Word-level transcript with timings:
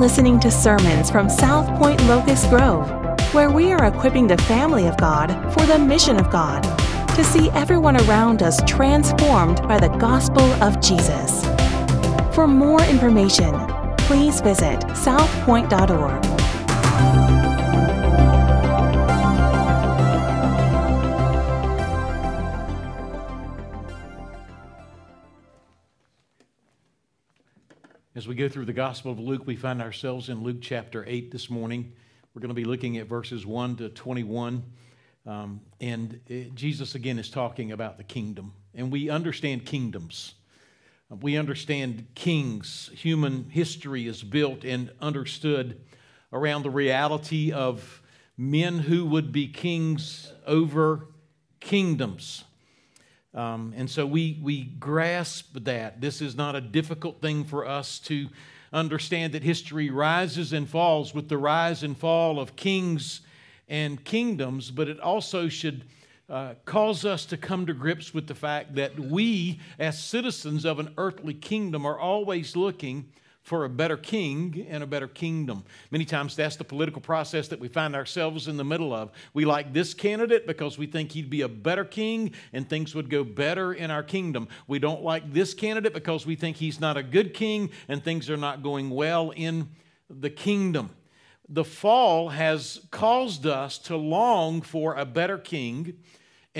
listening 0.00 0.40
to 0.40 0.50
sermons 0.50 1.10
from 1.10 1.28
South 1.28 1.68
Point 1.78 2.02
Locust 2.06 2.48
Grove, 2.48 2.88
where 3.34 3.50
we 3.50 3.70
are 3.70 3.84
equipping 3.84 4.26
the 4.26 4.38
family 4.38 4.86
of 4.86 4.96
God 4.96 5.28
for 5.52 5.66
the 5.66 5.78
mission 5.78 6.18
of 6.18 6.30
God 6.30 6.62
to 7.14 7.22
see 7.22 7.50
everyone 7.50 7.98
around 8.08 8.42
us 8.42 8.62
transformed 8.66 9.60
by 9.68 9.78
the 9.78 9.94
gospel 9.98 10.44
of 10.62 10.80
Jesus. 10.80 11.44
For 12.34 12.46
more 12.48 12.82
information, 12.84 13.52
please 13.98 14.40
visit 14.40 14.80
southpoint.org. 14.96 16.29
As 28.20 28.28
we 28.28 28.34
go 28.34 28.50
through 28.50 28.66
the 28.66 28.74
Gospel 28.74 29.12
of 29.12 29.18
Luke, 29.18 29.46
we 29.46 29.56
find 29.56 29.80
ourselves 29.80 30.28
in 30.28 30.42
Luke 30.42 30.58
chapter 30.60 31.06
8 31.08 31.30
this 31.30 31.48
morning. 31.48 31.90
We're 32.34 32.42
going 32.42 32.50
to 32.50 32.54
be 32.54 32.66
looking 32.66 32.98
at 32.98 33.06
verses 33.06 33.46
1 33.46 33.76
to 33.76 33.88
21. 33.88 34.62
Um, 35.24 35.62
and 35.80 36.20
it, 36.26 36.54
Jesus, 36.54 36.94
again, 36.94 37.18
is 37.18 37.30
talking 37.30 37.72
about 37.72 37.96
the 37.96 38.04
kingdom. 38.04 38.52
And 38.74 38.92
we 38.92 39.08
understand 39.08 39.64
kingdoms. 39.64 40.34
We 41.08 41.38
understand 41.38 42.08
kings. 42.14 42.90
Human 42.92 43.48
history 43.48 44.06
is 44.06 44.22
built 44.22 44.64
and 44.64 44.92
understood 45.00 45.80
around 46.30 46.64
the 46.64 46.70
reality 46.70 47.52
of 47.52 48.02
men 48.36 48.80
who 48.80 49.06
would 49.06 49.32
be 49.32 49.48
kings 49.48 50.30
over 50.46 51.06
kingdoms. 51.58 52.44
Um, 53.32 53.72
and 53.76 53.88
so 53.88 54.06
we, 54.06 54.38
we 54.42 54.64
grasp 54.64 55.56
that. 55.64 56.00
This 56.00 56.20
is 56.20 56.34
not 56.34 56.56
a 56.56 56.60
difficult 56.60 57.20
thing 57.20 57.44
for 57.44 57.66
us 57.66 57.98
to 58.00 58.28
understand 58.72 59.34
that 59.34 59.42
history 59.42 59.90
rises 59.90 60.52
and 60.52 60.68
falls 60.68 61.14
with 61.14 61.28
the 61.28 61.38
rise 61.38 61.82
and 61.82 61.96
fall 61.96 62.40
of 62.40 62.56
kings 62.56 63.20
and 63.68 64.04
kingdoms, 64.04 64.70
but 64.70 64.88
it 64.88 64.98
also 65.00 65.48
should 65.48 65.84
uh, 66.28 66.54
cause 66.64 67.04
us 67.04 67.24
to 67.26 67.36
come 67.36 67.66
to 67.66 67.74
grips 67.74 68.14
with 68.14 68.26
the 68.26 68.34
fact 68.34 68.74
that 68.76 68.98
we, 68.98 69.60
as 69.78 69.98
citizens 69.98 70.64
of 70.64 70.78
an 70.78 70.92
earthly 70.96 71.34
kingdom, 71.34 71.84
are 71.84 71.98
always 71.98 72.56
looking 72.56 73.12
for 73.50 73.64
a 73.64 73.68
better 73.68 73.96
king 73.96 74.64
and 74.70 74.80
a 74.80 74.86
better 74.86 75.08
kingdom. 75.08 75.64
Many 75.90 76.04
times 76.04 76.36
that's 76.36 76.54
the 76.54 76.62
political 76.62 77.00
process 77.00 77.48
that 77.48 77.58
we 77.58 77.66
find 77.66 77.96
ourselves 77.96 78.46
in 78.46 78.56
the 78.56 78.62
middle 78.62 78.94
of. 78.94 79.10
We 79.34 79.44
like 79.44 79.72
this 79.72 79.92
candidate 79.92 80.46
because 80.46 80.78
we 80.78 80.86
think 80.86 81.10
he'd 81.10 81.28
be 81.28 81.40
a 81.40 81.48
better 81.48 81.84
king 81.84 82.30
and 82.52 82.70
things 82.70 82.94
would 82.94 83.10
go 83.10 83.24
better 83.24 83.72
in 83.72 83.90
our 83.90 84.04
kingdom. 84.04 84.46
We 84.68 84.78
don't 84.78 85.02
like 85.02 85.32
this 85.32 85.52
candidate 85.52 85.92
because 85.92 86.24
we 86.24 86.36
think 86.36 86.58
he's 86.58 86.78
not 86.78 86.96
a 86.96 87.02
good 87.02 87.34
king 87.34 87.70
and 87.88 88.04
things 88.04 88.30
are 88.30 88.36
not 88.36 88.62
going 88.62 88.88
well 88.88 89.32
in 89.32 89.70
the 90.08 90.30
kingdom. 90.30 90.90
The 91.48 91.64
fall 91.64 92.28
has 92.28 92.86
caused 92.92 93.46
us 93.46 93.78
to 93.78 93.96
long 93.96 94.62
for 94.62 94.94
a 94.94 95.04
better 95.04 95.38
king 95.38 95.94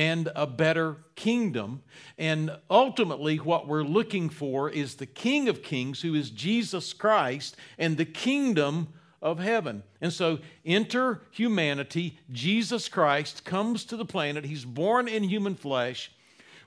and 0.00 0.32
a 0.34 0.46
better 0.46 0.96
kingdom. 1.14 1.82
And 2.16 2.56
ultimately, 2.70 3.36
what 3.36 3.68
we're 3.68 3.82
looking 3.82 4.30
for 4.30 4.70
is 4.70 4.94
the 4.94 5.04
King 5.04 5.46
of 5.46 5.62
Kings, 5.62 6.00
who 6.00 6.14
is 6.14 6.30
Jesus 6.30 6.94
Christ, 6.94 7.54
and 7.78 7.98
the 7.98 8.06
kingdom 8.06 8.88
of 9.20 9.38
heaven. 9.38 9.82
And 10.00 10.10
so, 10.10 10.38
enter 10.64 11.20
humanity. 11.30 12.18
Jesus 12.32 12.88
Christ 12.88 13.44
comes 13.44 13.84
to 13.84 13.96
the 13.98 14.06
planet. 14.06 14.46
He's 14.46 14.64
born 14.64 15.06
in 15.06 15.22
human 15.22 15.54
flesh. 15.54 16.10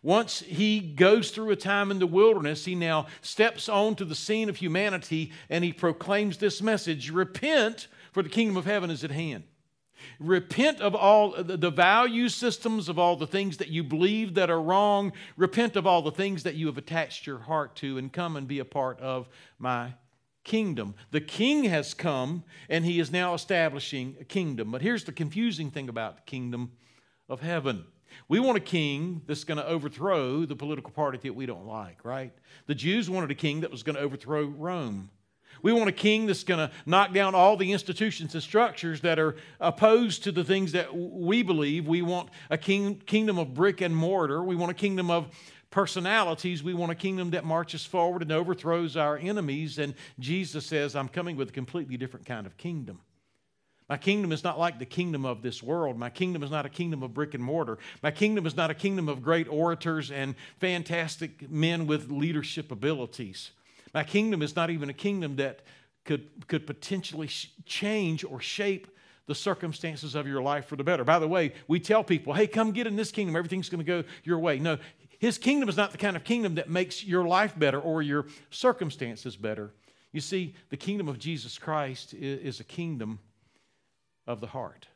Once 0.03 0.41
he 0.41 0.79
goes 0.79 1.31
through 1.31 1.49
a 1.49 1.55
time 1.55 1.89
in 1.89 1.97
the 1.97 2.05
wilderness, 2.05 2.65
he 2.65 2.75
now 2.75 3.07
steps 3.23 3.67
onto 3.67 4.05
the 4.05 4.13
scene 4.13 4.47
of 4.47 4.57
humanity 4.57 5.31
and 5.49 5.63
he 5.63 5.73
proclaims 5.73 6.37
this 6.37 6.61
message 6.61 7.09
Repent, 7.09 7.87
for 8.11 8.21
the 8.21 8.29
kingdom 8.29 8.57
of 8.57 8.65
heaven 8.65 8.91
is 8.91 9.03
at 9.03 9.09
hand. 9.09 9.43
Repent 10.19 10.79
of 10.81 10.95
all 10.95 11.31
the 11.43 11.71
value 11.71 12.29
systems, 12.29 12.89
of 12.89 12.97
all 12.97 13.15
the 13.15 13.27
things 13.27 13.57
that 13.57 13.69
you 13.69 13.83
believe 13.83 14.33
that 14.35 14.49
are 14.49 14.61
wrong. 14.61 15.13
Repent 15.37 15.75
of 15.75 15.87
all 15.87 16.01
the 16.01 16.11
things 16.11 16.43
that 16.43 16.55
you 16.55 16.67
have 16.67 16.77
attached 16.77 17.27
your 17.27 17.39
heart 17.39 17.75
to 17.77 17.97
and 17.97 18.11
come 18.11 18.35
and 18.35 18.47
be 18.47 18.59
a 18.59 18.65
part 18.65 18.99
of 18.99 19.27
my 19.57 19.93
kingdom. 20.43 20.95
The 21.11 21.21
king 21.21 21.65
has 21.65 21.93
come 21.93 22.43
and 22.69 22.85
he 22.85 22.99
is 22.99 23.11
now 23.11 23.33
establishing 23.33 24.15
a 24.19 24.23
kingdom. 24.23 24.71
But 24.71 24.81
here's 24.81 25.03
the 25.03 25.11
confusing 25.11 25.71
thing 25.71 25.89
about 25.89 26.17
the 26.17 26.23
kingdom 26.23 26.71
of 27.29 27.41
heaven. 27.41 27.85
We 28.27 28.39
want 28.39 28.57
a 28.57 28.61
king 28.61 29.21
that's 29.25 29.43
going 29.43 29.57
to 29.57 29.65
overthrow 29.65 30.45
the 30.45 30.55
political 30.55 30.91
party 30.91 31.17
that 31.23 31.33
we 31.33 31.45
don't 31.45 31.65
like, 31.65 32.05
right? 32.05 32.31
The 32.67 32.75
Jews 32.75 33.09
wanted 33.09 33.31
a 33.31 33.35
king 33.35 33.61
that 33.61 33.71
was 33.71 33.83
going 33.83 33.95
to 33.95 34.01
overthrow 34.01 34.43
Rome. 34.45 35.09
We 35.63 35.71
want 35.71 35.87
a 35.89 35.93
king 35.93 36.27
that's 36.27 36.43
going 36.43 36.59
to 36.59 36.71
knock 36.85 37.13
down 37.13 37.33
all 37.33 37.57
the 37.57 37.71
institutions 37.71 38.33
and 38.35 38.43
structures 38.43 39.01
that 39.01 39.17
are 39.17 39.37
opposed 39.61 40.25
to 40.25 40.31
the 40.31 40.43
things 40.43 40.73
that 40.73 40.95
we 40.95 41.41
believe. 41.41 41.87
We 41.87 42.01
want 42.01 42.29
a 42.49 42.57
king, 42.57 43.01
kingdom 43.05 43.39
of 43.39 43.53
brick 43.53 43.79
and 43.81 43.95
mortar. 43.95 44.43
We 44.43 44.57
want 44.57 44.71
a 44.71 44.75
kingdom 44.75 45.09
of 45.09 45.33
personalities. 45.71 46.61
We 46.61 46.73
want 46.73 46.91
a 46.91 46.95
kingdom 46.95 47.31
that 47.31 47.45
marches 47.45 47.85
forward 47.85 48.21
and 48.21 48.31
overthrows 48.31 48.97
our 48.97 49.17
enemies. 49.17 49.79
And 49.79 49.95
Jesus 50.19 50.65
says, 50.65 50.97
I'm 50.97 51.07
coming 51.07 51.37
with 51.37 51.49
a 51.49 51.53
completely 51.53 51.95
different 51.95 52.25
kind 52.25 52.45
of 52.45 52.57
kingdom. 52.57 52.99
My 53.87 53.97
kingdom 53.97 54.33
is 54.33 54.43
not 54.43 54.59
like 54.59 54.79
the 54.79 54.85
kingdom 54.85 55.25
of 55.25 55.41
this 55.41 55.63
world. 55.63 55.97
My 55.97 56.09
kingdom 56.09 56.43
is 56.43 56.51
not 56.51 56.65
a 56.65 56.69
kingdom 56.69 57.03
of 57.03 57.13
brick 57.13 57.33
and 57.33 57.43
mortar. 57.43 57.77
My 58.01 58.11
kingdom 58.11 58.45
is 58.45 58.55
not 58.55 58.69
a 58.69 58.73
kingdom 58.73 59.07
of 59.07 59.23
great 59.23 59.47
orators 59.47 60.11
and 60.11 60.35
fantastic 60.59 61.49
men 61.49 61.87
with 61.87 62.11
leadership 62.11 62.71
abilities. 62.71 63.51
My 63.93 64.03
kingdom 64.03 64.41
is 64.41 64.55
not 64.55 64.69
even 64.69 64.89
a 64.89 64.93
kingdom 64.93 65.35
that 65.37 65.61
could, 66.05 66.47
could 66.47 66.65
potentially 66.67 67.29
change 67.65 68.23
or 68.23 68.39
shape 68.39 68.87
the 69.25 69.35
circumstances 69.35 70.15
of 70.15 70.27
your 70.27 70.41
life 70.41 70.65
for 70.65 70.75
the 70.75 70.83
better. 70.83 71.03
By 71.03 71.19
the 71.19 71.27
way, 71.27 71.53
we 71.67 71.79
tell 71.79 72.03
people, 72.03 72.33
hey, 72.33 72.47
come 72.47 72.71
get 72.71 72.87
in 72.87 72.95
this 72.95 73.11
kingdom, 73.11 73.35
everything's 73.35 73.69
going 73.69 73.79
to 73.79 73.85
go 73.85 74.03
your 74.23 74.39
way. 74.39 74.59
No, 74.59 74.77
his 75.19 75.37
kingdom 75.37 75.69
is 75.69 75.77
not 75.77 75.91
the 75.91 75.97
kind 75.97 76.17
of 76.17 76.23
kingdom 76.25 76.55
that 76.55 76.69
makes 76.69 77.03
your 77.05 77.25
life 77.25 77.57
better 77.57 77.79
or 77.79 78.01
your 78.01 78.25
circumstances 78.49 79.37
better. 79.37 79.71
You 80.11 80.19
see, 80.19 80.55
the 80.69 80.77
kingdom 80.77 81.07
of 81.07 81.17
Jesus 81.17 81.57
Christ 81.57 82.13
is 82.13 82.59
a 82.59 82.63
kingdom 82.65 83.19
of 84.27 84.41
the 84.41 84.47
heart. 84.47 84.87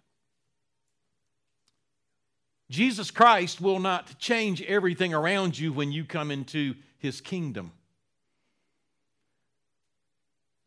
Jesus 2.70 3.12
Christ 3.12 3.62
will 3.62 3.80
not 3.80 4.20
change 4.20 4.62
everything 4.64 5.14
around 5.14 5.58
you 5.58 5.72
when 5.72 5.94
you 5.94 6.04
come 6.04 6.32
into 6.32 6.76
his 6.98 7.22
kingdom. 7.22 7.72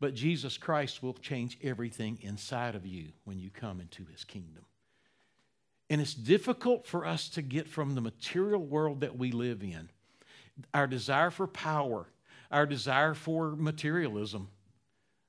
But 0.01 0.15
Jesus 0.15 0.57
Christ 0.57 1.03
will 1.03 1.13
change 1.13 1.59
everything 1.63 2.17
inside 2.23 2.73
of 2.73 2.87
you 2.87 3.09
when 3.23 3.39
you 3.39 3.51
come 3.51 3.79
into 3.79 4.03
his 4.11 4.23
kingdom. 4.23 4.65
And 5.91 6.01
it's 6.01 6.15
difficult 6.15 6.87
for 6.87 7.05
us 7.05 7.29
to 7.29 7.43
get 7.43 7.67
from 7.67 7.93
the 7.93 8.01
material 8.01 8.65
world 8.65 9.01
that 9.01 9.15
we 9.15 9.31
live 9.31 9.61
in, 9.61 9.89
our 10.73 10.87
desire 10.87 11.29
for 11.29 11.45
power, 11.45 12.07
our 12.49 12.65
desire 12.65 13.13
for 13.13 13.55
materialism, 13.55 14.49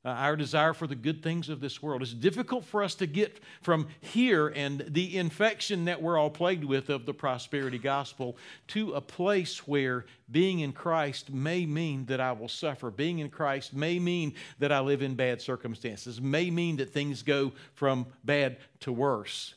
uh, 0.05 0.09
our 0.09 0.35
desire 0.35 0.73
for 0.73 0.87
the 0.87 0.97
good 0.97 1.23
things 1.23 1.49
of 1.49 1.61
this 1.61 1.81
world. 1.81 2.03
It's 2.03 2.13
difficult 2.13 2.65
for 2.65 2.83
us 2.83 2.95
to 2.97 3.07
get 3.07 3.41
from 3.61 3.87
here 4.01 4.49
and 4.49 4.85
the 4.89 5.17
infection 5.17 5.85
that 5.85 6.03
we're 6.03 6.19
all 6.19 6.31
plagued 6.31 6.65
with 6.65 6.91
of 6.91 7.07
the 7.07 7.15
prosperity 7.15 7.79
gospel 7.79 8.37
to 8.69 8.95
a 8.95 9.01
place 9.01 9.67
where 9.67 10.05
being 10.31 10.61
in 10.61 10.73
Christ 10.73 11.33
may 11.33 11.67
mean 11.67 12.07
that 12.07 12.21
I 12.21 12.33
will 12.33 12.49
suffer. 12.49 12.91
Being 12.91 13.21
in 13.21 13.31
Christ 13.31 13.75
may 13.75 13.99
mean 13.99 14.35
that 14.59 14.73
I 14.73 14.81
live 14.81 15.03
in 15.03 15.15
bad 15.15 15.41
circumstances, 15.41 16.21
may 16.21 16.51
mean 16.51 16.77
that 16.77 16.91
things 16.91 17.23
go 17.23 17.53
from 17.75 18.07
bad 18.25 18.59
to 18.81 18.93
worse. 18.93 19.55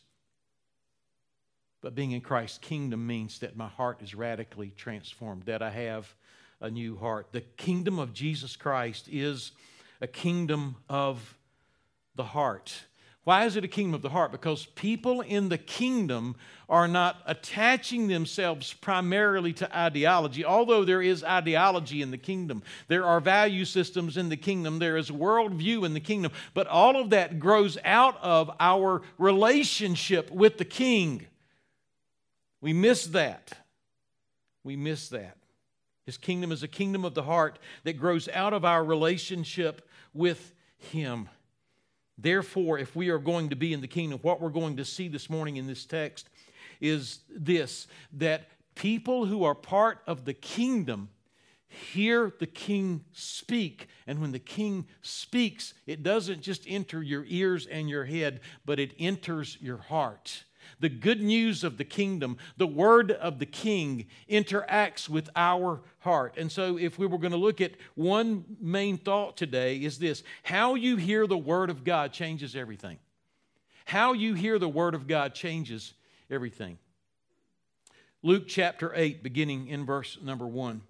But 1.81 1.95
being 1.95 2.11
in 2.11 2.21
Christ's 2.21 2.57
kingdom 2.57 3.05
means 3.05 3.39
that 3.39 3.55
my 3.55 3.67
heart 3.67 4.01
is 4.01 4.15
radically 4.15 4.73
transformed, 4.75 5.43
that 5.43 5.61
I 5.61 5.69
have 5.69 6.13
a 6.61 6.69
new 6.69 6.97
heart. 6.97 7.27
The 7.31 7.41
kingdom 7.41 7.99
of 7.99 8.13
Jesus 8.13 8.55
Christ 8.55 9.07
is 9.11 9.51
a 10.01 10.07
kingdom 10.07 10.75
of 10.89 11.37
the 12.15 12.23
heart. 12.23 12.73
Why 13.25 13.45
is 13.45 13.55
it 13.55 13.63
a 13.63 13.67
kingdom 13.67 13.95
of 13.95 14.03
the 14.03 14.09
heart? 14.09 14.31
Because 14.31 14.67
people 14.67 15.21
in 15.21 15.49
the 15.49 15.57
kingdom 15.57 16.35
are 16.69 16.87
not 16.87 17.17
attaching 17.25 18.07
themselves 18.07 18.71
primarily 18.73 19.51
to 19.53 19.77
ideology, 19.77 20.45
although 20.45 20.85
there 20.85 21.01
is 21.01 21.23
ideology 21.23 22.03
in 22.03 22.11
the 22.11 22.19
kingdom. 22.19 22.61
There 22.87 23.03
are 23.03 23.19
value 23.19 23.65
systems 23.65 24.15
in 24.15 24.29
the 24.29 24.37
kingdom, 24.37 24.77
there 24.77 24.95
is 24.95 25.09
worldview 25.09 25.87
in 25.87 25.95
the 25.95 25.99
kingdom, 25.99 26.33
but 26.53 26.67
all 26.67 27.01
of 27.01 27.09
that 27.09 27.39
grows 27.39 27.79
out 27.83 28.15
of 28.21 28.51
our 28.59 29.01
relationship 29.17 30.29
with 30.29 30.59
the 30.59 30.65
king. 30.65 31.25
We 32.61 32.73
miss 32.73 33.07
that. 33.07 33.53
We 34.63 34.75
miss 34.75 35.09
that. 35.09 35.37
His 36.05 36.17
kingdom 36.17 36.51
is 36.51 36.63
a 36.63 36.67
kingdom 36.67 37.03
of 37.03 37.13
the 37.13 37.23
heart 37.23 37.59
that 37.83 37.93
grows 37.93 38.29
out 38.29 38.53
of 38.53 38.63
our 38.63 38.83
relationship 38.83 39.87
with 40.13 40.53
Him. 40.77 41.29
Therefore, 42.17 42.77
if 42.77 42.95
we 42.95 43.09
are 43.09 43.19
going 43.19 43.49
to 43.49 43.55
be 43.55 43.73
in 43.73 43.81
the 43.81 43.87
kingdom, 43.87 44.19
what 44.21 44.39
we're 44.39 44.49
going 44.49 44.77
to 44.77 44.85
see 44.85 45.07
this 45.07 45.29
morning 45.29 45.57
in 45.57 45.67
this 45.67 45.85
text 45.85 46.29
is 46.79 47.19
this 47.29 47.87
that 48.13 48.49
people 48.75 49.25
who 49.25 49.43
are 49.43 49.55
part 49.55 49.99
of 50.07 50.25
the 50.25 50.33
kingdom 50.33 51.09
hear 51.67 52.31
the 52.39 52.47
king 52.47 53.03
speak. 53.11 53.87
And 54.07 54.19
when 54.19 54.31
the 54.31 54.39
king 54.39 54.85
speaks, 55.01 55.73
it 55.85 56.03
doesn't 56.03 56.41
just 56.41 56.63
enter 56.67 57.01
your 57.01 57.25
ears 57.27 57.65
and 57.65 57.89
your 57.89 58.05
head, 58.05 58.41
but 58.65 58.79
it 58.79 58.93
enters 58.99 59.57
your 59.59 59.77
heart. 59.77 60.45
The 60.79 60.89
good 60.89 61.21
news 61.21 61.63
of 61.63 61.77
the 61.77 61.83
kingdom, 61.83 62.37
the 62.57 62.67
word 62.67 63.11
of 63.11 63.39
the 63.39 63.45
king 63.45 64.07
interacts 64.29 65.09
with 65.09 65.29
our 65.35 65.81
heart. 65.99 66.35
And 66.37 66.51
so, 66.51 66.77
if 66.77 66.99
we 66.99 67.07
were 67.07 67.17
going 67.17 67.31
to 67.31 67.37
look 67.37 67.61
at 67.61 67.73
one 67.95 68.45
main 68.59 68.97
thought 68.97 69.37
today, 69.37 69.77
is 69.77 69.99
this 69.99 70.23
how 70.43 70.75
you 70.75 70.97
hear 70.97 71.27
the 71.27 71.37
word 71.37 71.69
of 71.69 71.83
God 71.83 72.13
changes 72.13 72.55
everything. 72.55 72.99
How 73.85 74.13
you 74.13 74.33
hear 74.33 74.57
the 74.57 74.69
word 74.69 74.95
of 74.95 75.07
God 75.07 75.35
changes 75.35 75.93
everything. 76.29 76.77
Luke 78.23 78.47
chapter 78.47 78.91
8, 78.95 79.21
beginning 79.21 79.67
in 79.67 79.85
verse 79.85 80.17
number 80.21 80.47
1. 80.47 80.81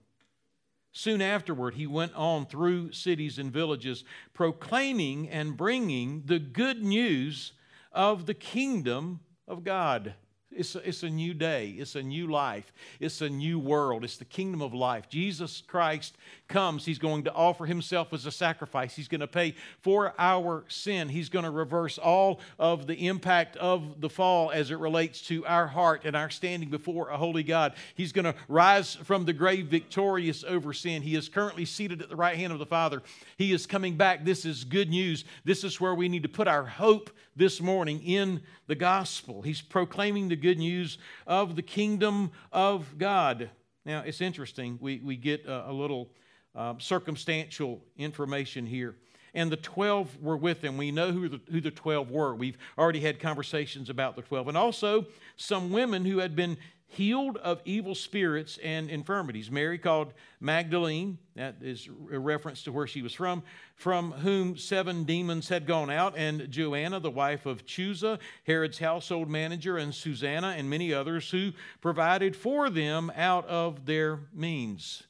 Soon 0.94 1.22
afterward, 1.22 1.74
he 1.74 1.86
went 1.86 2.16
on 2.16 2.46
through 2.46 2.94
cities 2.94 3.38
and 3.38 3.52
villages, 3.52 4.06
proclaiming 4.34 5.28
and 5.28 5.58
bringing 5.58 6.24
the 6.26 6.40
good 6.40 6.82
news 6.82 7.52
of 7.92 8.26
the 8.26 8.34
kingdom 8.34 9.20
of 9.48 9.64
God. 9.64 10.16
It's 10.56 10.76
a, 10.76 10.88
it's 10.88 11.04
a 11.04 11.10
new 11.10 11.34
day. 11.34 11.76
It's 11.78 11.96
a 11.96 12.02
new 12.02 12.28
life. 12.28 12.72
It's 13.00 13.22
a 13.22 13.30
new 13.30 13.60
world. 13.60 14.04
It's 14.04 14.18
the 14.18 14.26
kingdom 14.26 14.62
of 14.62 14.74
life. 14.74 15.10
Jesus 15.10 15.62
Christ 15.68 16.16
comes. 16.48 16.86
He's 16.86 17.00
going 17.00 17.24
to 17.26 17.34
offer 17.34 17.66
himself 17.66 18.14
as 18.14 18.26
a 18.26 18.32
sacrifice. 18.32 18.96
He's 18.96 19.08
going 19.08 19.22
to 19.22 19.28
pay 19.28 19.56
for 19.82 20.14
our 20.18 20.64
sin. 20.68 21.10
He's 21.10 21.30
going 21.30 21.46
to 21.46 21.52
reverse 21.52 21.98
all 21.98 22.40
of 22.58 22.88
the 22.88 23.08
impact 23.08 23.58
of 23.58 24.00
the 24.00 24.10
fall 24.10 24.52
as 24.52 24.72
it 24.72 24.80
relates 24.80 25.22
to 25.28 25.46
our 25.46 25.68
heart 25.68 26.04
and 26.06 26.16
our 26.16 26.30
standing 26.30 26.70
before 26.70 27.10
a 27.10 27.18
holy 27.18 27.44
God. 27.44 27.74
He's 27.96 28.12
going 28.12 28.26
to 28.26 28.36
rise 28.48 28.96
from 28.96 29.26
the 29.26 29.34
grave 29.34 29.68
victorious 29.68 30.44
over 30.44 30.72
sin. 30.72 31.02
He 31.02 31.16
is 31.16 31.28
currently 31.28 31.66
seated 31.66 32.02
at 32.02 32.10
the 32.10 32.16
right 32.16 32.38
hand 32.38 32.54
of 32.54 32.60
the 32.60 32.66
Father. 32.66 33.02
He 33.38 33.52
is 33.52 33.66
coming 33.66 33.98
back. 33.98 34.24
This 34.24 34.46
is 34.46 34.64
good 34.64 34.90
news. 34.90 35.26
This 35.44 35.64
is 35.64 35.82
where 35.82 35.96
we 35.96 36.08
need 36.08 36.24
to 36.24 36.30
put 36.30 36.48
our 36.48 36.66
hope 36.66 37.10
this 37.36 37.60
morning 37.60 38.02
in 38.02 38.42
the 38.68 38.76
gospel. 38.76 39.42
He's 39.42 39.62
proclaiming 39.62 40.30
the 40.30 40.36
good 40.46 40.60
news 40.60 41.00
of 41.26 41.56
the 41.56 41.64
kingdom 41.64 42.30
of 42.52 43.00
God. 43.00 43.50
Now, 43.84 44.04
it's 44.06 44.22
interesting. 44.22 44.78
We, 44.80 45.00
we 45.04 45.16
get 45.16 45.44
a, 45.48 45.72
a 45.72 45.74
little 45.74 46.12
uh, 46.54 46.76
circumstantial 46.78 47.82
information 47.98 48.68
here. 48.68 48.96
And 49.34 49.52
the 49.52 49.58
12 49.58 50.22
were 50.22 50.38
with 50.38 50.62
them. 50.62 50.78
We 50.78 50.92
know 50.92 51.12
who 51.12 51.30
the, 51.30 51.42
who 51.52 51.62
the 51.62 51.72
12 51.72 52.12
were. 52.12 52.36
We've 52.36 52.60
already 52.78 53.00
had 53.00 53.20
conversations 53.20 53.90
about 53.90 54.16
the 54.16 54.22
12. 54.22 54.50
And 54.50 54.56
also 54.56 55.08
some 55.36 55.72
women 55.72 56.06
who 56.06 56.20
had 56.20 56.36
been 56.36 56.58
healed 56.88 57.38
of 57.38 57.62
evil 57.66 57.96
spirits 57.96 58.58
and 58.64 58.90
infirmities. 58.90 59.52
Mary 59.52 59.78
called 59.78 60.14
Magdalene, 60.40 61.18
that 61.36 61.56
is 61.62 61.90
a 62.12 62.20
reference 62.20 62.64
to 62.64 62.72
where 62.72 62.88
she 62.88 63.02
was 63.02 63.14
from, 63.14 63.44
from 63.76 64.12
whom 64.12 64.58
seven 64.58 65.04
demons 65.04 65.50
had 65.50 65.66
gone 65.66 65.90
out, 65.90 66.18
and 66.18 66.50
Joanna, 66.50 67.00
the 67.00 67.12
wife 67.12 67.46
of 67.46 67.66
Chuza, 67.66 68.20
Herod's 68.44 68.80
household 68.80 69.30
manager, 69.30 69.78
and 69.78 69.94
Susanna, 69.94 70.56
and 70.58 70.70
many 70.70 70.94
others 70.94 71.30
who 71.32 71.52
provided 71.82 72.36
for 72.36 72.70
them 72.70 73.12
out 73.16 73.46
of 73.48 73.86
their 73.86 74.20
means. 74.34 75.04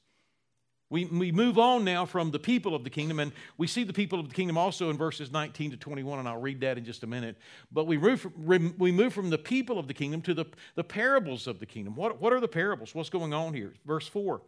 We, 0.90 1.06
we 1.06 1.32
move 1.32 1.58
on 1.58 1.84
now 1.84 2.06
from 2.06 2.30
the 2.30 2.38
people 2.38 2.76
of 2.76 2.84
the 2.84 2.92
kingdom, 2.92 3.20
and 3.20 3.32
we 3.58 3.66
see 3.66 3.84
the 3.84 3.94
people 3.94 4.20
of 4.20 4.30
the 4.30 4.36
kingdom 4.36 4.56
also 4.58 4.92
in 4.92 4.98
verses 4.98 5.32
19 5.32 5.72
to 5.72 5.78
21, 5.78 6.20
and 6.20 6.28
I'll 6.28 6.40
read 6.40 6.62
that 6.62 6.78
in 6.78 6.86
just 6.86 7.04
a 7.04 7.08
minute. 7.08 7.38
But 7.72 7.88
we 7.88 7.98
move 7.98 8.22
from, 8.22 8.76
we 8.78 8.92
move 8.92 9.12
from 9.12 9.32
the 9.32 9.38
people 9.38 9.80
of 9.80 9.88
the 9.88 9.96
kingdom 9.96 10.22
to 10.24 10.36
the, 10.36 10.46
the 10.76 10.84
parables 10.84 11.48
of 11.48 11.60
the 11.60 11.66
kingdom. 11.66 11.96
What, 11.96 12.22
what 12.22 12.34
are 12.34 12.40
the 12.40 12.48
parables? 12.48 12.94
What's 12.94 13.10
going 13.10 13.34
on 13.34 13.56
here? 13.56 13.74
Verse 13.86 14.08
4. 14.08 14.42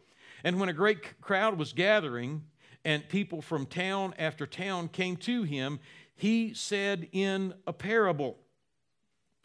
And 0.44 0.60
when 0.60 0.70
a 0.70 0.74
great 0.74 1.20
crowd 1.22 1.58
was 1.58 1.74
gathering, 1.74 2.44
and 2.86 3.10
people 3.10 3.42
from 3.42 3.66
town 3.66 4.14
after 4.20 4.46
town 4.46 4.90
came 4.90 5.18
to 5.18 5.42
him, 5.42 5.80
he 6.16 6.54
said 6.54 7.08
in 7.12 7.56
a 7.66 7.74
parable 7.74 8.38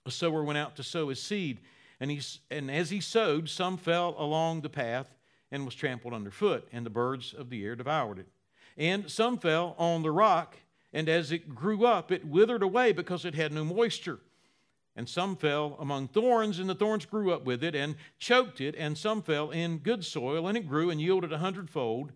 A 0.05 0.11
sower 0.11 0.45
went 0.45 0.59
out 0.59 0.77
to 0.77 0.83
sow 0.83 1.09
his 1.09 1.23
seed, 1.23 1.61
and, 2.01 2.11
he, 2.11 2.21
and 2.51 2.71
as 2.71 2.91
he 2.91 3.01
sowed, 3.01 3.49
some 3.49 3.79
fell 3.79 4.15
along 4.19 4.61
the 4.61 4.69
path 4.69 5.09
and 5.53 5.65
was 5.65 5.77
trampled 5.77 6.15
underfoot, 6.15 6.67
and 6.73 6.85
the 6.85 6.91
birds 6.91 7.33
of 7.33 7.51
the 7.51 7.65
air 7.65 7.77
devoured 7.77 8.19
it. 8.19 8.27
And 8.77 9.09
some 9.09 9.39
fell 9.39 9.77
on 9.79 10.03
the 10.03 10.11
rock, 10.11 10.57
and 10.93 11.09
as 11.09 11.31
it 11.31 11.55
grew 11.55 11.87
up, 11.87 12.11
it 12.11 12.25
withered 12.25 12.63
away 12.63 12.91
because 12.93 13.25
it 13.25 13.35
had 13.35 13.53
no 13.53 13.65
moisture. 13.65 14.19
And 14.97 15.09
some 15.09 15.37
fell 15.37 15.77
among 15.79 16.09
thorns, 16.09 16.59
and 16.59 16.69
the 16.69 16.75
thorns 16.75 17.07
grew 17.07 17.33
up 17.33 17.45
with 17.45 17.63
it 17.63 17.75
and 17.75 17.97
choked 18.19 18.61
it. 18.61 18.75
And 18.77 18.97
some 18.97 19.23
fell 19.23 19.51
in 19.51 19.79
good 19.79 20.05
soil, 20.05 20.49
and 20.49 20.57
it 20.57 20.69
grew 20.69 20.91
and 20.91 21.01
yielded 21.01 21.33
a 21.33 21.39
hundredfold. 21.39 22.13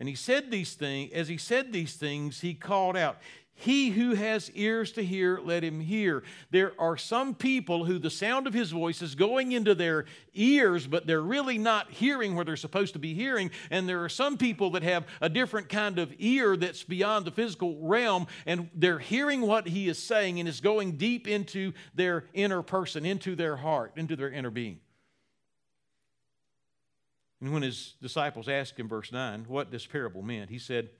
And 0.00 0.08
he 0.08 0.14
said 0.14 0.50
these 0.50 0.74
things, 0.74 1.12
as 1.12 1.28
he 1.28 1.38
said 1.38 1.72
these 1.72 1.94
things, 1.94 2.40
he 2.40 2.52
called 2.54 2.96
out, 2.96 3.18
he 3.56 3.90
who 3.90 4.14
has 4.14 4.50
ears 4.50 4.92
to 4.92 5.04
hear, 5.04 5.40
let 5.42 5.62
him 5.62 5.80
hear. 5.80 6.24
There 6.50 6.72
are 6.78 6.96
some 6.96 7.34
people 7.34 7.84
who 7.84 7.98
the 7.98 8.10
sound 8.10 8.48
of 8.48 8.54
his 8.54 8.72
voice 8.72 9.00
is 9.00 9.14
going 9.14 9.52
into 9.52 9.74
their 9.76 10.06
ears, 10.34 10.88
but 10.88 11.06
they're 11.06 11.22
really 11.22 11.56
not 11.56 11.90
hearing 11.90 12.34
where 12.34 12.44
they're 12.44 12.56
supposed 12.56 12.94
to 12.94 12.98
be 12.98 13.14
hearing. 13.14 13.52
And 13.70 13.88
there 13.88 14.02
are 14.02 14.08
some 14.08 14.36
people 14.36 14.70
that 14.70 14.82
have 14.82 15.06
a 15.20 15.28
different 15.28 15.68
kind 15.68 16.00
of 16.00 16.12
ear 16.18 16.56
that's 16.56 16.82
beyond 16.82 17.26
the 17.26 17.30
physical 17.30 17.78
realm, 17.80 18.26
and 18.44 18.70
they're 18.74 18.98
hearing 18.98 19.40
what 19.40 19.68
he 19.68 19.88
is 19.88 20.02
saying, 20.02 20.40
and 20.40 20.48
is 20.48 20.60
going 20.60 20.96
deep 20.96 21.28
into 21.28 21.72
their 21.94 22.24
inner 22.34 22.62
person, 22.62 23.06
into 23.06 23.36
their 23.36 23.56
heart, 23.56 23.92
into 23.96 24.16
their 24.16 24.30
inner 24.30 24.50
being. 24.50 24.80
And 27.40 27.52
when 27.52 27.62
his 27.62 27.94
disciples 28.02 28.48
asked 28.48 28.80
him, 28.80 28.88
verse 28.88 29.12
9, 29.12 29.44
what 29.46 29.70
this 29.70 29.86
parable 29.86 30.22
meant, 30.22 30.50
he 30.50 30.58
said, 30.58 30.90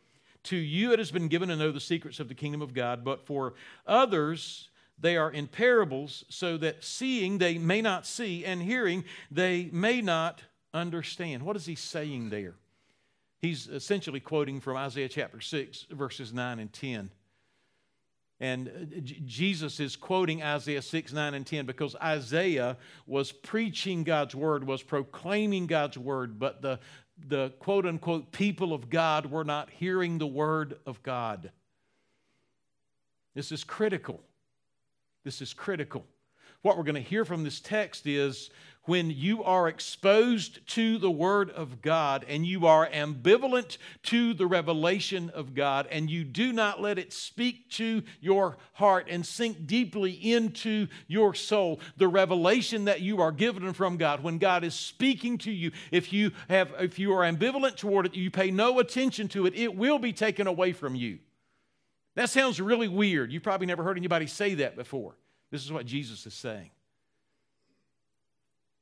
to 0.44 0.56
you 0.56 0.92
it 0.92 0.98
has 0.98 1.10
been 1.10 1.28
given 1.28 1.48
to 1.48 1.56
know 1.56 1.72
the 1.72 1.80
secrets 1.80 2.20
of 2.20 2.28
the 2.28 2.34
kingdom 2.34 2.62
of 2.62 2.74
God, 2.74 3.04
but 3.04 3.26
for 3.26 3.54
others 3.86 4.68
they 4.98 5.16
are 5.16 5.30
in 5.30 5.48
parables, 5.48 6.24
so 6.28 6.56
that 6.58 6.84
seeing 6.84 7.38
they 7.38 7.58
may 7.58 7.82
not 7.82 8.06
see, 8.06 8.44
and 8.44 8.62
hearing 8.62 9.04
they 9.30 9.68
may 9.72 10.00
not 10.00 10.42
understand. 10.72 11.42
What 11.42 11.56
is 11.56 11.66
he 11.66 11.74
saying 11.74 12.30
there? 12.30 12.54
He's 13.40 13.66
essentially 13.66 14.20
quoting 14.20 14.60
from 14.60 14.76
Isaiah 14.76 15.08
chapter 15.08 15.40
6, 15.40 15.86
verses 15.90 16.32
9 16.32 16.58
and 16.60 16.72
10. 16.72 17.10
And 18.40 18.68
uh, 18.68 19.00
Jesus 19.24 19.80
is 19.80 19.96
quoting 19.96 20.42
Isaiah 20.42 20.82
6, 20.82 21.12
9, 21.12 21.34
and 21.34 21.46
10 21.46 21.66
because 21.66 21.94
Isaiah 21.96 22.76
was 23.06 23.32
preaching 23.32 24.02
God's 24.02 24.34
word, 24.34 24.66
was 24.66 24.82
proclaiming 24.82 25.66
God's 25.66 25.98
word, 25.98 26.38
but 26.38 26.62
the, 26.62 26.80
the 27.28 27.50
quote 27.58 27.86
unquote 27.86 28.32
people 28.32 28.72
of 28.72 28.90
God 28.90 29.26
were 29.26 29.44
not 29.44 29.70
hearing 29.70 30.18
the 30.18 30.26
word 30.26 30.78
of 30.86 31.02
God. 31.02 31.50
This 33.34 33.52
is 33.52 33.64
critical. 33.64 34.20
This 35.24 35.40
is 35.40 35.52
critical. 35.52 36.04
What 36.62 36.76
we're 36.76 36.84
going 36.84 36.94
to 36.94 37.00
hear 37.00 37.24
from 37.24 37.44
this 37.44 37.60
text 37.60 38.06
is 38.06 38.50
when 38.86 39.10
you 39.10 39.42
are 39.42 39.68
exposed 39.68 40.66
to 40.68 40.98
the 40.98 41.10
Word 41.10 41.50
of 41.50 41.80
God 41.80 42.24
and 42.28 42.46
you 42.46 42.66
are 42.66 42.88
ambivalent 42.88 43.78
to 44.04 44.34
the 44.34 44.46
revelation 44.46 45.30
of 45.30 45.54
God 45.54 45.86
and 45.90 46.10
you 46.10 46.24
do 46.24 46.52
not 46.52 46.80
let 46.80 46.98
it 46.98 47.12
speak 47.12 47.70
to 47.70 48.02
your 48.20 48.56
heart 48.74 49.06
and 49.08 49.24
sink 49.24 49.66
deeply 49.66 50.12
into 50.12 50.86
your 51.06 51.34
soul, 51.34 51.80
the 51.96 52.08
revelation 52.08 52.84
that 52.84 53.00
you 53.00 53.20
are 53.20 53.32
given 53.32 53.72
from 53.72 53.96
God, 53.96 54.22
when 54.22 54.38
God 54.38 54.64
is 54.64 54.74
speaking 54.74 55.38
to 55.38 55.50
you, 55.50 55.70
if 55.90 56.12
you, 56.12 56.32
have, 56.48 56.72
if 56.78 56.98
you 56.98 57.12
are 57.14 57.22
ambivalent 57.22 57.76
toward 57.76 58.06
it, 58.06 58.14
you 58.14 58.30
pay 58.30 58.50
no 58.50 58.78
attention 58.78 59.28
to 59.28 59.46
it, 59.46 59.54
it 59.54 59.74
will 59.74 59.98
be 59.98 60.12
taken 60.12 60.46
away 60.46 60.72
from 60.72 60.94
you. 60.94 61.18
That 62.16 62.30
sounds 62.30 62.60
really 62.60 62.88
weird. 62.88 63.32
You've 63.32 63.42
probably 63.42 63.66
never 63.66 63.82
heard 63.82 63.96
anybody 63.96 64.26
say 64.26 64.54
that 64.56 64.76
before. 64.76 65.16
This 65.50 65.64
is 65.64 65.72
what 65.72 65.86
Jesus 65.86 66.26
is 66.26 66.34
saying. 66.34 66.70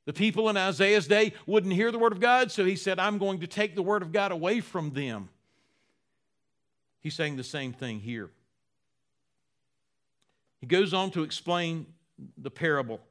The 0.05 0.13
people 0.13 0.49
in 0.49 0.57
Isaiah's 0.57 1.07
day 1.07 1.33
wouldn't 1.45 1.73
hear 1.73 1.91
the 1.91 1.99
word 1.99 2.11
of 2.11 2.19
God, 2.19 2.51
so 2.51 2.65
he 2.65 2.75
said, 2.75 2.99
I'm 2.99 3.17
going 3.17 3.39
to 3.39 3.47
take 3.47 3.75
the 3.75 3.83
word 3.83 4.01
of 4.01 4.11
God 4.11 4.31
away 4.31 4.59
from 4.59 4.91
them. 4.91 5.29
He's 6.99 7.13
saying 7.13 7.37
the 7.37 7.43
same 7.43 7.73
thing 7.73 7.99
here. 7.99 8.29
He 10.59 10.67
goes 10.67 10.93
on 10.93 11.11
to 11.11 11.23
explain 11.23 11.85
the 12.37 12.51
parable. 12.51 13.01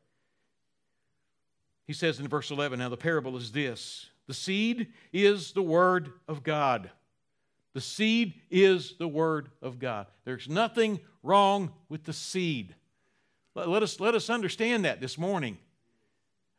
He 1.87 1.93
says 1.93 2.21
in 2.21 2.29
verse 2.29 2.51
11, 2.51 2.79
Now 2.79 2.89
the 2.89 2.97
parable 2.97 3.37
is 3.37 3.53
this 3.53 4.09
the 4.27 4.35
seed 4.35 4.89
is 5.13 5.53
the 5.53 5.63
word 5.63 6.13
of 6.29 6.43
God. 6.43 6.91
The 7.75 7.81
seed 7.81 8.35
is 8.51 8.95
the 8.99 9.09
word 9.09 9.51
of 9.61 9.79
God. 9.79 10.07
There's 10.25 10.49
nothing 10.49 11.01
wrong 11.23 11.73
with 11.89 12.05
the 12.05 12.13
seed. 12.13 12.75
Let 13.55 13.83
us, 13.83 14.01
let 14.01 14.15
us 14.15 14.31
understand 14.31 14.85
that 14.85 15.01
this 15.01 15.19
morning. 15.19 15.59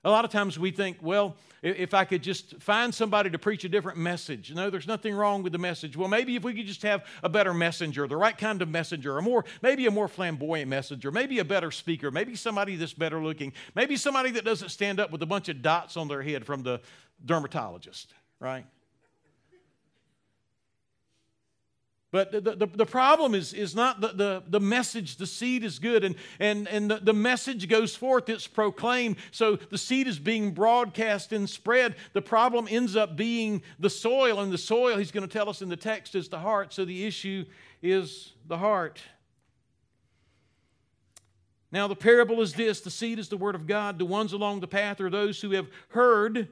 A 0.03 0.10
lot 0.10 0.25
of 0.25 0.31
times 0.31 0.60
we 0.60 0.72
think, 0.72 0.98
well, 1.01 1.36
if 1.62 1.93
I 1.93 2.03
could 2.03 2.22
just 2.22 2.62
find 2.62 2.93
somebody 2.93 3.29
to 3.29 3.39
preach 3.39 3.63
a 3.63 3.69
different 3.69 3.98
message. 3.98 4.53
No, 4.53 4.69
there's 4.69 4.86
nothing 4.86 5.15
wrong 5.15 5.43
with 5.43 5.53
the 5.53 5.57
message. 5.57 5.95
Well, 5.95 6.10
maybe 6.10 6.36
if 6.36 6.43
we 6.43 6.53
could 6.53 6.65
just 6.65 6.81
have 6.81 7.05
a 7.24 7.29
better 7.29 7.53
messenger, 7.53 8.05
the 8.05 8.17
right 8.17 8.38
kind 8.38 8.62
of 8.62 8.67
messenger, 8.67 9.17
or 9.17 9.22
more, 9.22 9.45
maybe 9.62 9.86
a 9.86 9.91
more 9.91 10.10
flamboyant 10.10 10.69
messenger, 10.69 11.10
maybe 11.10 11.39
a 11.39 11.45
better 11.45 11.72
speaker, 11.72 12.12
maybe 12.12 12.36
somebody 12.36 12.75
that's 12.75 12.93
better 12.93 13.24
looking, 13.24 13.53
maybe 13.75 13.95
somebody 13.95 14.31
that 14.31 14.43
doesn't 14.43 14.69
stand 14.69 15.00
up 15.00 15.10
with 15.10 15.22
a 15.22 15.25
bunch 15.25 15.48
of 15.48 15.62
dots 15.62 15.95
on 15.95 16.10
their 16.10 16.22
head 16.22 16.45
from 16.45 16.63
the 16.63 16.81
dermatologist, 17.24 18.13
right? 18.41 18.65
But 22.13 22.32
the, 22.32 22.41
the, 22.41 22.67
the, 22.67 22.86
problem 22.86 23.34
is, 23.34 23.53
is 23.53 23.74
not 23.74 24.00
the, 24.00 24.10
the, 24.10 24.43
the 24.48 24.60
message, 24.60 25.15
the 25.15 25.25
seed 25.25 25.63
is 25.63 25.79
good, 25.79 26.03
and, 26.03 26.13
and, 26.39 26.67
and 26.67 26.91
the, 26.91 26.98
the 26.98 27.12
message 27.12 27.67
goes 27.67 27.96
forth, 27.96 28.29
it's 28.29 28.46
proclaimed. 28.46 29.15
So 29.32 29.55
the 29.55 29.79
seed 29.79 30.08
is 30.08 30.20
being 30.20 30.51
broadcast 30.51 31.34
and 31.34 31.50
spread. 31.50 31.96
The 32.13 32.22
problem 32.22 32.67
ends 32.70 32.96
up 32.96 33.17
being 33.17 33.63
the 33.79 33.89
soil, 33.89 34.41
and 34.41 34.53
the 34.53 34.60
soil, 34.60 35.00
he's 35.00 35.10
going 35.10 35.27
to 35.27 35.34
tell 35.34 35.50
us 35.50 35.63
in 35.63 35.70
the 35.70 35.75
text, 35.75 36.13
is 36.13 36.29
the 36.29 36.38
heart. 36.38 36.72
So 36.72 36.86
the 36.86 37.03
issue 37.03 37.46
is 37.82 38.34
the 38.48 38.60
heart. 38.60 39.01
Now, 41.72 41.88
the 41.88 41.96
parable 41.96 42.41
is 42.41 42.53
this 42.53 42.82
the 42.82 42.91
seed 42.91 43.17
is 43.17 43.29
the 43.29 43.38
word 43.38 43.55
of 43.55 43.65
God. 43.65 43.98
The 43.98 44.05
ones 44.05 44.34
along 44.34 44.60
the 44.60 44.67
path 44.67 45.01
are 45.01 45.10
those 45.10 45.41
who 45.41 45.50
have 45.53 45.67
heard, 45.88 46.48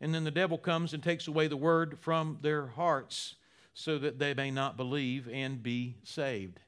and 0.00 0.14
then 0.14 0.24
the 0.24 0.30
devil 0.30 0.56
comes 0.56 0.94
and 0.94 1.02
takes 1.02 1.28
away 1.28 1.48
the 1.48 1.56
word 1.58 1.98
from 2.00 2.38
their 2.40 2.68
hearts 2.68 3.34
so 3.74 3.98
that 3.98 4.18
they 4.18 4.34
may 4.34 4.50
not 4.50 4.76
believe 4.76 5.28
and 5.32 5.62
be 5.62 5.96
saved. 6.02 6.60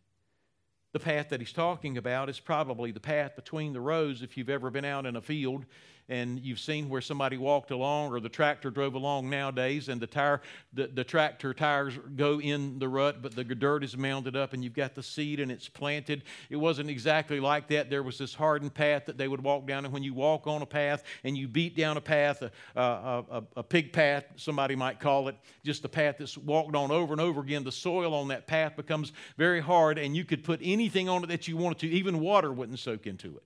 The 0.93 1.01
path 1.01 1.31
that 1.31 1.41
he's 1.41 1.53
talking 1.53 1.97
about 1.97 2.29
is 2.29 2.39
probably 2.39 2.91
the 2.91 3.01
path 3.01 3.35
between 3.35 3.73
the 3.73 3.81
rows 3.81 4.23
if 4.23 4.37
you've 4.37 4.51
ever 4.51 4.71
been 4.71 4.85
out 4.85 5.07
in 5.07 5.17
a 5.17 5.23
field 5.23 5.65
and 6.09 6.41
you've 6.41 6.59
seen 6.59 6.89
where 6.89 7.01
somebody 7.01 7.37
walked 7.37 7.71
along 7.71 8.13
or 8.13 8.21
the 8.21 8.29
tractor 8.29 8.71
drove 8.71 8.95
along 8.95 9.31
nowadays 9.31 9.89
and 9.89 10.01
the 10.01 10.07
tire 10.07 10.41
the, 10.73 10.87
the 10.89 11.05
tractor 11.05 11.55
tires 11.55 11.99
go 12.17 12.41
in 12.41 12.79
the 12.79 12.89
rut 12.89 13.23
but 13.23 13.35
the 13.35 13.45
dirt 13.45 13.85
is 13.85 13.97
mounded 13.97 14.37
up 14.37 14.53
and 14.53 14.65
you've 14.65 14.75
got 14.75 14.95
the 14.95 15.03
seed 15.03 15.41
and 15.41 15.51
it's 15.51 15.69
planted. 15.69 16.25
It 16.51 16.57
wasn't 16.57 16.91
exactly 16.91 17.41
like 17.41 17.69
that. 17.69 17.91
There 17.91 18.03
was 18.03 18.19
this 18.19 18.35
hardened 18.35 18.75
path 18.75 19.07
that 19.07 19.17
they 19.17 19.29
would 19.29 19.43
walk 19.43 19.67
down 19.67 19.85
and 19.85 19.93
when 19.93 20.03
you 20.03 20.15
walk 20.15 20.47
on 20.47 20.63
a 20.63 20.67
path 20.67 21.05
and 21.25 21.37
you 21.37 21.49
beat 21.49 21.77
down 21.77 21.97
a 21.97 22.01
path 22.01 22.43
a, 22.43 22.51
a, 22.77 23.25
a, 23.31 23.43
a 23.57 23.63
pig 23.63 23.93
path 23.93 24.25
somebody 24.37 24.75
might 24.75 25.01
call 25.01 25.29
it 25.29 25.37
just 25.65 25.85
a 25.85 25.89
path 25.89 26.17
that's 26.19 26.37
walked 26.37 26.75
on 26.75 26.91
over 26.91 27.13
and 27.13 27.21
over 27.21 27.41
again 27.41 27.65
the 27.65 27.73
soil 27.73 28.15
on 28.15 28.29
that 28.29 28.47
path 28.47 28.77
becomes 28.77 29.13
very 29.37 29.61
hard 29.61 29.99
and 29.99 30.17
you 30.17 30.25
could 30.25 30.43
put 30.43 30.61
anything 30.63 31.09
on 31.09 31.23
it 31.25 31.29
that 31.29 31.47
you 31.47 31.57
wanted 31.57 31.79
to. 31.79 31.89
Even 31.89 32.21
water 32.21 32.53
wouldn't 32.53 32.79
soak 32.79 33.07
into 33.07 33.37
it 33.37 33.43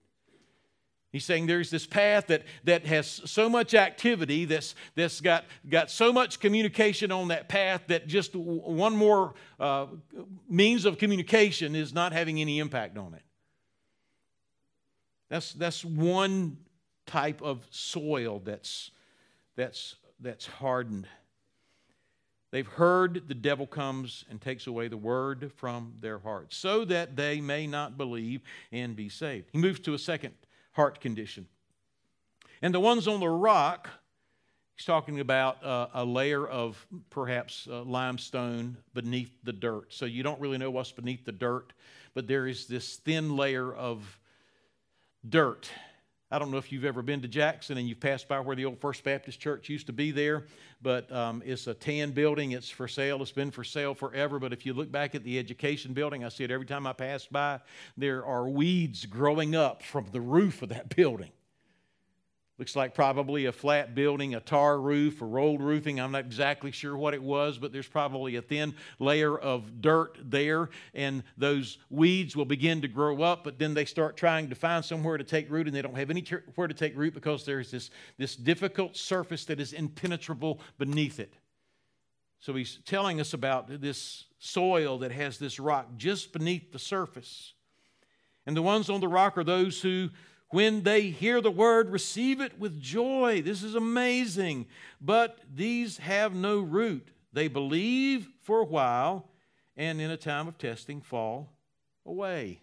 He's 1.13 1.25
saying 1.25 1.47
there's 1.47 1.71
this 1.71 1.87
path 1.87 2.27
that, 2.27 2.43
that 2.65 2.85
has 2.87 3.07
so 3.25 3.49
much 3.49 3.75
activity, 3.75 4.45
that's, 4.45 4.75
that's 4.97 5.21
got, 5.21 5.45
got 5.69 5.91
so 5.91 6.13
much 6.13 6.41
communication 6.41 7.11
on 7.11 7.29
that 7.29 7.49
path 7.49 7.83
that 7.87 8.07
just 8.07 8.35
one 8.35 8.97
more 8.97 9.35
uh, 9.59 9.87
means 10.49 10.85
of 10.85 10.99
communication 10.99 11.75
is 11.75 11.95
not 11.95 12.13
having 12.13 12.41
any 12.41 12.59
impact 12.59 12.99
on 12.99 13.15
it. 13.15 13.23
That's, 15.31 15.53
that's 15.55 15.85
one 15.85 16.59
type 17.07 17.41
of 17.41 17.67
soil 17.71 18.43
that's, 18.45 18.91
that's, 19.57 19.97
that's 20.21 20.47
hardened. 20.47 21.07
They've 22.53 22.67
heard 22.67 23.29
the 23.29 23.35
devil 23.35 23.67
comes 23.67 24.25
and 24.31 24.41
takes 24.41 24.67
away 24.67 24.89
the 24.89 24.97
word 24.97 25.51
from 25.57 25.95
their 26.01 26.19
hearts 26.19 26.57
so 26.57 26.85
that 26.85 27.17
they 27.17 27.41
may 27.41 27.67
not 27.67 27.97
believe 27.97 28.43
and 28.71 28.95
be 28.95 29.09
saved. 29.09 29.49
He 29.53 29.59
moves 29.59 29.81
to 29.81 29.95
a 29.95 29.99
second 29.99 30.35
heart 30.76 31.00
condition. 31.00 31.47
And 32.61 32.75
the 32.75 32.80
ones 32.80 33.09
on 33.09 33.18
the 33.21 33.28
rock, 33.28 33.88
he's 34.76 34.85
talking 34.85 35.21
about 35.21 35.64
uh, 35.64 35.88
a 35.95 36.04
layer 36.04 36.47
of 36.47 36.87
perhaps 37.09 37.66
uh, 37.71 37.83
limestone 37.83 38.76
beneath 38.92 39.33
the 39.42 39.54
dirt. 39.54 39.87
So 39.88 40.04
you 40.04 40.23
don't 40.23 40.38
really 40.38 40.59
know 40.59 40.71
what's 40.71 40.92
beneath 40.92 41.25
the 41.25 41.33
dirt, 41.33 41.73
but 42.12 42.26
there 42.26 42.47
is 42.47 42.66
this 42.66 42.97
thin 42.97 43.37
layer 43.37 43.73
of 43.75 44.21
dirt 45.26 45.71
I 46.30 46.40
don't 46.40 46.50
know 46.50 46.56
if 46.56 46.73
you've 46.73 46.85
ever 46.85 47.02
been 47.02 47.23
to 47.23 47.28
Jackson 47.28 47.78
and 47.78 47.88
you've 47.88 48.00
passed 48.00 48.26
by 48.26 48.40
where 48.40 48.56
the 48.56 48.64
old 48.64 48.80
First 48.80 49.04
Baptist 49.04 49.38
Church 49.38 49.68
used 49.68 49.87
to 49.87 49.92
be 49.92 50.11
there, 50.11 50.47
but 50.83 51.11
um, 51.12 51.40
it's 51.47 51.68
a 51.68 51.75
tan 51.75 52.11
building. 52.11 52.50
It's 52.50 52.68
for 52.68 52.88
sale. 52.88 53.23
It's 53.23 53.30
been 53.30 53.52
for 53.52 53.62
sale 53.62 53.95
forever. 53.95 54.40
But 54.40 54.52
if 54.52 54.66
you 54.66 54.75
look 54.75 54.90
back 54.90 55.14
at 55.14 55.23
the 55.23 55.38
education 55.38 55.92
building, 55.92 56.25
I 56.25 56.28
see 56.30 56.42
it 56.42 56.50
every 56.50 56.66
time 56.66 56.85
I 56.85 56.95
pass 56.95 57.26
by, 57.26 57.61
there 57.97 58.25
are 58.25 58.49
weeds 58.49 59.06
growing 59.06 59.54
up 59.54 59.85
from 59.85 60.06
the 60.11 60.21
roof 60.21 60.62
of 60.62 60.71
that 60.71 60.88
building. 60.97 61.30
Looks 62.59 62.75
like 62.75 62.95
probably 62.95 63.45
a 63.45 63.53
flat 63.53 63.95
building, 63.95 64.35
a 64.35 64.41
tar 64.41 64.81
roof, 64.81 65.21
or 65.21 65.27
rolled 65.27 65.61
roofing. 65.61 66.01
I'm 66.01 66.13
not 66.13 66.25
exactly 66.25 66.71
sure 66.71 66.97
what 66.97 67.13
it 67.13 67.23
was, 67.23 67.59
but 67.59 67.71
there's 67.71 67.87
probably 67.87 68.37
a 68.37 68.43
thin 68.43 68.75
layer 68.99 69.37
of 69.37 69.83
dirt 69.83 70.17
there, 70.25 70.71
and 70.95 71.23
those 71.37 71.77
weeds 71.91 72.35
will 72.35 72.47
begin 72.47 72.81
to 72.81 72.89
grow 72.89 73.21
up, 73.21 73.45
but 73.45 73.59
then 73.59 73.75
they 73.75 73.85
start 73.85 74.17
trying 74.17 74.49
to 74.49 74.55
find 74.55 74.83
somewhere 74.83 75.19
to 75.19 75.25
take 75.25 75.51
root, 75.51 75.67
and 75.67 75.77
they 75.77 75.83
don't 75.83 75.97
have 75.97 76.09
anywhere 76.09 76.67
to 76.67 76.75
take 76.75 76.97
root 76.97 77.13
because 77.13 77.45
there's 77.45 77.71
this, 77.71 77.91
this 78.17 78.35
difficult 78.35 78.97
surface 78.97 79.45
that 79.45 79.61
is 79.61 79.75
impenetrable 79.75 80.59
beneath 80.79 81.21
it. 81.21 81.35
So 82.41 82.55
he's 82.55 82.79
telling 82.87 83.21
us 83.21 83.35
about 83.35 83.83
this 83.83 84.25
soil 84.39 84.99
that 84.99 85.13
has 85.13 85.39
this 85.39 85.61
rock 85.61 85.89
just 85.99 86.33
beneath 86.33 86.73
the 86.73 86.79
surface. 86.79 87.53
And 88.47 88.57
the 88.57 88.63
ones 88.63 88.89
on 88.89 89.01
the 89.01 89.09
rock 89.09 89.37
are 89.37 89.45
those 89.45 89.83
who 89.83 90.09
when 90.50 90.83
they 90.83 91.03
hear 91.03 91.41
the 91.41 91.50
word, 91.50 91.91
receive 91.91 92.41
it 92.41 92.59
with 92.59 92.81
joy. 92.81 93.43
This 93.43 93.62
is 93.62 93.75
amazing. 93.75 94.67
But 95.00 95.38
these 95.53 95.99
have 95.99 96.35
no 96.35 96.61
root. 96.61 97.09
They 97.33 97.49
believe 97.49 98.29
for 98.43 98.61
a 98.61 98.65
while 98.65 99.29
and 99.76 100.00
in 100.00 100.11
a 100.11 100.17
time 100.17 100.49
of 100.49 100.57
testing 100.57 101.00
fall 101.00 101.53
away. 102.05 102.61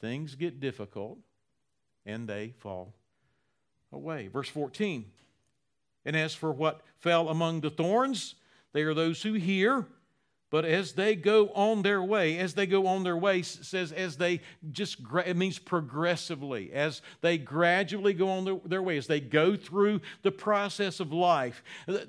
Things 0.00 0.34
get 0.34 0.60
difficult 0.60 1.18
and 2.04 2.28
they 2.28 2.54
fall 2.58 2.94
away. 3.92 4.28
Verse 4.28 4.48
14. 4.48 5.04
And 6.04 6.16
as 6.16 6.34
for 6.34 6.50
what 6.52 6.80
fell 6.98 7.28
among 7.28 7.60
the 7.60 7.70
thorns, 7.70 8.34
they 8.72 8.82
are 8.82 8.94
those 8.94 9.22
who 9.22 9.34
hear 9.34 9.86
but 10.52 10.66
as 10.66 10.92
they 10.92 11.16
go 11.16 11.48
on 11.54 11.80
their 11.80 12.02
way, 12.02 12.38
as 12.38 12.52
they 12.52 12.66
go 12.66 12.86
on 12.86 13.04
their 13.04 13.16
way, 13.16 13.40
says 13.40 13.90
as 13.90 14.18
they 14.18 14.42
just, 14.70 14.98
it 15.24 15.34
means 15.34 15.58
progressively, 15.58 16.70
as 16.74 17.00
they 17.22 17.38
gradually 17.38 18.12
go 18.12 18.28
on 18.28 18.60
their, 18.66 18.82
way, 18.82 18.98
as 18.98 19.06
they 19.06 19.18
go 19.18 19.56
through 19.56 20.02
the 20.20 20.30
process 20.30 21.00
of 21.00 21.10
life. 21.10 21.64
The, 21.86 22.06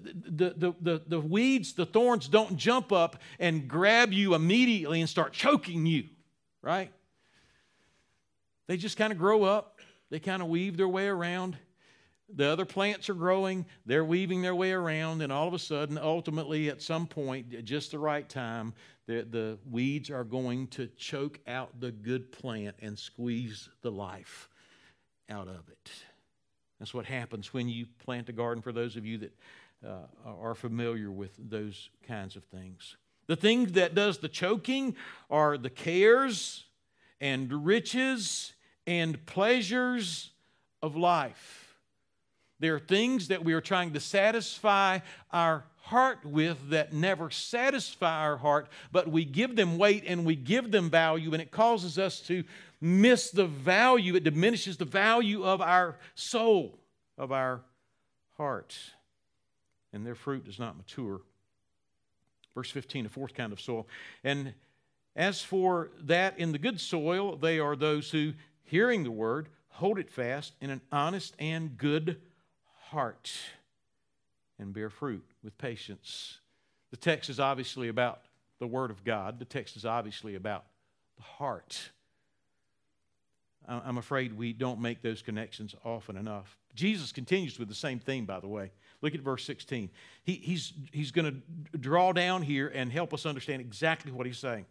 the, 0.57 0.75
the, 0.81 1.01
the, 1.07 1.19
weeds, 1.21 1.71
the 1.71 1.85
thorns 1.85 2.27
don't 2.27 2.57
jump 2.57 2.91
up 2.91 3.15
and 3.39 3.65
grab 3.65 4.12
you 4.12 4.35
immediately 4.35 5.00
and 5.00 5.09
start 5.09 5.31
choking 5.31 5.85
you, 5.85 6.09
right? 6.62 6.91
They 8.67 8.75
just 8.75 8.97
kind 8.97 9.13
of 9.13 9.17
grow 9.17 9.45
up, 9.45 9.79
they 10.09 10.19
kind 10.19 10.41
of 10.41 10.50
weave 10.50 10.75
their 10.75 10.89
way 10.89 11.07
around 11.07 11.55
the 12.30 12.46
other 12.46 12.65
plants 12.65 13.10
are 13.10 13.13
growing, 13.13 13.65
they're 13.86 14.06
weaving 14.06 14.42
their 14.42 14.56
way 14.56 14.72
around, 14.72 15.22
and 15.22 15.32
all 15.32 15.48
of 15.48 15.53
a 15.53 15.60
sudden, 15.60 15.98
ultimately, 15.98 16.70
at 16.70 16.82
some 16.82 17.08
point, 17.08 17.53
at 17.53 17.65
just 17.65 17.92
the 17.92 18.00
right 18.00 18.27
time, 18.27 18.74
the, 19.08 19.27
the 19.30 19.58
weeds 19.70 20.10
are 20.10 20.24
going 20.24 20.68
to 20.68 20.88
choke 20.98 21.39
out 21.48 21.80
the 21.80 21.92
good 21.92 22.32
plant 22.32 22.75
and 22.82 22.98
squeeze 22.98 23.70
the 23.82 23.92
life 23.92 24.50
out 25.30 25.48
of 25.48 25.68
it. 25.70 25.92
That's 26.80 26.94
what 26.94 27.06
happens 27.06 27.53
when 27.53 27.70
you 27.70 27.86
plant 28.06 28.30
a 28.30 28.34
garden, 28.34 28.62
for 28.62 28.72
those 28.72 28.96
of 28.96 29.06
you 29.06 29.18
that 29.20 29.38
uh, 29.86 30.08
are 30.25 30.56
familiar 30.56 31.12
with 31.12 31.32
those 31.38 31.89
kinds 32.08 32.36
of 32.36 32.44
things. 32.46 32.96
The 33.27 33.36
thing 33.36 33.65
that 33.74 33.96
does 33.96 34.18
the 34.18 34.30
choking 34.30 34.96
are 35.30 35.58
the 35.58 35.70
cares 35.70 36.65
and 37.22 37.65
riches 37.65 38.53
and 38.86 39.25
pleasures 39.25 40.32
of 40.82 40.96
life. 40.96 41.62
There 42.60 42.75
are 42.75 42.79
things 42.79 43.27
that 43.27 43.43
we 43.43 43.53
are 43.53 43.62
trying 43.62 43.93
to 43.93 44.00
satisfy 44.00 45.00
our 45.31 45.65
heart 45.81 46.25
with 46.25 46.69
that 46.69 46.93
never 46.93 47.29
satisfy 47.29 48.22
our 48.22 48.38
heart, 48.38 48.69
but 48.91 49.10
we 49.10 49.25
give 49.25 49.55
them 49.55 49.77
weight 49.77 50.03
and 50.07 50.25
we 50.25 50.36
give 50.36 50.72
them 50.72 50.89
value, 50.89 51.33
and 51.33 51.41
it 51.41 51.51
causes 51.51 52.00
us 52.00 52.22
to 52.22 52.43
miss 52.79 53.31
the 53.31 53.45
value. 53.45 54.15
It 54.15 54.24
diminishes 54.24 54.77
the 54.77 54.86
value 54.86 55.43
of 55.43 55.62
our 55.62 55.98
soul, 56.15 56.79
of 57.17 57.31
our 57.31 57.62
heart, 58.38 58.77
and 59.91 60.05
their 60.05 60.15
fruit 60.15 60.45
does 60.45 60.57
not 60.57 60.77
mature. 60.77 61.22
Verse 62.55 62.69
15, 62.69 63.03
the 63.03 63.10
fourth 63.10 63.33
kind 63.33 63.51
of 63.51 63.60
soil. 63.60 63.88
And 64.24 64.53
as 65.15 65.41
for 65.41 65.91
that 66.03 66.39
in 66.39 66.51
the 66.51 66.60
good 66.60 66.79
soil, 66.79 67.36
they 67.36 67.60
are 67.60 67.75
those 67.75 68.12
who, 68.12 68.33
hearing 68.63 69.03
the 69.03 69.12
word, 69.12 69.50
hold 69.69 70.00
it 70.00 70.10
fast 70.10 70.53
in 70.62 70.69
an 70.69 70.81
honest 70.91 71.36
and 71.39 71.77
good 71.77 72.22
heart 72.93 73.31
and 74.59 74.73
bear 74.73 74.89
fruit 74.89 75.25
with 75.43 75.57
patience. 75.57 76.39
The 76.91 76.97
text 76.97 77.29
is 77.29 77.39
obviously 77.39 77.89
about 77.89 78.21
the 78.59 78.67
Word 78.67 78.91
of 78.91 79.03
God, 79.03 79.39
the 79.39 79.45
text 79.45 79.75
is 79.75 79.83
obviously 79.83 80.35
about 80.35 80.65
the 81.17 81.23
heart. 81.23 81.91
I'm 83.67 83.97
afraid 83.97 84.38
we 84.38 84.51
don't 84.51 84.81
make 84.81 85.01
those 85.01 85.21
connections 85.21 85.73
often 85.85 86.17
enough. 86.17 86.57
Jesus 86.75 87.13
continues 87.13 87.57
with 87.57 87.69
the 87.69 87.75
same 87.75 87.97
theme, 87.97 88.25
by 88.25 88.41
the 88.41 88.47
way. 88.47 88.71
Look 89.01 89.15
at 89.15 89.21
verse 89.21 89.45
16. 89.45 89.89
He, 90.23 90.33
he's 90.33 90.73
he's 90.91 91.12
going 91.12 91.41
to 91.71 91.77
draw 91.77 92.12
down 92.12 92.41
here 92.41 92.67
and 92.67 92.91
help 92.91 93.13
us 93.13 93.25
understand 93.25 93.62
exactly 93.62 94.12
what 94.12 94.27
he's 94.27 94.38
saying. 94.38 94.65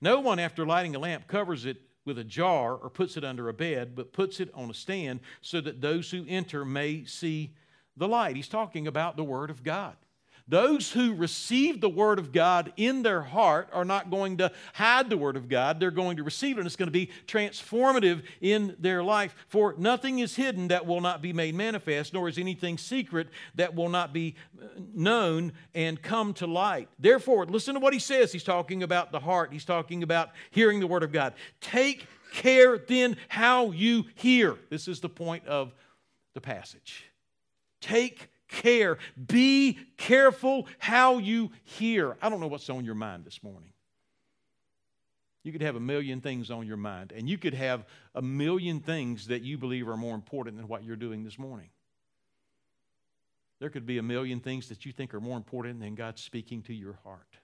No 0.00 0.20
one, 0.20 0.38
after 0.38 0.64
lighting 0.64 0.96
a 0.96 0.98
lamp, 0.98 1.26
covers 1.26 1.66
it 1.66 1.76
with 2.04 2.18
a 2.18 2.24
jar 2.24 2.74
or 2.74 2.90
puts 2.90 3.16
it 3.16 3.24
under 3.24 3.48
a 3.48 3.54
bed, 3.54 3.94
but 3.94 4.12
puts 4.12 4.40
it 4.40 4.50
on 4.54 4.70
a 4.70 4.74
stand 4.74 5.20
so 5.40 5.60
that 5.60 5.80
those 5.80 6.10
who 6.10 6.24
enter 6.28 6.64
may 6.64 7.04
see 7.04 7.54
the 7.96 8.08
light. 8.08 8.36
He's 8.36 8.48
talking 8.48 8.86
about 8.86 9.16
the 9.16 9.24
Word 9.24 9.50
of 9.50 9.62
God. 9.62 9.96
Those 10.48 10.90
who 10.90 11.14
receive 11.14 11.80
the 11.80 11.88
Word 11.88 12.18
of 12.18 12.32
God 12.32 12.72
in 12.76 13.02
their 13.02 13.22
heart 13.22 13.68
are 13.72 13.84
not 13.84 14.10
going 14.10 14.38
to 14.38 14.50
hide 14.74 15.08
the 15.08 15.16
Word 15.16 15.36
of 15.36 15.48
God. 15.48 15.78
They're 15.78 15.90
going 15.90 16.16
to 16.16 16.24
receive 16.24 16.56
it, 16.56 16.60
and 16.60 16.66
it's 16.66 16.76
going 16.76 16.88
to 16.88 16.92
be 16.92 17.10
transformative 17.26 18.22
in 18.40 18.76
their 18.78 19.02
life. 19.02 19.34
For 19.48 19.74
nothing 19.78 20.18
is 20.18 20.34
hidden 20.36 20.68
that 20.68 20.86
will 20.86 21.00
not 21.00 21.22
be 21.22 21.32
made 21.32 21.54
manifest, 21.54 22.12
nor 22.12 22.28
is 22.28 22.38
anything 22.38 22.78
secret 22.78 23.28
that 23.54 23.74
will 23.74 23.88
not 23.88 24.12
be 24.12 24.34
uh, 24.60 24.66
known 24.94 25.52
and 25.74 26.00
come 26.02 26.34
to 26.34 26.46
light. 26.46 26.88
Therefore, 26.98 27.46
listen 27.46 27.74
to 27.74 27.80
what 27.80 27.92
he 27.92 27.98
says. 27.98 28.32
He's 28.32 28.44
talking 28.44 28.82
about 28.82 29.12
the 29.12 29.20
heart, 29.20 29.52
he's 29.52 29.64
talking 29.64 30.02
about 30.02 30.30
hearing 30.50 30.80
the 30.80 30.86
Word 30.86 31.02
of 31.02 31.12
God. 31.12 31.34
Take 31.60 32.06
care 32.32 32.78
then 32.78 33.16
how 33.28 33.70
you 33.70 34.06
hear. 34.14 34.56
This 34.70 34.88
is 34.88 35.00
the 35.00 35.08
point 35.08 35.46
of 35.46 35.72
the 36.34 36.40
passage. 36.40 37.04
Take 37.80 38.28
care. 38.52 38.98
Be 39.26 39.78
careful 39.96 40.68
how 40.78 41.18
you 41.18 41.50
hear. 41.64 42.16
I 42.22 42.28
don't 42.28 42.40
know 42.40 42.46
what's 42.46 42.70
on 42.70 42.84
your 42.84 42.94
mind 42.94 43.24
this 43.24 43.42
morning. 43.42 43.72
You 45.42 45.50
could 45.50 45.62
have 45.62 45.74
a 45.74 45.80
million 45.80 46.20
things 46.20 46.50
on 46.52 46.66
your 46.66 46.76
mind, 46.76 47.12
and 47.16 47.28
you 47.28 47.36
could 47.36 47.54
have 47.54 47.84
a 48.14 48.22
million 48.22 48.78
things 48.78 49.26
that 49.26 49.42
you 49.42 49.58
believe 49.58 49.88
are 49.88 49.96
more 49.96 50.14
important 50.14 50.56
than 50.56 50.68
what 50.68 50.84
you're 50.84 50.94
doing 50.94 51.24
this 51.24 51.38
morning. 51.38 51.70
There 53.58 53.70
could 53.70 53.86
be 53.86 53.98
a 53.98 54.02
million 54.02 54.40
things 54.40 54.68
that 54.68 54.86
you 54.86 54.92
think 54.92 55.14
are 55.14 55.20
more 55.20 55.36
important 55.36 55.80
than 55.80 55.94
God 55.94 56.18
speaking 56.18 56.62
to 56.62 56.74
your 56.74 56.98
heart. 57.04 57.38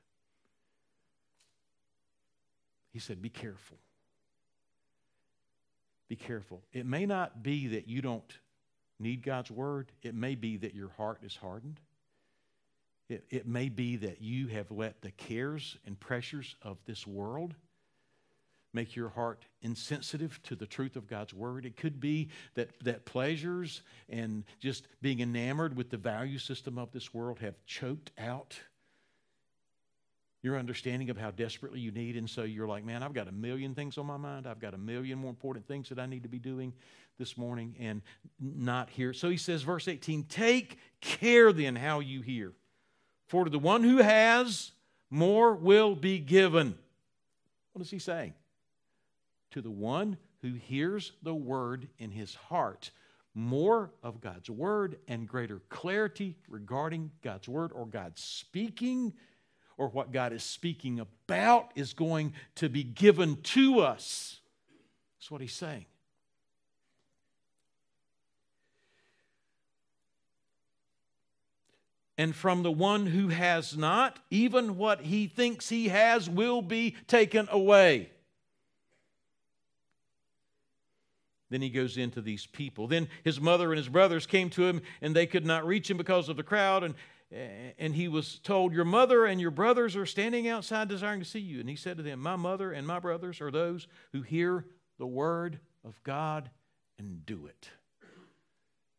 He 2.92 2.98
said, 2.98 3.20
Be 3.20 3.30
careful. 3.30 3.78
Be 6.08 6.16
careful. 6.16 6.62
It 6.72 6.86
may 6.86 7.04
not 7.04 7.42
be 7.42 7.68
that 7.68 7.86
you 7.86 8.00
don't 8.00 8.38
need 9.00 9.22
God's 9.22 9.50
word. 9.50 9.92
It 10.02 10.14
may 10.14 10.34
be 10.34 10.56
that 10.58 10.74
your 10.74 10.90
heart 10.90 11.20
is 11.22 11.36
hardened. 11.36 11.80
It, 13.08 13.24
it 13.30 13.46
may 13.46 13.68
be 13.68 13.96
that 13.96 14.20
you 14.20 14.48
have 14.48 14.70
let 14.70 15.00
the 15.00 15.10
cares 15.12 15.78
and 15.86 15.98
pressures 15.98 16.56
of 16.62 16.78
this 16.84 17.06
world 17.06 17.54
make 18.74 18.94
your 18.94 19.08
heart 19.08 19.46
insensitive 19.62 20.40
to 20.42 20.54
the 20.54 20.66
truth 20.66 20.96
of 20.96 21.08
God's 21.08 21.32
word. 21.32 21.64
It 21.64 21.76
could 21.76 22.00
be 22.00 22.28
that, 22.54 22.70
that 22.84 23.06
pleasures 23.06 23.82
and 24.10 24.44
just 24.60 24.86
being 25.00 25.20
enamored 25.20 25.76
with 25.76 25.88
the 25.88 25.96
value 25.96 26.38
system 26.38 26.78
of 26.78 26.92
this 26.92 27.14
world 27.14 27.38
have 27.38 27.54
choked 27.66 28.10
out 28.18 28.60
your 30.48 30.58
understanding 30.58 31.10
of 31.10 31.18
how 31.18 31.30
desperately 31.30 31.78
you 31.78 31.90
need. 31.90 32.16
And 32.16 32.28
so 32.28 32.42
you're 32.42 32.66
like, 32.66 32.82
man, 32.82 33.02
I've 33.02 33.12
got 33.12 33.28
a 33.28 33.32
million 33.32 33.74
things 33.74 33.98
on 33.98 34.06
my 34.06 34.16
mind. 34.16 34.46
I've 34.46 34.58
got 34.58 34.72
a 34.72 34.78
million 34.78 35.18
more 35.18 35.28
important 35.28 35.68
things 35.68 35.90
that 35.90 35.98
I 35.98 36.06
need 36.06 36.22
to 36.22 36.28
be 36.28 36.38
doing 36.38 36.72
this 37.18 37.36
morning 37.36 37.76
and 37.78 38.00
not 38.40 38.88
hear. 38.88 39.12
So 39.12 39.28
he 39.28 39.36
says, 39.36 39.60
verse 39.60 39.88
18, 39.88 40.24
take 40.24 40.78
care 41.02 41.52
then 41.52 41.76
how 41.76 42.00
you 42.00 42.22
hear. 42.22 42.54
For 43.26 43.44
to 43.44 43.50
the 43.50 43.58
one 43.58 43.82
who 43.82 43.98
has, 43.98 44.72
more 45.10 45.54
will 45.54 45.94
be 45.94 46.18
given. 46.18 46.78
What 47.74 47.82
is 47.82 47.90
he 47.90 47.98
saying? 47.98 48.32
To 49.50 49.60
the 49.60 49.70
one 49.70 50.16
who 50.40 50.54
hears 50.54 51.12
the 51.22 51.34
word 51.34 51.88
in 51.98 52.10
his 52.10 52.34
heart, 52.34 52.90
more 53.34 53.90
of 54.02 54.22
God's 54.22 54.48
word 54.48 54.96
and 55.08 55.28
greater 55.28 55.60
clarity 55.68 56.36
regarding 56.48 57.10
God's 57.22 57.48
word 57.48 57.70
or 57.74 57.84
God's 57.84 58.22
speaking 58.22 59.12
or 59.78 59.88
what 59.88 60.12
God 60.12 60.32
is 60.32 60.42
speaking 60.42 61.00
about 61.00 61.70
is 61.74 61.94
going 61.94 62.34
to 62.56 62.68
be 62.68 62.82
given 62.82 63.36
to 63.42 63.80
us. 63.80 64.40
That's 65.18 65.30
what 65.30 65.40
he's 65.40 65.54
saying. 65.54 65.86
And 72.18 72.34
from 72.34 72.64
the 72.64 72.72
one 72.72 73.06
who 73.06 73.28
has 73.28 73.76
not, 73.76 74.18
even 74.28 74.76
what 74.76 75.02
he 75.02 75.28
thinks 75.28 75.68
he 75.68 75.88
has 75.88 76.28
will 76.28 76.60
be 76.60 76.96
taken 77.06 77.48
away. 77.52 78.10
Then 81.50 81.62
he 81.62 81.70
goes 81.70 81.96
into 81.96 82.20
these 82.20 82.44
people. 82.44 82.88
Then 82.88 83.08
his 83.22 83.40
mother 83.40 83.70
and 83.70 83.78
his 83.78 83.88
brothers 83.88 84.26
came 84.26 84.50
to 84.50 84.66
him, 84.66 84.82
and 85.00 85.14
they 85.14 85.26
could 85.26 85.46
not 85.46 85.64
reach 85.64 85.88
him 85.88 85.96
because 85.96 86.28
of 86.28 86.36
the 86.36 86.42
crowd. 86.42 86.82
And 86.82 86.94
and 87.30 87.94
he 87.94 88.08
was 88.08 88.38
told, 88.38 88.72
Your 88.72 88.84
mother 88.84 89.26
and 89.26 89.40
your 89.40 89.50
brothers 89.50 89.96
are 89.96 90.06
standing 90.06 90.48
outside 90.48 90.88
desiring 90.88 91.20
to 91.20 91.26
see 91.26 91.40
you. 91.40 91.60
And 91.60 91.68
he 91.68 91.76
said 91.76 91.96
to 91.98 92.02
them, 92.02 92.20
My 92.20 92.36
mother 92.36 92.72
and 92.72 92.86
my 92.86 92.98
brothers 92.98 93.40
are 93.40 93.50
those 93.50 93.86
who 94.12 94.22
hear 94.22 94.64
the 94.98 95.06
word 95.06 95.58
of 95.84 96.02
God 96.02 96.50
and 96.98 97.24
do 97.26 97.46
it. 97.46 97.68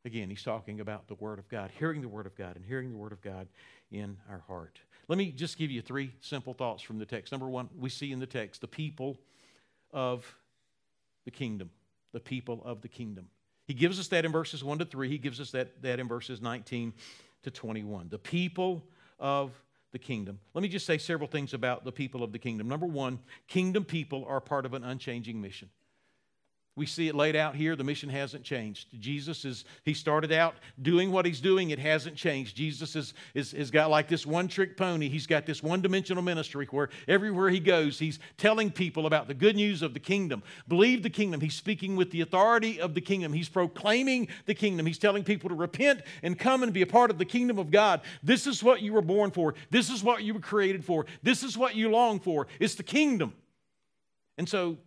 Again, 0.05 0.29
he's 0.29 0.43
talking 0.43 0.79
about 0.79 1.07
the 1.07 1.15
word 1.15 1.39
of 1.39 1.49
God, 1.49 1.71
hearing 1.77 2.01
the 2.01 2.07
word 2.07 2.25
of 2.25 2.35
God, 2.35 2.55
and 2.55 2.65
hearing 2.65 2.91
the 2.91 2.97
word 2.97 3.11
of 3.11 3.21
God 3.21 3.47
in 3.91 4.17
our 4.29 4.43
heart. 4.47 4.79
Let 5.07 5.17
me 5.17 5.31
just 5.31 5.57
give 5.57 5.71
you 5.71 5.81
three 5.81 6.13
simple 6.21 6.53
thoughts 6.53 6.81
from 6.81 6.99
the 6.99 7.05
text. 7.05 7.31
Number 7.31 7.49
one, 7.49 7.67
we 7.77 7.89
see 7.89 8.11
in 8.11 8.19
the 8.19 8.27
text 8.27 8.61
the 8.61 8.67
people 8.67 9.19
of 9.91 10.35
the 11.25 11.31
kingdom. 11.31 11.71
The 12.13 12.19
people 12.19 12.61
of 12.63 12.81
the 12.81 12.87
kingdom. 12.87 13.27
He 13.65 13.73
gives 13.73 13.99
us 13.99 14.07
that 14.07 14.25
in 14.25 14.31
verses 14.31 14.63
1 14.63 14.79
to 14.79 14.85
3. 14.85 15.09
He 15.09 15.17
gives 15.17 15.39
us 15.39 15.51
that, 15.51 15.81
that 15.81 15.99
in 15.99 16.07
verses 16.07 16.41
19 16.41 16.93
to 17.43 17.51
21. 17.51 18.09
The 18.09 18.19
people 18.19 18.83
of 19.19 19.51
the 19.91 19.99
kingdom. 19.99 20.39
Let 20.53 20.61
me 20.61 20.67
just 20.67 20.85
say 20.85 20.97
several 20.97 21.27
things 21.27 21.53
about 21.53 21.83
the 21.83 21.91
people 21.91 22.23
of 22.23 22.31
the 22.31 22.39
kingdom. 22.39 22.67
Number 22.67 22.85
one, 22.85 23.19
kingdom 23.47 23.83
people 23.83 24.25
are 24.27 24.39
part 24.39 24.65
of 24.65 24.73
an 24.73 24.83
unchanging 24.83 25.41
mission. 25.41 25.69
We 26.75 26.85
see 26.85 27.09
it 27.09 27.15
laid 27.15 27.35
out 27.35 27.55
here. 27.55 27.75
The 27.75 27.83
mission 27.83 28.09
hasn't 28.09 28.45
changed. 28.45 28.87
Jesus 29.01 29.43
is, 29.43 29.65
he 29.83 29.93
started 29.93 30.31
out 30.31 30.55
doing 30.81 31.11
what 31.11 31.25
he's 31.25 31.41
doing. 31.41 31.71
It 31.71 31.79
hasn't 31.79 32.15
changed. 32.15 32.55
Jesus 32.55 32.95
is, 32.95 33.13
is, 33.33 33.51
has 33.51 33.69
got 33.69 33.89
like 33.89 34.07
this 34.07 34.25
one 34.25 34.47
trick 34.47 34.77
pony. 34.77 35.09
He's 35.09 35.27
got 35.27 35.45
this 35.45 35.61
one 35.61 35.81
dimensional 35.81 36.23
ministry 36.23 36.67
where 36.71 36.89
everywhere 37.07 37.49
he 37.49 37.59
goes, 37.59 37.99
he's 37.99 38.19
telling 38.37 38.71
people 38.71 39.07
about 39.07 39.27
the 39.27 39.33
good 39.33 39.57
news 39.57 39.81
of 39.81 39.93
the 39.93 39.99
kingdom. 39.99 40.41
Believe 40.69 41.03
the 41.03 41.09
kingdom. 41.09 41.41
He's 41.41 41.53
speaking 41.53 41.97
with 41.97 42.11
the 42.11 42.21
authority 42.21 42.79
of 42.79 42.93
the 42.93 43.01
kingdom. 43.01 43.33
He's 43.33 43.49
proclaiming 43.49 44.29
the 44.45 44.55
kingdom. 44.55 44.85
He's 44.85 44.99
telling 44.99 45.25
people 45.25 45.49
to 45.49 45.55
repent 45.55 46.01
and 46.23 46.39
come 46.39 46.63
and 46.63 46.71
be 46.71 46.81
a 46.81 46.87
part 46.87 47.11
of 47.11 47.17
the 47.17 47.25
kingdom 47.25 47.59
of 47.59 47.71
God. 47.71 47.99
This 48.23 48.47
is 48.47 48.63
what 48.63 48.81
you 48.81 48.93
were 48.93 49.01
born 49.01 49.31
for. 49.31 49.53
This 49.69 49.89
is 49.89 50.01
what 50.01 50.23
you 50.23 50.33
were 50.33 50.39
created 50.39 50.85
for. 50.85 51.05
This 51.23 51.43
is 51.43 51.57
what 51.57 51.75
you 51.75 51.89
long 51.89 52.21
for. 52.21 52.47
It's 52.57 52.75
the 52.75 52.83
kingdom. 52.83 53.33
And 54.37 54.47
so 54.47 54.77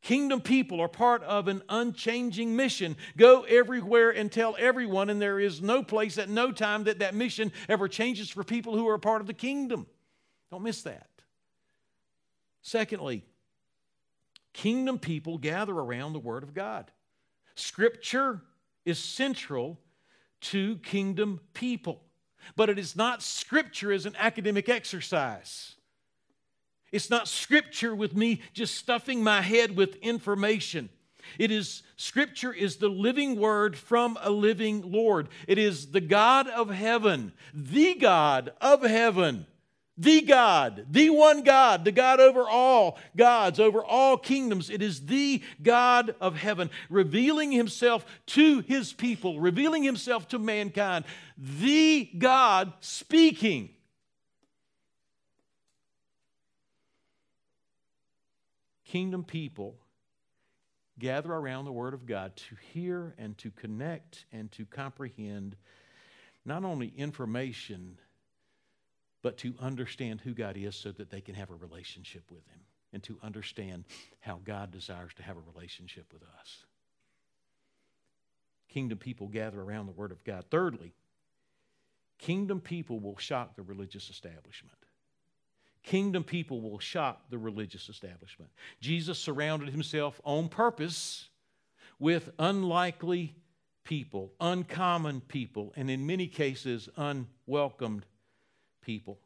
Kingdom 0.00 0.40
people 0.40 0.80
are 0.80 0.88
part 0.88 1.22
of 1.24 1.48
an 1.48 1.62
unchanging 1.68 2.54
mission. 2.54 2.96
Go 3.16 3.42
everywhere 3.42 4.10
and 4.10 4.30
tell 4.30 4.56
everyone, 4.58 5.10
and 5.10 5.20
there 5.20 5.40
is 5.40 5.60
no 5.60 5.82
place 5.82 6.18
at 6.18 6.28
no 6.28 6.52
time 6.52 6.84
that 6.84 7.00
that 7.00 7.14
mission 7.14 7.52
ever 7.68 7.88
changes 7.88 8.30
for 8.30 8.44
people 8.44 8.76
who 8.76 8.88
are 8.88 8.98
part 8.98 9.20
of 9.20 9.26
the 9.26 9.34
kingdom. 9.34 9.86
Don't 10.50 10.62
miss 10.62 10.82
that. 10.82 11.08
Secondly, 12.62 13.24
kingdom 14.52 14.98
people 14.98 15.36
gather 15.36 15.74
around 15.74 16.12
the 16.12 16.18
Word 16.18 16.42
of 16.42 16.54
God. 16.54 16.90
Scripture 17.54 18.42
is 18.84 18.98
central 18.98 19.80
to 20.40 20.76
kingdom 20.78 21.40
people, 21.54 22.04
but 22.54 22.70
it 22.70 22.78
is 22.78 22.94
not 22.94 23.22
Scripture 23.22 23.92
as 23.92 24.06
an 24.06 24.14
academic 24.16 24.68
exercise. 24.68 25.74
It's 26.92 27.10
not 27.10 27.28
scripture 27.28 27.94
with 27.94 28.16
me 28.16 28.40
just 28.52 28.76
stuffing 28.76 29.22
my 29.22 29.40
head 29.40 29.76
with 29.76 29.96
information. 29.96 30.88
It 31.38 31.50
is 31.50 31.82
scripture 31.96 32.52
is 32.52 32.76
the 32.76 32.88
living 32.88 33.38
word 33.38 33.76
from 33.76 34.18
a 34.22 34.30
living 34.30 34.90
Lord. 34.90 35.28
It 35.46 35.58
is 35.58 35.90
the 35.90 36.00
God 36.00 36.48
of 36.48 36.70
heaven, 36.70 37.32
the 37.52 37.94
God 37.94 38.52
of 38.60 38.82
heaven, 38.82 39.46
the 39.98 40.20
God, 40.22 40.86
the 40.90 41.10
one 41.10 41.42
God, 41.42 41.84
the 41.84 41.92
God 41.92 42.20
over 42.20 42.48
all 42.48 42.98
gods, 43.16 43.58
over 43.58 43.84
all 43.84 44.16
kingdoms. 44.16 44.70
It 44.70 44.80
is 44.80 45.06
the 45.06 45.42
God 45.60 46.14
of 46.20 46.36
heaven 46.36 46.70
revealing 46.88 47.50
himself 47.50 48.06
to 48.26 48.60
his 48.60 48.92
people, 48.92 49.40
revealing 49.40 49.82
himself 49.82 50.28
to 50.28 50.38
mankind, 50.38 51.04
the 51.36 52.08
God 52.16 52.72
speaking 52.80 53.70
kingdom 58.88 59.22
people 59.22 59.76
gather 60.98 61.32
around 61.32 61.64
the 61.64 61.72
Word 61.72 61.94
of 61.94 62.06
God 62.06 62.34
to 62.36 62.56
hear 62.72 63.14
and 63.18 63.36
to 63.38 63.50
connect 63.50 64.24
and 64.32 64.50
to 64.52 64.64
comprehend 64.64 65.56
not 66.44 66.64
only 66.64 66.92
information, 66.96 67.98
but 69.22 69.36
to 69.38 69.54
understand 69.60 70.20
who 70.20 70.32
God 70.32 70.56
is 70.56 70.74
so 70.74 70.90
that 70.92 71.10
they 71.10 71.20
can 71.20 71.34
have 71.34 71.50
a 71.50 71.54
relationship 71.54 72.24
with 72.30 72.46
Him 72.48 72.60
and 72.92 73.02
to 73.02 73.18
understand 73.22 73.84
how 74.20 74.40
God 74.44 74.70
desires 74.70 75.12
to 75.16 75.22
have 75.22 75.36
a 75.36 75.52
relationship 75.54 76.06
with 76.12 76.22
us. 76.22 76.64
Kingdom 78.68 78.98
people 78.98 79.28
gather 79.28 79.60
around 79.60 79.86
the 79.86 79.92
Word 79.92 80.12
of 80.12 80.24
God. 80.24 80.44
Thirdly, 80.50 80.94
kingdom 82.18 82.60
people 82.60 82.98
will 82.98 83.18
shock 83.18 83.54
the 83.54 83.62
religious 83.62 84.08
establishment. 84.08 84.78
Kingdom 85.88 86.22
people 86.22 86.60
will 86.60 86.78
shock 86.78 87.30
the 87.30 87.38
religious 87.38 87.88
establishment. 87.88 88.50
Jesus 88.78 89.18
surrounded 89.18 89.70
himself 89.70 90.20
on 90.22 90.50
purpose 90.50 91.30
with 91.98 92.28
unlikely 92.38 93.34
people, 93.84 94.34
uncommon 94.38 95.22
people, 95.22 95.72
and 95.76 95.90
in 95.90 96.06
many 96.06 96.26
cases, 96.26 96.90
unwelcomed 96.98 98.04
people. 98.82 99.18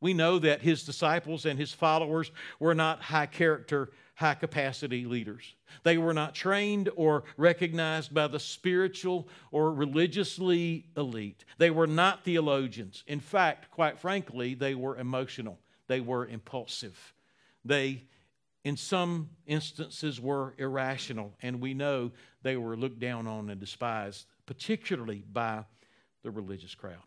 We 0.00 0.14
know 0.14 0.38
that 0.38 0.62
his 0.62 0.84
disciples 0.84 1.44
and 1.44 1.58
his 1.58 1.74
followers 1.74 2.30
were 2.58 2.74
not 2.74 3.02
high 3.02 3.26
character, 3.26 3.90
high 4.14 4.36
capacity 4.36 5.04
leaders. 5.04 5.54
They 5.82 5.98
were 5.98 6.14
not 6.14 6.34
trained 6.34 6.88
or 6.96 7.24
recognized 7.36 8.14
by 8.14 8.28
the 8.28 8.40
spiritual 8.40 9.28
or 9.50 9.70
religiously 9.70 10.86
elite. 10.96 11.44
They 11.58 11.68
were 11.68 11.86
not 11.86 12.24
theologians. 12.24 13.04
In 13.06 13.20
fact, 13.20 13.70
quite 13.70 13.98
frankly, 13.98 14.54
they 14.54 14.74
were 14.74 14.96
emotional, 14.96 15.58
they 15.88 16.00
were 16.00 16.26
impulsive. 16.26 17.14
They, 17.64 18.04
in 18.64 18.76
some 18.76 19.30
instances, 19.46 20.20
were 20.20 20.54
irrational, 20.58 21.34
and 21.42 21.60
we 21.60 21.74
know 21.74 22.12
they 22.42 22.56
were 22.56 22.76
looked 22.76 22.98
down 22.98 23.26
on 23.26 23.50
and 23.50 23.60
despised, 23.60 24.26
particularly 24.46 25.24
by 25.32 25.64
the 26.22 26.30
religious 26.30 26.74
crowd. 26.74 27.02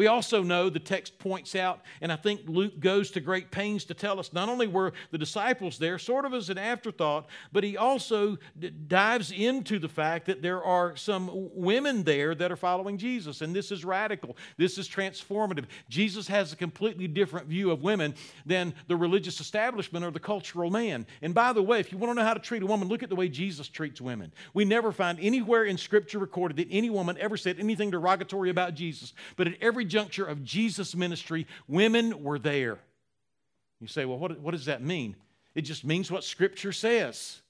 We 0.00 0.06
also 0.06 0.42
know 0.42 0.70
the 0.70 0.78
text 0.78 1.18
points 1.18 1.54
out, 1.54 1.82
and 2.00 2.10
I 2.10 2.16
think 2.16 2.40
Luke 2.46 2.80
goes 2.80 3.10
to 3.10 3.20
great 3.20 3.50
pains 3.50 3.84
to 3.84 3.92
tell 3.92 4.18
us 4.18 4.32
not 4.32 4.48
only 4.48 4.66
were 4.66 4.94
the 5.10 5.18
disciples 5.18 5.76
there, 5.76 5.98
sort 5.98 6.24
of 6.24 6.32
as 6.32 6.48
an 6.48 6.56
afterthought, 6.56 7.26
but 7.52 7.64
he 7.64 7.76
also 7.76 8.38
d- 8.58 8.70
dives 8.70 9.30
into 9.30 9.78
the 9.78 9.90
fact 9.90 10.24
that 10.24 10.40
there 10.40 10.64
are 10.64 10.96
some 10.96 11.50
women 11.54 12.02
there 12.02 12.34
that 12.34 12.50
are 12.50 12.56
following 12.56 12.96
Jesus. 12.96 13.42
And 13.42 13.54
this 13.54 13.70
is 13.70 13.84
radical, 13.84 14.38
this 14.56 14.78
is 14.78 14.88
transformative. 14.88 15.66
Jesus 15.90 16.26
has 16.28 16.54
a 16.54 16.56
completely 16.56 17.06
different 17.06 17.46
view 17.46 17.70
of 17.70 17.82
women 17.82 18.14
than 18.46 18.72
the 18.88 18.96
religious 18.96 19.38
establishment 19.38 20.02
or 20.02 20.10
the 20.10 20.18
cultural 20.18 20.70
man. 20.70 21.06
And 21.20 21.34
by 21.34 21.52
the 21.52 21.62
way, 21.62 21.78
if 21.78 21.92
you 21.92 21.98
want 21.98 22.12
to 22.12 22.14
know 22.14 22.26
how 22.26 22.32
to 22.32 22.40
treat 22.40 22.62
a 22.62 22.66
woman, 22.66 22.88
look 22.88 23.02
at 23.02 23.10
the 23.10 23.16
way 23.16 23.28
Jesus 23.28 23.68
treats 23.68 24.00
women. 24.00 24.32
We 24.54 24.64
never 24.64 24.92
find 24.92 25.18
anywhere 25.20 25.64
in 25.64 25.76
Scripture 25.76 26.18
recorded 26.18 26.56
that 26.56 26.68
any 26.70 26.88
woman 26.88 27.18
ever 27.20 27.36
said 27.36 27.60
anything 27.60 27.90
derogatory 27.90 28.48
about 28.48 28.74
Jesus, 28.74 29.12
but 29.36 29.46
at 29.46 29.60
every 29.60 29.89
juncture 29.90 30.24
of 30.24 30.42
Jesus' 30.42 30.96
ministry, 30.96 31.46
women 31.68 32.22
were 32.22 32.38
there. 32.38 32.78
You 33.80 33.86
say, 33.86 34.04
well, 34.04 34.18
what, 34.18 34.40
what 34.40 34.52
does 34.52 34.66
that 34.66 34.82
mean? 34.82 35.16
It 35.54 35.62
just 35.62 35.84
means 35.84 36.10
what 36.10 36.24
Scripture 36.24 36.72
says. 36.72 37.42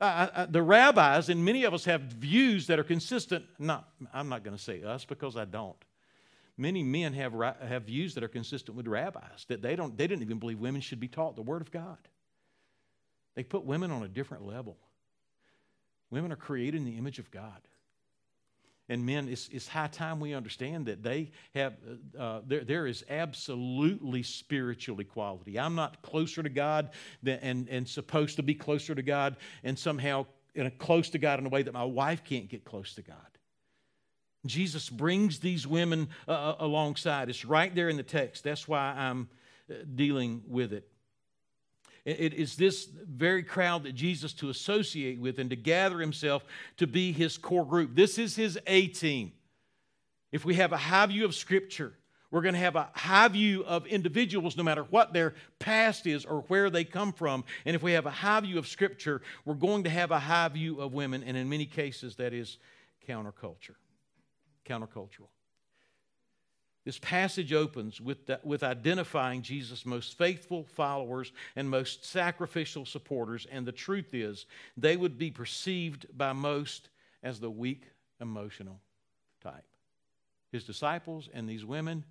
Uh, 0.00 0.28
uh, 0.34 0.46
the 0.46 0.62
rabbis, 0.62 1.28
and 1.28 1.44
many 1.44 1.64
of 1.64 1.74
us 1.74 1.84
have 1.86 2.02
views 2.02 2.66
that 2.66 2.78
are 2.78 2.84
consistent. 2.84 3.44
Not, 3.58 3.88
I'm 4.12 4.28
not 4.28 4.44
going 4.44 4.56
to 4.56 4.62
say 4.62 4.82
us 4.82 5.04
because 5.04 5.36
I 5.36 5.44
don't. 5.46 5.76
Many 6.58 6.82
men 6.82 7.12
have, 7.14 7.34
have 7.60 7.84
views 7.84 8.14
that 8.14 8.24
are 8.24 8.28
consistent 8.28 8.76
with 8.76 8.86
rabbis, 8.86 9.44
that 9.48 9.62
they, 9.62 9.76
don't, 9.76 9.96
they 9.96 10.06
didn't 10.06 10.22
even 10.22 10.38
believe 10.38 10.58
women 10.58 10.80
should 10.80 11.00
be 11.00 11.08
taught 11.08 11.36
the 11.36 11.42
Word 11.42 11.62
of 11.62 11.70
God. 11.70 11.98
They 13.34 13.42
put 13.42 13.64
women 13.64 13.90
on 13.90 14.02
a 14.02 14.08
different 14.08 14.46
level. 14.46 14.76
Women 16.10 16.32
are 16.32 16.36
created 16.36 16.76
in 16.76 16.84
the 16.84 16.96
image 16.96 17.18
of 17.18 17.30
God 17.30 17.60
and 18.88 19.04
men, 19.04 19.28
it's, 19.28 19.48
it's 19.52 19.66
high 19.66 19.88
time 19.88 20.20
we 20.20 20.32
understand 20.32 20.86
that 20.86 21.02
they 21.02 21.32
have, 21.54 21.74
uh, 22.16 22.22
uh, 22.22 22.40
there, 22.46 22.64
there 22.64 22.86
is 22.86 23.04
absolutely 23.08 24.22
spiritual 24.22 25.00
equality. 25.00 25.58
I'm 25.58 25.74
not 25.74 26.02
closer 26.02 26.42
to 26.42 26.48
God 26.48 26.90
than, 27.22 27.38
and, 27.40 27.68
and 27.68 27.88
supposed 27.88 28.36
to 28.36 28.42
be 28.42 28.54
closer 28.54 28.94
to 28.94 29.02
God 29.02 29.36
and 29.64 29.78
somehow 29.78 30.26
in 30.54 30.66
a, 30.66 30.70
close 30.70 31.10
to 31.10 31.18
God 31.18 31.38
in 31.40 31.46
a 31.46 31.48
way 31.48 31.62
that 31.62 31.74
my 31.74 31.84
wife 31.84 32.22
can't 32.24 32.48
get 32.48 32.64
close 32.64 32.94
to 32.94 33.02
God. 33.02 33.16
Jesus 34.46 34.88
brings 34.88 35.40
these 35.40 35.66
women 35.66 36.08
uh, 36.28 36.30
uh 36.30 36.56
alongside. 36.60 37.28
It's 37.28 37.44
right 37.44 37.74
there 37.74 37.88
in 37.88 37.96
the 37.96 38.04
text. 38.04 38.44
That's 38.44 38.68
why 38.68 38.94
I'm 38.96 39.28
uh, 39.68 39.74
dealing 39.94 40.42
with 40.46 40.72
it. 40.72 40.88
It 42.06 42.34
is 42.34 42.54
this 42.54 42.84
very 42.84 43.42
crowd 43.42 43.82
that 43.82 43.96
Jesus 43.96 44.32
to 44.34 44.48
associate 44.48 45.18
with 45.18 45.40
and 45.40 45.50
to 45.50 45.56
gather 45.56 45.98
himself 45.98 46.44
to 46.76 46.86
be 46.86 47.10
his 47.10 47.36
core 47.36 47.66
group. 47.66 47.96
This 47.96 48.16
is 48.16 48.36
his 48.36 48.56
A 48.68 48.86
team. 48.86 49.32
If 50.30 50.44
we 50.44 50.54
have 50.54 50.70
a 50.70 50.76
high 50.76 51.06
view 51.06 51.24
of 51.24 51.34
Scripture, 51.34 51.94
we're 52.30 52.42
going 52.42 52.54
to 52.54 52.60
have 52.60 52.76
a 52.76 52.90
high 52.94 53.26
view 53.26 53.64
of 53.64 53.86
individuals 53.86 54.56
no 54.56 54.62
matter 54.62 54.84
what 54.84 55.12
their 55.12 55.34
past 55.58 56.06
is 56.06 56.24
or 56.24 56.42
where 56.42 56.70
they 56.70 56.84
come 56.84 57.12
from. 57.12 57.42
And 57.64 57.74
if 57.74 57.82
we 57.82 57.92
have 57.92 58.06
a 58.06 58.10
high 58.10 58.38
view 58.38 58.58
of 58.58 58.68
Scripture, 58.68 59.20
we're 59.44 59.54
going 59.54 59.82
to 59.82 59.90
have 59.90 60.12
a 60.12 60.20
high 60.20 60.46
view 60.46 60.80
of 60.80 60.92
women. 60.92 61.24
And 61.24 61.36
in 61.36 61.48
many 61.48 61.66
cases, 61.66 62.14
that 62.16 62.32
is 62.32 62.58
counterculture. 63.08 63.74
Countercultural. 64.64 65.28
This 66.86 67.00
passage 67.00 67.52
opens 67.52 68.00
with, 68.00 68.26
the, 68.26 68.38
with 68.44 68.62
identifying 68.62 69.42
Jesus' 69.42 69.84
most 69.84 70.16
faithful 70.16 70.62
followers 70.62 71.32
and 71.56 71.68
most 71.68 72.04
sacrificial 72.04 72.86
supporters, 72.86 73.44
and 73.50 73.66
the 73.66 73.72
truth 73.72 74.14
is, 74.14 74.46
they 74.76 74.96
would 74.96 75.18
be 75.18 75.32
perceived 75.32 76.06
by 76.16 76.32
most 76.32 76.88
as 77.24 77.40
the 77.40 77.50
weak, 77.50 77.82
emotional 78.20 78.78
type. 79.42 79.66
His 80.52 80.62
disciples 80.62 81.28
and 81.34 81.48
these 81.48 81.64
women, 81.64 82.04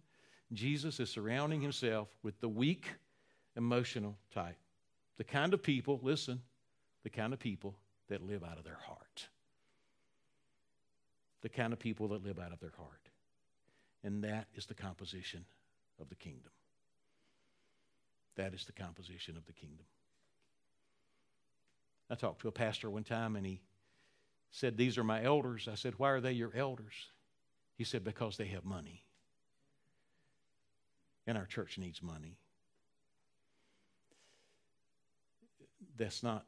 Jesus 0.52 1.00
is 1.00 1.10
surrounding 1.10 1.62
himself 1.62 2.10
with 2.22 2.38
the 2.42 2.50
weak, 2.50 2.96
emotional 3.56 4.18
type. 4.34 4.58
The 5.18 5.24
kind 5.24 5.54
of 5.54 5.64
people, 5.64 6.02
listen, 6.04 6.42
the 7.04 7.10
kind 7.10 7.32
of 7.32 7.40
people 7.40 7.78
that 8.10 8.22
live 8.22 8.44
out 8.44 8.58
of 8.58 8.66
their 8.66 8.80
heart. 8.86 9.30
The 11.44 11.50
kind 11.50 11.72
of 11.72 11.80
people 11.80 12.10
that 12.10 12.26
live 12.26 12.40
out 12.40 12.52
of 12.52 12.60
their 12.60 12.74
heart. 12.76 13.10
And 14.06 14.24
that 14.24 14.46
is 14.54 14.68
the 14.68 14.76
composition 14.76 15.46
of 16.00 16.10
the 16.10 16.16
kingdom. 16.16 16.52
That 18.36 18.54
is 18.54 18.66
the 18.66 18.72
composition 18.72 19.36
of 19.36 19.48
the 19.48 19.54
kingdom. 19.54 19.88
I 22.08 22.14
talked 22.14 22.42
to 22.42 22.48
a 22.48 22.52
pastor 22.52 22.88
one 22.92 23.04
time 23.04 23.36
and 23.36 23.44
he 23.44 23.62
said, 24.52 24.78
These 24.78 25.00
are 25.00 25.04
my 25.04 25.24
elders. 25.24 25.68
I 25.68 25.74
said, 25.74 25.96
Why 25.98 26.12
are 26.12 26.22
they 26.22 26.34
your 26.34 26.52
elders? 26.56 26.94
He 27.78 27.84
said, 27.84 28.04
Because 28.04 28.38
they 28.38 28.46
have 28.46 28.64
money. 28.64 29.04
And 31.26 31.36
our 31.36 31.48
church 31.48 31.80
needs 31.80 32.04
money. 32.04 32.38
That's 35.98 36.22
not 36.22 36.46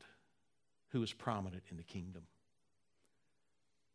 who 0.90 1.02
is 1.02 1.12
prominent 1.12 1.64
in 1.72 1.78
the 1.78 1.84
kingdom. 1.84 2.28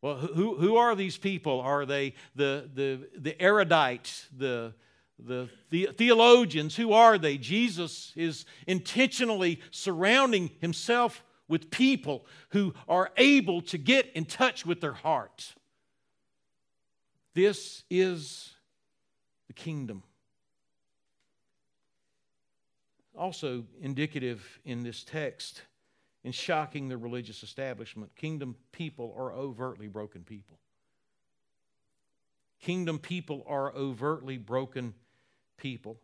Well, 0.03 0.17
who, 0.17 0.57
who 0.57 0.77
are 0.77 0.97
these 0.97 1.17
people? 1.17 1.61
Are 1.61 1.87
they 1.87 2.15
the, 2.35 2.69
the, 2.75 3.09
the 3.17 3.33
erudites, 3.35 4.27
the, 4.37 4.75
the, 5.17 5.49
the 5.71 5.91
theologians? 5.97 6.75
Who 6.75 6.93
are 6.93 7.17
they? 7.19 7.39
Jesus 7.39 8.13
is 8.17 8.45
intentionally 8.67 9.61
surrounding 9.71 10.51
himself 10.61 11.23
with 11.47 11.71
people 11.71 12.27
who 12.51 12.75
are 12.89 13.13
able 13.17 13.63
to 13.63 13.79
get 13.79 14.11
in 14.15 14.25
touch 14.25 14.67
with 14.67 14.81
their 14.81 14.93
heart. 14.93 15.55
This 17.35 17.85
is 17.89 18.51
the 19.47 19.53
kingdom. 19.53 20.03
Also, 23.17 23.65
indicative 23.81 24.59
in 24.65 24.83
this 24.83 25.05
text 25.05 25.63
in 26.25 26.33
shocking 26.33 26.89
the 26.89 26.97
religious 26.97 27.43
establishment. 27.43 28.15
Kingdom 28.17 28.57
people 28.71 29.15
are 29.17 29.33
overtly 29.33 29.89
broken 29.89 30.23
people. 30.23 30.59
Kingdom 32.61 32.99
people 32.99 33.45
are 33.49 33.75
overtly 33.75 34.39
broken 34.39 34.95
people. 35.59 35.99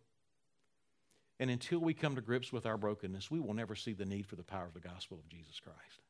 And 1.41 1.51
until 1.51 1.79
we 1.79 1.95
come 1.95 2.17
to 2.17 2.21
grips 2.21 2.53
with 2.53 2.67
our 2.67 2.77
brokenness, 2.77 3.31
we 3.31 3.39
will 3.39 3.55
never 3.55 3.77
see 3.77 3.93
the 3.93 4.05
need 4.05 4.27
for 4.27 4.35
the 4.35 4.43
power 4.43 4.67
of 4.67 4.75
the 4.75 4.81
gospel 4.81 5.19
of 5.19 5.29
Jesus 5.29 5.61
Christ. 5.61 6.03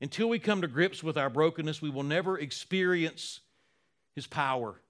Until 0.00 0.28
we 0.28 0.38
come 0.38 0.62
to 0.62 0.68
grips 0.68 1.02
with 1.02 1.18
our 1.18 1.28
brokenness, 1.28 1.82
we 1.82 1.90
will 1.90 2.02
never 2.02 2.38
experience 2.38 3.40
his 4.14 4.26
power. 4.26 4.80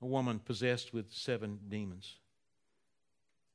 A 0.00 0.06
woman 0.06 0.38
possessed 0.38 0.94
with 0.94 1.12
seven 1.12 1.58
demons. 1.68 2.16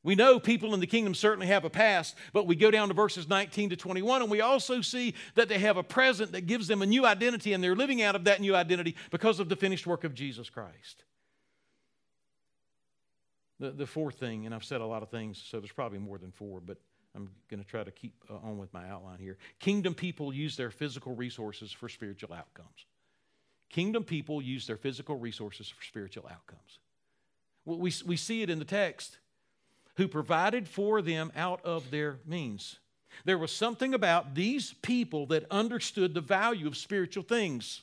We 0.03 0.15
know 0.15 0.37
people 0.37 0.73
in 0.73 0.81
the 0.81 0.87
kingdom 0.87 1.15
certainly 1.15 1.47
have 1.47 1.63
a 1.63 1.69
past, 1.69 2.15
but 2.33 2.45
we 2.45 2.55
go 2.55 2.69
down 2.69 2.89
to 2.89 2.93
verses 2.93 3.29
19 3.29 3.69
to 3.69 3.75
21 3.77 4.21
and 4.21 4.29
we 4.29 4.41
also 4.41 4.81
see 4.81 5.15
that 5.35 5.47
they 5.47 5.57
have 5.59 5.77
a 5.77 5.83
present 5.83 6.33
that 6.33 6.45
gives 6.45 6.67
them 6.67 6.81
a 6.81 6.85
new 6.85 7.05
identity 7.05 7.53
and 7.53 7.63
they're 7.63 7.75
living 7.75 8.01
out 8.01 8.15
of 8.15 8.25
that 8.25 8.41
new 8.41 8.53
identity 8.53 8.95
because 9.11 9.39
of 9.39 9.47
the 9.47 9.55
finished 9.55 9.87
work 9.87 10.03
of 10.03 10.13
Jesus 10.13 10.49
Christ. 10.49 11.05
The, 13.61 13.71
the 13.71 13.87
fourth 13.87 14.15
thing, 14.15 14.45
and 14.45 14.53
I've 14.53 14.65
said 14.65 14.81
a 14.81 14.85
lot 14.85 15.03
of 15.03 15.09
things, 15.09 15.41
so 15.41 15.59
there's 15.61 15.71
probably 15.71 15.99
more 15.99 16.17
than 16.17 16.31
four, 16.31 16.59
but 16.59 16.77
I'm 17.15 17.29
going 17.49 17.63
to 17.63 17.69
try 17.69 17.83
to 17.83 17.91
keep 17.91 18.13
uh, 18.29 18.35
on 18.43 18.57
with 18.57 18.73
my 18.73 18.89
outline 18.89 19.19
here. 19.19 19.37
Kingdom 19.59 19.93
people 19.93 20.33
use 20.33 20.57
their 20.57 20.71
physical 20.71 21.15
resources 21.15 21.71
for 21.71 21.87
spiritual 21.87 22.33
outcomes. 22.33 22.87
Kingdom 23.69 24.03
people 24.03 24.41
use 24.41 24.67
their 24.67 24.75
physical 24.75 25.15
resources 25.15 25.69
for 25.69 25.81
spiritual 25.83 26.27
outcomes. 26.29 26.79
Well, 27.63 27.77
we, 27.77 27.93
we 28.05 28.17
see 28.17 28.41
it 28.41 28.49
in 28.49 28.59
the 28.59 28.65
text 28.65 29.17
who 29.95 30.07
provided 30.07 30.67
for 30.67 31.01
them 31.01 31.31
out 31.35 31.63
of 31.63 31.91
their 31.91 32.19
means. 32.25 32.79
There 33.25 33.37
was 33.37 33.51
something 33.51 33.93
about 33.93 34.33
these 34.33 34.73
people 34.81 35.27
that 35.27 35.45
understood 35.51 36.13
the 36.13 36.21
value 36.21 36.67
of 36.67 36.75
spiritual 36.75 37.23
things. 37.23 37.81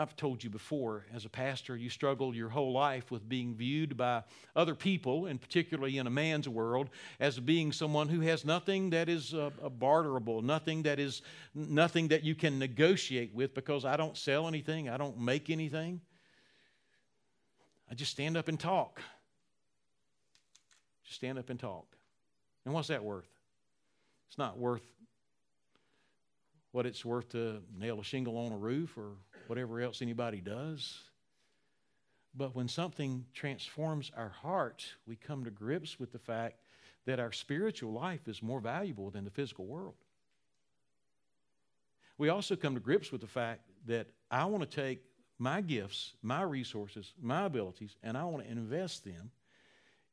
I've 0.00 0.14
told 0.14 0.44
you 0.44 0.50
before, 0.50 1.06
as 1.12 1.24
a 1.24 1.28
pastor, 1.28 1.76
you 1.76 1.90
struggle 1.90 2.32
your 2.32 2.50
whole 2.50 2.72
life 2.72 3.10
with 3.10 3.28
being 3.28 3.56
viewed 3.56 3.96
by 3.96 4.22
other 4.54 4.76
people, 4.76 5.26
and 5.26 5.40
particularly 5.40 5.98
in 5.98 6.06
a 6.06 6.10
man's 6.10 6.48
world, 6.48 6.90
as 7.18 7.40
being 7.40 7.72
someone 7.72 8.08
who 8.08 8.20
has 8.20 8.44
nothing 8.44 8.90
that 8.90 9.08
is 9.08 9.34
uh, 9.34 9.50
barterable, 9.78 10.40
nothing 10.40 10.84
that 10.84 11.00
is 11.00 11.22
nothing 11.52 12.08
that 12.08 12.22
you 12.22 12.36
can 12.36 12.60
negotiate 12.60 13.34
with, 13.34 13.54
because 13.54 13.84
I 13.84 13.96
don't 13.96 14.16
sell 14.16 14.46
anything, 14.46 14.88
I 14.88 14.98
don't 14.98 15.18
make 15.18 15.50
anything. 15.50 16.00
I 17.90 17.94
just 17.94 18.12
stand 18.12 18.36
up 18.36 18.46
and 18.46 18.60
talk. 18.60 19.00
Just 21.08 21.16
stand 21.16 21.38
up 21.38 21.48
and 21.48 21.58
talk. 21.58 21.96
And 22.66 22.74
what's 22.74 22.88
that 22.88 23.02
worth? 23.02 23.30
It's 24.28 24.36
not 24.36 24.58
worth 24.58 24.82
what 26.72 26.84
it's 26.84 27.02
worth 27.02 27.30
to 27.30 27.62
nail 27.78 27.98
a 27.98 28.04
shingle 28.04 28.36
on 28.36 28.52
a 28.52 28.58
roof 28.58 28.98
or 28.98 29.12
whatever 29.46 29.80
else 29.80 30.02
anybody 30.02 30.42
does. 30.42 31.00
But 32.34 32.54
when 32.54 32.68
something 32.68 33.24
transforms 33.32 34.12
our 34.14 34.28
heart, 34.28 34.84
we 35.06 35.16
come 35.16 35.44
to 35.44 35.50
grips 35.50 35.98
with 35.98 36.12
the 36.12 36.18
fact 36.18 36.60
that 37.06 37.18
our 37.18 37.32
spiritual 37.32 37.92
life 37.92 38.28
is 38.28 38.42
more 38.42 38.60
valuable 38.60 39.10
than 39.10 39.24
the 39.24 39.30
physical 39.30 39.64
world. 39.64 39.94
We 42.18 42.28
also 42.28 42.54
come 42.54 42.74
to 42.74 42.80
grips 42.80 43.10
with 43.10 43.22
the 43.22 43.26
fact 43.26 43.62
that 43.86 44.08
I 44.30 44.44
want 44.44 44.68
to 44.70 44.76
take 44.76 45.02
my 45.38 45.62
gifts, 45.62 46.12
my 46.20 46.42
resources, 46.42 47.14
my 47.18 47.46
abilities, 47.46 47.96
and 48.02 48.14
I 48.14 48.24
want 48.24 48.44
to 48.44 48.50
invest 48.50 49.04
them 49.04 49.30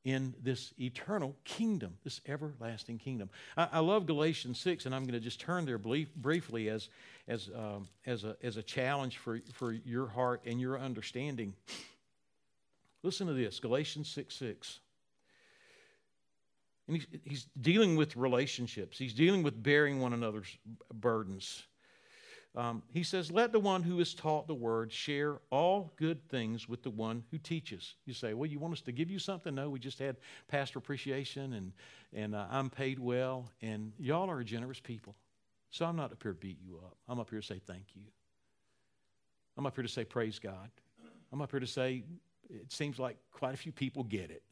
in 0.06 0.36
this 0.42 0.72
eternal 0.80 1.36
kingdom, 1.44 1.98
this 2.04 2.22
everlasting 2.28 3.00
kingdom. 3.00 3.30
I, 3.58 3.68
I 3.74 3.80
love 3.80 4.06
Galatians 4.06 4.60
6, 4.60 4.86
and 4.86 4.94
I'm 4.94 5.02
going 5.02 5.14
to 5.14 5.20
just 5.20 5.42
turn 5.42 5.66
there 5.66 5.80
briefly 5.80 6.70
as, 6.70 6.90
as, 7.28 7.50
um, 7.54 7.88
as, 8.06 8.24
a, 8.24 8.38
as 8.44 8.56
a 8.56 8.64
challenge 8.64 9.18
for, 9.18 9.42
for 9.52 9.74
your 9.74 10.08
heart 10.08 10.42
and 10.46 10.62
your 10.62 10.80
understanding. 10.80 11.56
Listen 13.02 13.26
to 13.28 13.34
this 13.34 13.60
Galatians 13.60 14.08
6 14.10 14.34
6. 14.36 14.80
And 16.88 16.98
he's, 16.98 17.08
he's 17.24 17.48
dealing 17.60 17.96
with 17.96 18.16
relationships, 18.16 19.00
he's 19.00 19.14
dealing 19.14 19.42
with 19.42 19.62
bearing 19.62 20.00
one 20.00 20.14
another's 20.14 20.56
burdens. 20.94 21.64
Um, 22.56 22.84
he 22.94 23.04
says, 23.04 23.32
Let 23.32 23.52
the 23.52 23.60
one 23.60 23.84
who 23.84 24.00
is 24.00 24.14
taught 24.14 24.48
the 24.48 24.56
word 24.56 24.92
share 24.92 25.40
all 25.50 25.94
good 25.98 26.28
things 26.30 26.70
with 26.70 26.84
the 26.84 26.90
one 26.90 27.24
who 27.32 27.38
teaches. 27.38 27.96
You 28.06 28.14
say, 28.14 28.34
Well, 28.34 28.50
you 28.50 28.60
want 28.60 28.74
us 28.74 28.82
to 28.82 28.92
give 28.92 29.10
you 29.12 29.20
something? 29.20 29.56
No, 29.56 29.70
we 29.70 29.80
just 29.80 30.00
had 30.00 30.18
pastor 30.48 30.80
appreciation 30.80 31.54
and, 31.54 31.74
and 32.14 32.34
uh, 32.34 32.46
I'm 32.50 32.70
paid 32.70 32.98
well, 32.98 33.52
and 33.62 33.92
y'all 34.00 34.30
are 34.30 34.40
a 34.40 34.46
generous 34.46 34.80
people. 34.80 35.16
So 35.70 35.86
I'm 35.86 35.98
not 35.98 36.14
up 36.14 36.24
here 36.24 36.32
to 36.32 36.38
beat 36.38 36.60
you 36.62 36.78
up. 36.78 36.96
I'm 37.10 37.20
up 37.20 37.30
here 37.30 37.42
to 37.42 37.46
say 37.46 37.60
thank 37.66 37.84
you. 37.96 38.04
I'm 39.58 39.66
up 39.66 39.76
here 39.76 39.84
to 39.84 39.90
say 39.90 40.06
praise 40.06 40.40
God. 40.40 40.70
I'm 41.34 41.42
up 41.42 41.52
here 41.52 41.60
to 41.60 41.68
say 41.68 42.04
it 42.50 42.72
seems 42.72 43.00
like 43.00 43.18
quite 43.32 43.54
a 43.54 43.58
few 43.58 43.72
people 43.74 44.04
get 44.04 44.32
it. 44.32 44.44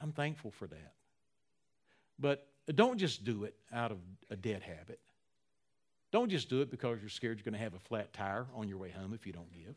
I'm 0.00 0.12
thankful 0.12 0.50
for 0.50 0.66
that. 0.66 0.92
But 2.18 2.46
don't 2.74 2.98
just 2.98 3.24
do 3.24 3.44
it 3.44 3.54
out 3.72 3.90
of 3.90 3.98
a 4.28 4.36
dead 4.36 4.62
habit. 4.62 5.00
Don't 6.12 6.30
just 6.30 6.48
do 6.48 6.60
it 6.60 6.70
because 6.70 6.98
you're 7.00 7.08
scared 7.08 7.38
you're 7.38 7.44
going 7.44 7.58
to 7.58 7.62
have 7.62 7.74
a 7.74 7.78
flat 7.78 8.12
tire 8.12 8.46
on 8.54 8.68
your 8.68 8.78
way 8.78 8.90
home 8.90 9.12
if 9.14 9.26
you 9.26 9.32
don't 9.32 9.52
give. 9.52 9.74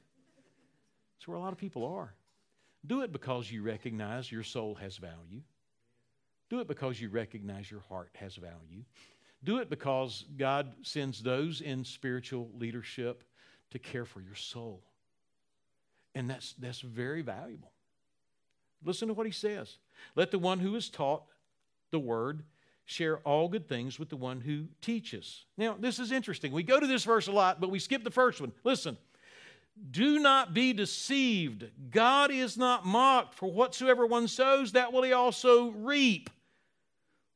That's 1.15 1.27
where 1.27 1.37
a 1.37 1.39
lot 1.39 1.53
of 1.53 1.59
people 1.59 1.85
are. 1.85 2.13
Do 2.85 3.01
it 3.01 3.11
because 3.11 3.51
you 3.51 3.61
recognize 3.61 4.31
your 4.31 4.43
soul 4.43 4.75
has 4.75 4.97
value. 4.97 5.41
Do 6.49 6.59
it 6.59 6.67
because 6.67 6.99
you 6.99 7.09
recognize 7.09 7.69
your 7.71 7.79
heart 7.81 8.09
has 8.15 8.35
value. 8.35 8.83
Do 9.43 9.59
it 9.59 9.69
because 9.69 10.25
God 10.37 10.73
sends 10.81 11.21
those 11.21 11.61
in 11.61 11.85
spiritual 11.85 12.49
leadership 12.57 13.23
to 13.71 13.79
care 13.79 14.05
for 14.05 14.21
your 14.21 14.35
soul. 14.35 14.83
And 16.15 16.29
that's, 16.29 16.53
that's 16.53 16.81
very 16.81 17.21
valuable. 17.21 17.71
Listen 18.83 19.07
to 19.07 19.13
what 19.13 19.25
he 19.25 19.31
says. 19.31 19.77
Let 20.15 20.31
the 20.31 20.39
one 20.39 20.59
who 20.59 20.75
is 20.75 20.89
taught 20.89 21.23
the 21.91 21.99
word 21.99 22.43
share 22.85 23.17
all 23.19 23.47
good 23.47 23.67
things 23.67 23.97
with 23.97 24.09
the 24.09 24.17
one 24.17 24.41
who 24.41 24.65
teaches. 24.81 25.45
Now, 25.57 25.75
this 25.79 25.99
is 25.99 26.11
interesting. 26.11 26.51
We 26.51 26.63
go 26.63 26.79
to 26.79 26.87
this 26.87 27.03
verse 27.03 27.27
a 27.27 27.31
lot, 27.31 27.61
but 27.61 27.71
we 27.71 27.79
skip 27.79 28.03
the 28.03 28.11
first 28.11 28.41
one. 28.41 28.51
Listen. 28.63 28.97
Do 29.89 30.19
not 30.19 30.53
be 30.53 30.71
deceived. 30.71 31.65
God 31.89 32.29
is 32.29 32.57
not 32.57 32.85
mocked, 32.85 33.33
for 33.33 33.51
whatsoever 33.51 34.05
one 34.05 34.27
sows, 34.27 34.73
that 34.73 34.93
will 34.93 35.01
he 35.01 35.13
also 35.13 35.71
reap. 35.71 36.29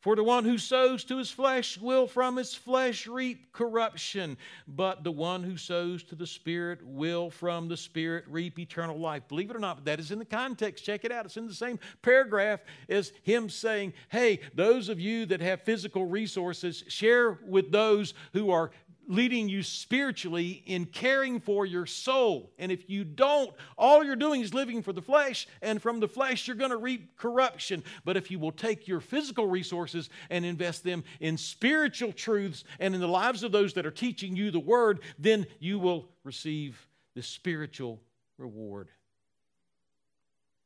For 0.08 0.16
the 0.16 0.24
one 0.24 0.46
who 0.46 0.58
sows 0.58 1.04
to 1.04 1.18
his 1.18 1.32
flesh 1.32 1.78
will 1.78 2.08
from 2.08 2.38
his 2.38 2.56
flesh 2.56 3.08
reap 3.08 3.52
corruption, 3.52 4.38
but 4.66 5.04
the 5.04 5.12
one 5.12 5.44
who 5.44 5.58
sows 5.58 6.02
to 6.04 6.16
the 6.16 6.26
Spirit 6.26 6.80
will 6.82 7.30
from 7.30 7.68
the 7.68 7.76
Spirit 7.76 8.24
reap 8.30 8.58
eternal 8.58 8.98
life. 8.98 9.28
Believe 9.28 9.50
it 9.50 9.58
or 9.58 9.60
not, 9.60 9.84
that 9.84 10.00
is 10.00 10.12
in 10.12 10.20
the 10.20 10.24
context. 10.24 10.86
Check 10.86 11.04
it 11.04 11.12
out. 11.12 11.26
It's 11.26 11.36
in 11.36 11.46
the 11.46 11.54
same 11.54 11.78
paragraph 12.04 12.62
as 12.88 13.12
him 13.24 13.50
saying, 13.50 13.92
Hey, 14.08 14.40
those 14.54 14.88
of 14.88 14.98
you 14.98 15.26
that 15.26 15.42
have 15.42 15.64
physical 15.64 16.06
resources, 16.06 16.86
share 16.88 17.40
with 17.46 17.70
those 17.74 18.14
who 18.32 18.50
are 18.50 18.72
leading 19.08 19.48
you 19.48 19.64
spiritually 19.64 20.64
in 20.66 20.86
caring 20.86 21.40
for 21.40 21.66
your 21.66 21.86
soul. 21.86 22.52
And 22.60 22.72
if 22.72 22.90
you 22.90 23.04
don't, 23.04 23.52
all 23.78 24.04
you're 24.04 24.16
doing 24.16 24.42
is 24.42 24.54
living 24.54 24.84
for 24.84 24.94
the 24.94 25.02
flesh, 25.02 25.48
and 25.62 25.82
from 25.82 26.00
the 26.00 26.08
flesh, 26.08 26.48
you're 26.48 26.58
going 26.58 26.72
to 26.72 26.78
reap 26.78 27.18
corruption. 27.18 27.84
But 28.04 28.18
if 28.18 28.30
you 28.30 28.38
will 28.38 28.52
take 28.52 28.88
your 28.88 29.00
physical 29.00 29.48
resources 29.48 30.10
and 30.30 30.46
invest 30.46 30.84
them 30.84 31.04
in 31.20 31.38
spiritual 31.38 32.12
truths 32.12 32.64
and 32.80 32.94
in 32.94 33.02
the 33.02 33.08
lives 33.08 33.44
of 33.44 33.52
those 33.52 33.74
that 33.74 33.86
are 33.86 33.92
teaching 33.92 34.36
you 34.36 34.52
the 34.52 34.60
word, 34.60 35.00
then 35.18 35.48
you 35.60 35.80
will 35.80 36.10
receive 36.24 36.88
the 37.16 37.24
spiritual 37.24 38.02
reward. 38.38 38.90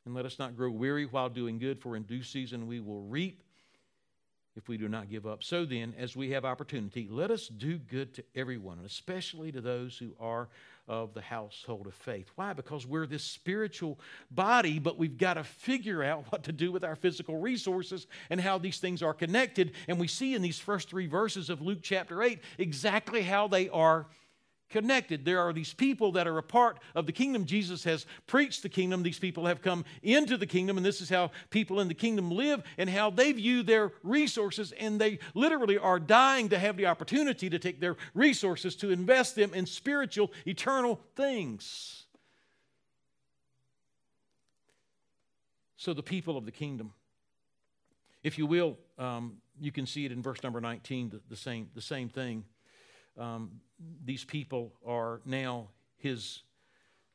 And 0.06 0.16
let 0.16 0.26
us 0.26 0.40
not 0.40 0.58
grow 0.58 0.72
weary 0.72 1.06
while 1.06 1.30
doing 1.30 1.60
good, 1.60 1.80
for 1.80 1.96
in 1.96 2.04
due 2.04 2.24
season 2.24 2.66
we 2.66 2.80
will 2.80 3.02
reap 3.04 3.44
if 4.56 4.68
we 4.68 4.78
do 4.78 4.88
not 4.88 5.10
give 5.10 5.26
up. 5.26 5.44
So 5.44 5.66
then, 5.66 5.94
as 5.98 6.16
we 6.16 6.32
have 6.32 6.46
opportunity, 6.46 7.08
let 7.10 7.32
us 7.32 7.48
do 7.48 7.78
good 7.78 8.14
to 8.16 8.24
everyone, 8.36 8.78
and 8.78 8.86
especially 8.86 9.52
to 9.52 9.62
those 9.62 9.98
who 9.98 10.12
are 10.20 10.50
of 10.88 11.14
the 11.14 11.22
household 11.22 11.88
of 11.88 11.94
faith. 11.94 12.30
Why? 12.36 12.54
Because 12.54 12.86
we're 12.86 13.06
this 13.06 13.24
spiritual 13.24 14.00
body, 14.30 14.78
but 14.78 14.98
we've 14.98 15.18
got 15.18 15.36
to 15.36 15.44
figure 15.44 16.04
out 16.04 16.26
what 16.32 16.44
to 16.44 16.52
do 16.52 16.72
with 16.72 16.84
our 16.84 16.96
physical 16.96 17.38
resources 17.38 18.08
and 18.30 18.42
how 18.42 18.58
these 18.58 18.80
things 18.80 19.02
are 19.02 19.14
connected. 19.14 19.72
And 19.88 20.00
we 20.00 20.08
see 20.08 20.36
in 20.36 20.42
these 20.42 20.60
first 20.60 20.90
three 20.90 21.08
verses 21.08 21.50
of 21.50 21.62
Luke 21.62 21.80
chapter 21.82 22.22
8 22.22 22.40
exactly 22.58 23.22
how 23.22 23.48
they 23.48 23.70
are 23.70 24.08
connected. 24.72 25.26
There 25.26 25.40
are 25.40 25.54
these 25.54 25.74
people 25.74 26.14
that 26.14 26.28
are 26.28 26.38
a 26.38 26.44
part 26.44 26.80
of 26.96 27.06
the 27.06 27.12
kingdom. 27.12 27.46
Jesus 27.46 27.84
has 27.84 28.06
preached 28.26 28.64
the 28.64 28.70
kingdom. 28.70 29.04
These 29.04 29.20
people 29.20 29.46
have 29.46 29.62
come 29.62 29.86
into 30.02 30.38
the 30.38 30.48
kingdom, 30.48 30.78
and 30.78 30.86
this 30.86 31.02
is 31.02 31.10
how 31.10 31.32
people 31.50 31.80
in 31.80 31.88
the 31.88 31.94
kingdom 31.94 32.32
live 32.32 32.64
and 32.78 32.90
how 32.90 33.10
they 33.10 33.32
view 33.32 33.62
their 33.62 33.92
resources. 34.04 34.72
And 34.74 35.00
they 35.00 35.20
literally 35.36 35.78
are 35.78 36.00
dying 36.00 36.50
to 36.50 36.58
have 36.58 36.78
the 36.78 36.88
opportunity 36.88 37.50
to 37.50 37.60
take 37.60 37.80
their 37.80 37.98
resources 38.14 38.76
to 38.78 38.90
invest 38.90 39.36
them 39.36 39.54
in 39.54 39.66
spiritual, 39.66 40.32
eternal 40.48 41.00
things. 41.16 42.06
So, 45.76 45.94
the 45.94 46.04
people 46.04 46.38
of 46.38 46.46
the 46.46 46.52
kingdom, 46.52 46.94
if 48.24 48.38
you 48.38 48.46
will, 48.46 48.78
um, 49.00 49.38
you 49.60 49.72
can 49.72 49.88
see 49.88 50.06
it 50.06 50.12
in 50.12 50.22
verse 50.22 50.44
number 50.44 50.62
19, 50.62 51.10
the, 51.10 51.22
the 51.28 51.36
same, 51.36 51.70
the 51.74 51.82
same 51.82 52.08
thing 52.08 52.46
um, 53.22 53.52
these 54.04 54.24
people 54.26 54.74
are 54.86 55.22
now 55.26 55.70
his 55.98 56.42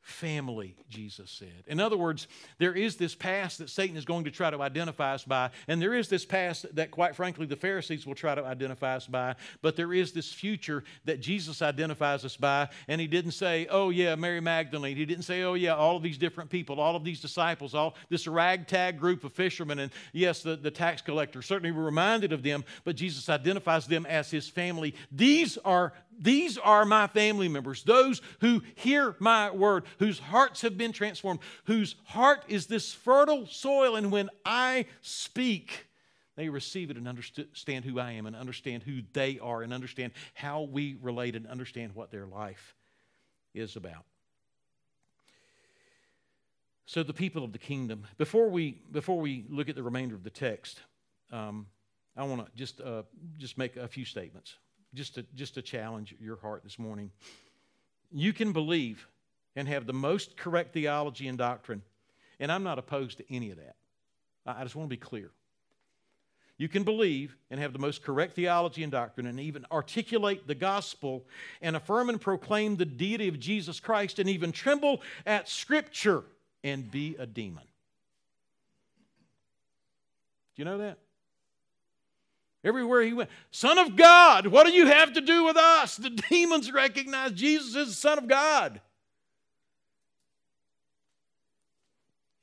family, 0.07 0.73
Jesus 0.89 1.29
said. 1.29 1.65
In 1.67 1.81
other 1.81 1.97
words, 1.97 2.29
there 2.59 2.73
is 2.73 2.95
this 2.95 3.13
past 3.13 3.57
that 3.57 3.69
Satan 3.69 3.97
is 3.97 4.05
going 4.05 4.23
to 4.23 4.31
try 4.31 4.49
to 4.49 4.61
identify 4.61 5.13
us 5.13 5.25
by, 5.25 5.49
and 5.67 5.81
there 5.81 5.93
is 5.93 6.07
this 6.07 6.25
past 6.25 6.65
that, 6.75 6.91
quite 6.91 7.13
frankly, 7.13 7.45
the 7.45 7.57
Pharisees 7.57 8.07
will 8.07 8.15
try 8.15 8.33
to 8.33 8.45
identify 8.45 8.95
us 8.95 9.05
by, 9.05 9.35
but 9.61 9.75
there 9.75 9.93
is 9.93 10.13
this 10.13 10.31
future 10.31 10.85
that 11.03 11.19
Jesus 11.19 11.61
identifies 11.61 12.23
us 12.23 12.37
by, 12.37 12.69
and 12.87 13.01
he 13.01 13.07
didn't 13.07 13.31
say, 13.31 13.67
oh, 13.69 13.89
yeah, 13.89 14.15
Mary 14.15 14.39
Magdalene. 14.39 14.95
He 14.95 15.05
didn't 15.05 15.25
say, 15.25 15.43
oh, 15.43 15.55
yeah, 15.55 15.75
all 15.75 15.97
of 15.97 16.03
these 16.03 16.17
different 16.17 16.49
people, 16.49 16.79
all 16.79 16.95
of 16.95 17.03
these 17.03 17.19
disciples, 17.19 17.75
all 17.75 17.95
this 18.09 18.27
ragtag 18.27 18.97
group 18.97 19.25
of 19.25 19.33
fishermen, 19.33 19.79
and 19.79 19.91
yes, 20.13 20.41
the, 20.41 20.55
the 20.55 20.71
tax 20.71 21.01
collector. 21.01 21.41
Certainly 21.41 21.71
we're 21.71 21.83
reminded 21.83 22.31
of 22.31 22.43
them, 22.43 22.63
but 22.85 22.95
Jesus 22.95 23.27
identifies 23.27 23.87
them 23.87 24.05
as 24.05 24.31
his 24.31 24.47
family. 24.47 24.95
These 25.11 25.57
are 25.65 25.91
these 26.19 26.57
are 26.57 26.85
my 26.85 27.07
family 27.07 27.47
members, 27.47 27.83
those 27.83 28.21
who 28.39 28.61
hear 28.75 29.15
my 29.19 29.51
word, 29.51 29.85
whose 29.99 30.19
hearts 30.19 30.61
have 30.61 30.77
been 30.77 30.91
transformed, 30.91 31.39
whose 31.65 31.95
heart 32.05 32.43
is 32.47 32.67
this 32.67 32.93
fertile 32.93 33.45
soil. 33.45 33.95
And 33.95 34.11
when 34.11 34.29
I 34.45 34.85
speak, 35.01 35.87
they 36.35 36.49
receive 36.49 36.89
it 36.89 36.97
and 36.97 37.07
understand 37.07 37.85
who 37.85 37.99
I 37.99 38.13
am 38.13 38.25
and 38.25 38.35
understand 38.35 38.83
who 38.83 39.01
they 39.13 39.39
are 39.39 39.61
and 39.61 39.73
understand 39.73 40.13
how 40.33 40.61
we 40.61 40.97
relate 41.01 41.35
and 41.35 41.47
understand 41.47 41.93
what 41.93 42.11
their 42.11 42.25
life 42.25 42.75
is 43.53 43.75
about. 43.75 44.05
So, 46.85 47.03
the 47.03 47.13
people 47.13 47.43
of 47.43 47.51
the 47.51 47.59
kingdom, 47.59 48.07
before 48.17 48.49
we, 48.49 48.79
before 48.91 49.19
we 49.19 49.45
look 49.49 49.67
at 49.67 49.75
the 49.75 49.83
remainder 49.83 50.15
of 50.15 50.23
the 50.23 50.29
text, 50.29 50.79
um, 51.33 51.67
I 52.15 52.23
want 52.23 52.45
to 52.45 52.51
just, 52.55 52.79
uh, 52.79 53.03
just 53.37 53.57
make 53.57 53.75
a 53.75 53.89
few 53.89 54.05
statements 54.05 54.55
just 54.93 55.15
to, 55.15 55.25
just 55.35 55.55
to 55.55 55.61
challenge 55.61 56.15
your 56.19 56.37
heart 56.37 56.63
this 56.63 56.79
morning. 56.79 57.11
You 58.11 58.33
can 58.33 58.53
believe 58.53 59.07
and 59.55 59.67
have 59.67 59.85
the 59.85 59.93
most 59.93 60.37
correct 60.37 60.73
theology 60.73 61.27
and 61.27 61.37
doctrine, 61.37 61.81
and 62.39 62.51
I'm 62.51 62.63
not 62.63 62.79
opposed 62.79 63.17
to 63.17 63.33
any 63.33 63.51
of 63.51 63.57
that. 63.57 63.75
I 64.45 64.63
just 64.63 64.75
want 64.75 64.89
to 64.89 64.93
be 64.93 64.99
clear. 64.99 65.31
You 66.57 66.67
can 66.67 66.83
believe 66.83 67.35
and 67.51 67.59
have 67.59 67.71
the 67.71 67.79
most 67.79 68.01
correct 68.03 68.33
theology 68.33 68.81
and 68.81 68.91
doctrine 68.91 69.27
and 69.27 69.39
even 69.39 69.65
articulate 69.71 70.47
the 70.47 70.55
gospel 70.55 71.25
and 71.61 71.75
affirm 71.75 72.09
and 72.09 72.19
proclaim 72.19 72.77
the 72.77 72.85
deity 72.85 73.27
of 73.27 73.39
Jesus 73.39 73.79
Christ 73.79 74.17
and 74.17 74.27
even 74.27 74.51
tremble 74.51 75.01
at 75.25 75.47
Scripture 75.47 76.23
and 76.63 76.89
be 76.89 77.15
a 77.19 77.27
demon. 77.27 77.63
Do 80.55 80.61
you 80.61 80.65
know 80.65 80.79
that? 80.79 80.97
Everywhere 82.63 83.01
he 83.01 83.13
went, 83.13 83.29
Son 83.51 83.77
of 83.77 83.95
God, 83.95 84.47
what 84.47 84.65
do 84.65 84.73
you 84.73 84.87
have 84.87 85.13
to 85.13 85.21
do 85.21 85.45
with 85.45 85.57
us? 85.57 85.95
The 85.95 86.09
demons 86.29 86.71
recognize 86.71 87.31
Jesus 87.31 87.75
as 87.75 87.87
the 87.87 87.93
Son 87.93 88.17
of 88.17 88.27
God. 88.27 88.81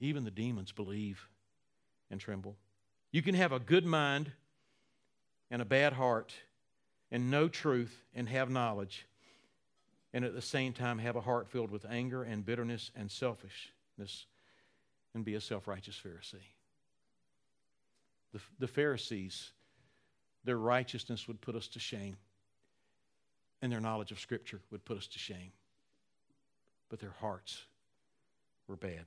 Even 0.00 0.24
the 0.24 0.30
demons 0.30 0.72
believe 0.72 1.28
and 2.10 2.20
tremble. 2.20 2.56
You 3.10 3.22
can 3.22 3.34
have 3.34 3.52
a 3.52 3.58
good 3.58 3.86
mind 3.86 4.32
and 5.50 5.62
a 5.62 5.64
bad 5.64 5.92
heart 5.92 6.32
and 7.10 7.30
know 7.30 7.48
truth 7.48 8.02
and 8.14 8.28
have 8.28 8.50
knowledge, 8.50 9.06
and 10.12 10.24
at 10.24 10.34
the 10.34 10.42
same 10.42 10.72
time 10.72 10.98
have 10.98 11.16
a 11.16 11.20
heart 11.20 11.48
filled 11.48 11.70
with 11.70 11.86
anger 11.88 12.22
and 12.22 12.44
bitterness 12.44 12.90
and 12.96 13.10
selfishness 13.10 14.26
and 15.14 15.24
be 15.24 15.34
a 15.34 15.40
self 15.40 15.68
righteous 15.68 16.00
Pharisee. 16.04 16.42
The, 18.32 18.40
the 18.58 18.68
Pharisees, 18.68 19.52
their 20.44 20.58
righteousness 20.58 21.26
would 21.26 21.40
put 21.40 21.54
us 21.54 21.68
to 21.68 21.78
shame, 21.78 22.16
and 23.62 23.72
their 23.72 23.80
knowledge 23.80 24.12
of 24.12 24.20
Scripture 24.20 24.60
would 24.70 24.84
put 24.84 24.96
us 24.96 25.06
to 25.08 25.18
shame. 25.18 25.52
But 26.88 27.00
their 27.00 27.14
hearts 27.20 27.64
were 28.68 28.76
bad. 28.76 29.06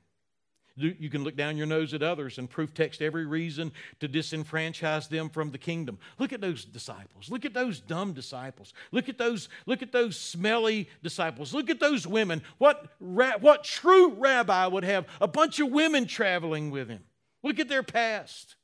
You 0.79 1.09
can 1.09 1.23
look 1.23 1.35
down 1.35 1.57
your 1.57 1.65
nose 1.65 1.95
at 1.95 2.03
others 2.03 2.37
and 2.37 2.47
proof 2.47 2.71
text 2.71 3.01
every 3.01 3.25
reason 3.25 3.71
to 3.99 4.07
disenfranchise 4.07 5.09
them 5.09 5.27
from 5.27 5.49
the 5.49 5.57
kingdom. 5.57 5.97
Look 6.19 6.33
at 6.33 6.39
those 6.39 6.65
disciples. 6.65 7.31
Look 7.31 7.45
at 7.45 7.55
those 7.55 7.79
dumb 7.79 8.13
disciples. 8.13 8.73
Look 8.91 9.09
at 9.09 9.17
those, 9.17 9.49
look 9.65 9.81
at 9.81 9.91
those 9.91 10.19
smelly 10.19 10.87
disciples. 11.01 11.51
Look 11.51 11.71
at 11.71 11.79
those 11.79 12.05
women. 12.05 12.43
What, 12.59 12.85
what 12.99 13.63
true 13.63 14.13
rabbi 14.13 14.67
would 14.67 14.83
have 14.83 15.07
a 15.19 15.27
bunch 15.27 15.59
of 15.59 15.71
women 15.71 16.05
traveling 16.05 16.69
with 16.69 16.89
him? 16.89 17.03
Look 17.41 17.59
at 17.59 17.69
their 17.69 17.81
past. 17.81 18.56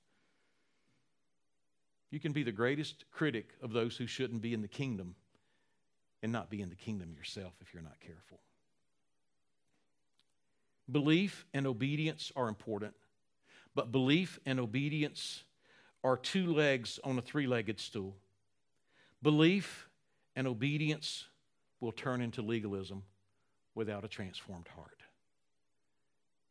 You 2.13 2.19
can 2.19 2.31
be 2.31 2.43
the 2.43 2.51
greatest 2.51 3.05
critic 3.11 3.55
of 3.63 3.73
those 3.73 3.97
who 3.97 4.05
shouldn't 4.05 4.43
be 4.43 4.53
in 4.53 4.61
the 4.61 4.67
kingdom 4.67 5.15
and 6.21 6.31
not 6.31 6.47
be 6.47 6.61
in 6.61 6.69
the 6.69 6.75
kingdom 6.75 7.11
yourself 7.11 7.53
if 7.59 7.73
you're 7.73 7.81
not 7.81 7.99
careful. 8.01 8.39
Belief 10.91 11.43
and 11.55 11.65
obedience 11.65 12.31
are 12.35 12.49
important, 12.49 12.93
but 13.73 13.91
belief 13.91 14.37
and 14.45 14.59
obedience 14.59 15.43
are 16.03 16.15
two 16.15 16.53
legs 16.53 16.99
on 17.03 17.17
a 17.17 17.21
three 17.23 17.47
legged 17.47 17.79
stool. 17.79 18.15
Belief 19.23 19.89
and 20.35 20.45
obedience 20.45 21.25
will 21.79 21.91
turn 21.91 22.21
into 22.21 22.43
legalism 22.43 23.01
without 23.73 24.05
a 24.05 24.07
transformed 24.07 24.67
heart. 24.75 25.01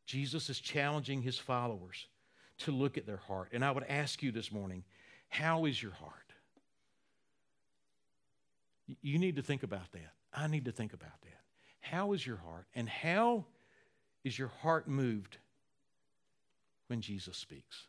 Jesus 0.07 0.51
is 0.51 0.59
challenging 0.59 1.22
his 1.22 1.38
followers 1.38 2.09
to 2.59 2.72
look 2.72 2.98
at 2.98 3.07
their 3.07 3.18
heart. 3.29 3.51
And 3.53 3.64
I 3.64 3.70
would 3.70 3.85
ask 3.85 4.25
you 4.25 4.33
this 4.33 4.51
morning 4.51 4.83
how 5.33 5.64
is 5.64 5.83
your 5.83 5.92
heart? 5.92 6.12
You 9.01 9.18
need 9.18 9.37
to 9.37 9.42
think 9.42 9.62
about 9.62 9.90
that. 9.92 10.12
I 10.35 10.47
need 10.47 10.66
to 10.66 10.73
think 10.73 10.92
about 10.92 11.18
that. 11.23 11.40
How 11.81 12.12
is 12.12 12.27
your 12.27 12.37
heart? 12.37 12.66
And 12.75 12.87
how 12.87 13.47
is 14.25 14.38
your 14.38 14.49
heart 14.61 14.87
moved 14.87 15.38
when 16.88 17.01
Jesus 17.01 17.38
speaks? 17.38 17.87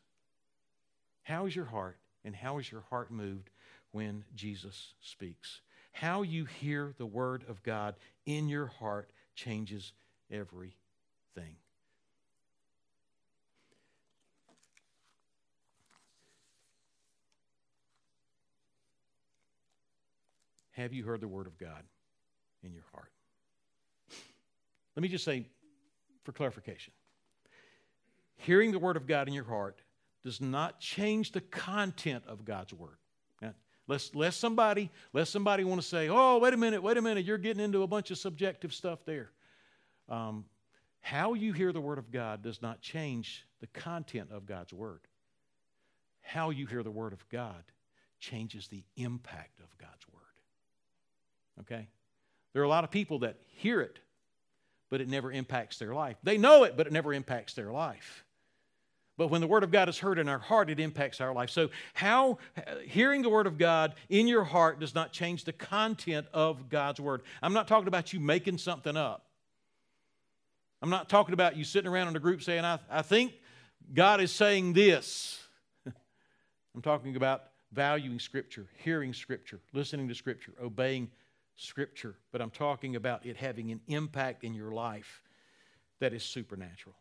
How 1.23 1.45
is 1.45 1.53
your 1.53 1.65
heart, 1.65 1.97
and 2.23 2.33
how 2.33 2.59
is 2.59 2.71
your 2.71 2.85
heart 2.89 3.11
moved 3.11 3.49
when 3.91 4.23
Jesus 4.33 4.93
speaks? 5.01 5.59
How 5.91 6.21
you 6.21 6.45
hear 6.45 6.93
the 6.97 7.05
Word 7.05 7.43
of 7.49 7.61
God 7.61 7.95
in 8.25 8.47
your 8.47 8.67
heart 8.67 9.09
changes 9.35 9.91
everything. 10.31 11.57
Have 20.73 20.93
you 20.93 21.03
heard 21.03 21.21
the 21.21 21.27
Word 21.27 21.47
of 21.47 21.57
God 21.57 21.83
in 22.63 22.73
your 22.73 22.83
heart? 22.93 23.11
Let 24.95 25.01
me 25.01 25.07
just 25.07 25.25
say 25.25 25.45
for 26.23 26.31
clarification. 26.31 26.93
Hearing 28.35 28.71
the 28.71 28.79
Word 28.79 28.97
of 28.97 29.07
God 29.07 29.27
in 29.27 29.33
your 29.33 29.43
heart 29.43 29.81
does 30.23 30.41
not 30.41 30.79
change 30.79 31.31
the 31.31 31.41
content 31.41 32.23
of 32.27 32.45
God's 32.45 32.73
Word. 32.73 32.97
Now, 33.41 33.53
lest, 33.87 34.15
lest 34.15 34.39
somebody, 34.39 34.89
lest 35.13 35.31
somebody 35.31 35.63
want 35.63 35.81
to 35.81 35.87
say, 35.87 36.09
oh, 36.09 36.39
wait 36.39 36.53
a 36.53 36.57
minute, 36.57 36.81
wait 36.81 36.97
a 36.97 37.01
minute, 37.01 37.25
you're 37.25 37.37
getting 37.37 37.63
into 37.63 37.83
a 37.83 37.87
bunch 37.87 38.11
of 38.11 38.17
subjective 38.17 38.73
stuff 38.73 38.99
there. 39.05 39.31
Um, 40.09 40.45
how 41.01 41.33
you 41.33 41.53
hear 41.53 41.71
the 41.71 41.81
Word 41.81 41.97
of 41.97 42.11
God 42.11 42.41
does 42.41 42.61
not 42.61 42.81
change 42.81 43.45
the 43.59 43.67
content 43.67 44.29
of 44.31 44.45
God's 44.45 44.73
Word. 44.73 45.01
How 46.21 46.49
you 46.49 46.65
hear 46.65 46.83
the 46.83 46.91
Word 46.91 47.13
of 47.13 47.27
God 47.29 47.63
changes 48.19 48.67
the 48.67 48.83
impact 48.95 49.59
of 49.59 49.77
God's 49.77 50.07
Word. 50.11 50.22
Okay? 51.63 51.87
There 52.53 52.61
are 52.61 52.65
a 52.65 52.69
lot 52.69 52.83
of 52.83 52.91
people 52.91 53.19
that 53.19 53.37
hear 53.55 53.81
it 53.81 53.99
but 54.93 55.01
it 55.01 55.09
never 55.09 55.31
impacts 55.31 55.79
their 55.79 55.95
life. 55.95 56.17
They 56.21 56.37
know 56.37 56.65
it, 56.65 56.77
but 56.77 56.85
it 56.85 56.93
never 56.93 57.15
impacts 57.15 57.55
their 57.55 57.71
life. 57.71 58.23
But 59.17 59.29
when 59.29 59.41
the 59.41 59.47
Word 59.47 59.63
of 59.63 59.71
God 59.71 59.89
is 59.89 59.97
heard 59.97 60.19
in 60.19 60.29
our 60.29 60.37
heart, 60.37 60.69
it 60.69 60.79
impacts 60.79 61.19
our 61.19 61.33
life. 61.33 61.49
So, 61.49 61.71
how 61.95 62.37
hearing 62.85 63.23
the 63.23 63.29
Word 63.29 63.47
of 63.47 63.57
God 63.57 63.95
in 64.07 64.27
your 64.27 64.43
heart 64.43 64.79
does 64.79 64.93
not 64.93 65.11
change 65.11 65.45
the 65.45 65.51
content 65.51 66.27
of 66.31 66.69
God's 66.69 66.99
Word. 66.99 67.23
I'm 67.41 67.53
not 67.53 67.67
talking 67.67 67.87
about 67.87 68.13
you 68.13 68.19
making 68.19 68.59
something 68.59 68.95
up. 68.95 69.25
I'm 70.79 70.91
not 70.91 71.09
talking 71.09 71.33
about 71.33 71.57
you 71.57 71.63
sitting 71.63 71.89
around 71.89 72.09
in 72.09 72.15
a 72.15 72.19
group 72.19 72.43
saying, 72.43 72.63
I, 72.63 72.77
I 72.87 73.01
think 73.01 73.33
God 73.95 74.21
is 74.21 74.31
saying 74.31 74.73
this. 74.73 75.41
I'm 75.87 76.83
talking 76.83 77.15
about 77.15 77.45
valuing 77.71 78.19
Scripture, 78.19 78.67
hearing 78.77 79.11
Scripture, 79.11 79.59
listening 79.73 80.07
to 80.09 80.13
Scripture, 80.13 80.53
obeying 80.61 81.09
Scripture, 81.55 82.15
but 82.31 82.41
I'm 82.41 82.49
talking 82.49 82.95
about 82.95 83.25
it 83.25 83.37
having 83.37 83.71
an 83.71 83.81
impact 83.87 84.43
in 84.43 84.53
your 84.53 84.71
life 84.71 85.21
that 85.99 86.13
is 86.13 86.23
supernatural. 86.23 86.95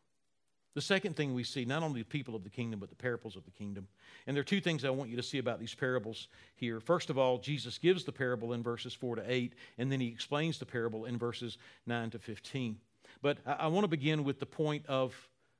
The 0.74 0.80
second 0.80 1.16
thing 1.16 1.34
we 1.34 1.44
see, 1.44 1.66
not 1.66 1.82
only 1.82 2.00
the 2.00 2.06
people 2.06 2.34
of 2.34 2.44
the 2.44 2.50
kingdom, 2.50 2.80
but 2.80 2.88
the 2.88 2.96
parables 2.96 3.36
of 3.36 3.44
the 3.44 3.50
kingdom. 3.50 3.88
And 4.26 4.34
there 4.34 4.40
are 4.40 4.44
two 4.44 4.60
things 4.60 4.84
I 4.84 4.90
want 4.90 5.10
you 5.10 5.16
to 5.16 5.22
see 5.22 5.38
about 5.38 5.60
these 5.60 5.74
parables 5.74 6.28
here. 6.54 6.80
First 6.80 7.10
of 7.10 7.18
all, 7.18 7.38
Jesus 7.38 7.76
gives 7.76 8.04
the 8.04 8.12
parable 8.12 8.54
in 8.54 8.62
verses 8.62 8.94
4 8.94 9.16
to 9.16 9.22
8, 9.26 9.54
and 9.76 9.92
then 9.92 10.00
he 10.00 10.08
explains 10.08 10.58
the 10.58 10.64
parable 10.64 11.04
in 11.04 11.18
verses 11.18 11.58
9 11.86 12.10
to 12.10 12.18
15. 12.18 12.78
But 13.20 13.38
I, 13.44 13.66
want 13.66 13.84
to 13.84 13.88
begin 13.88 14.24
with 14.24 14.40
the 14.40 14.46
point 14.46 14.86
of 14.86 15.14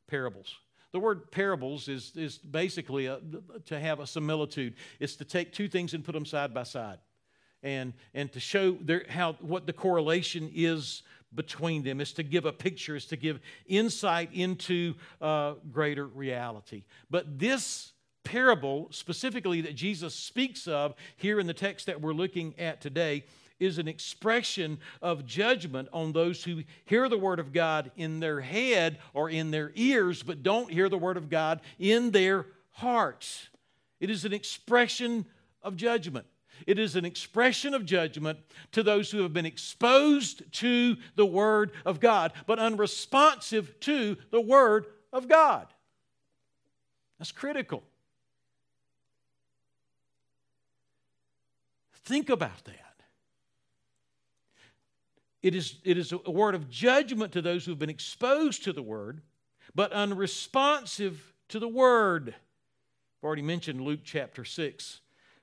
parables. 0.09 0.57
The 0.93 1.01
word 1.01 1.31
parables 1.31 1.89
is, 1.89 2.13
is 2.17 2.39
basically 2.39 3.07
a, 3.07 3.21
to 3.67 3.79
have 3.79 4.01
a 4.01 4.07
similitude. 4.07 4.75
It's 4.99 5.17
to 5.17 5.25
take 5.27 5.53
two 5.53 5.69
things 5.69 5.93
and 5.93 6.03
put 6.03 6.13
them 6.13 6.25
side 6.25 6.55
by 6.55 6.63
side 6.63 6.99
and, 7.63 7.93
and 8.15 8.33
to 8.33 8.41
show 8.41 8.73
their, 8.73 9.05
how, 9.09 9.35
what 9.35 9.67
the 9.67 9.73
correlation 9.73 10.51
is 10.55 11.03
between 11.35 11.83
them, 11.83 12.01
is 12.01 12.13
to 12.13 12.23
give 12.23 12.45
a 12.45 12.53
picture, 12.53 12.97
is 12.97 13.07
to 13.07 13.17
give 13.17 13.41
insight 13.67 14.31
into 14.33 14.95
uh, 15.21 15.55
greater 15.71 16.07
reality. 16.07 16.85
But 17.11 17.39
this 17.39 17.93
parable, 18.25 18.89
specifically 18.91 19.61
that 19.63 19.75
Jesus 19.75 20.15
speaks 20.15 20.69
of 20.69 20.95
here 21.17 21.41
in 21.41 21.47
the 21.47 21.55
text 21.55 21.87
that 21.87 22.01
we're 22.01 22.13
looking 22.13 22.55
at 22.59 22.81
today, 22.81 23.25
is 23.59 23.79
an 23.79 23.89
expression 23.89 24.79
of 25.01 25.25
judgment 25.25 25.89
on 25.93 26.13
those 26.13 26.43
who 26.43 26.65
hear 26.85 27.09
the 27.09 27.19
Word 27.19 27.39
of 27.39 27.53
God 27.53 27.93
in 27.97 28.21
their 28.21 28.41
head 28.41 28.99
or 29.15 29.31
in 29.31 29.51
their 29.51 29.71
ears, 29.75 30.23
but 30.23 30.43
don't 30.43 30.71
hear 30.71 30.89
the 30.89 30.99
Word 30.99 31.17
of 31.17 31.31
God 31.31 31.61
in 31.79 32.11
their 32.11 32.47
hearts. 32.73 33.49
It 34.01 34.11
is 34.11 34.25
an 34.25 34.33
expression 34.33 35.25
of 35.63 35.77
judgment. 35.77 36.27
It 36.67 36.79
is 36.79 36.97
an 36.97 37.05
expression 37.05 37.75
of 37.75 37.85
judgment 37.85 38.39
to 38.73 38.83
those 38.83 39.11
who 39.11 39.23
have 39.23 39.33
been 39.33 39.47
exposed 39.47 40.51
to 40.61 40.97
the 41.17 41.27
Word 41.27 41.73
of 41.85 42.01
God, 42.01 42.33
but 42.47 42.59
unresponsive 42.59 43.79
to 43.81 44.17
the 44.31 44.41
Word 44.41 44.87
of 45.13 45.29
God. 45.29 45.67
That's 47.19 47.33
critical. 47.33 47.83
Think 52.05 52.31
about 52.31 52.65
that. 52.65 52.79
It 55.43 55.55
is, 55.55 55.79
it 55.85 55.99
is 55.99 56.13
a 56.13 56.31
word 56.31 56.55
of 56.55 56.71
judgment 56.71 57.33
to 57.33 57.43
those 57.43 57.65
who 57.65 57.73
have 57.73 57.79
been 57.79 57.91
exposed 57.91 58.65
to 58.65 58.73
the 58.73 58.83
Word, 58.83 59.23
but 59.75 59.93
unresponsive 59.93 61.35
to 61.49 61.59
the 61.59 61.69
Word. 61.69 62.29
I've 62.29 63.25
already 63.25 63.43
mentioned 63.43 63.81
Luke 63.81 64.01
chapter 64.05 64.45
6 64.45 65.02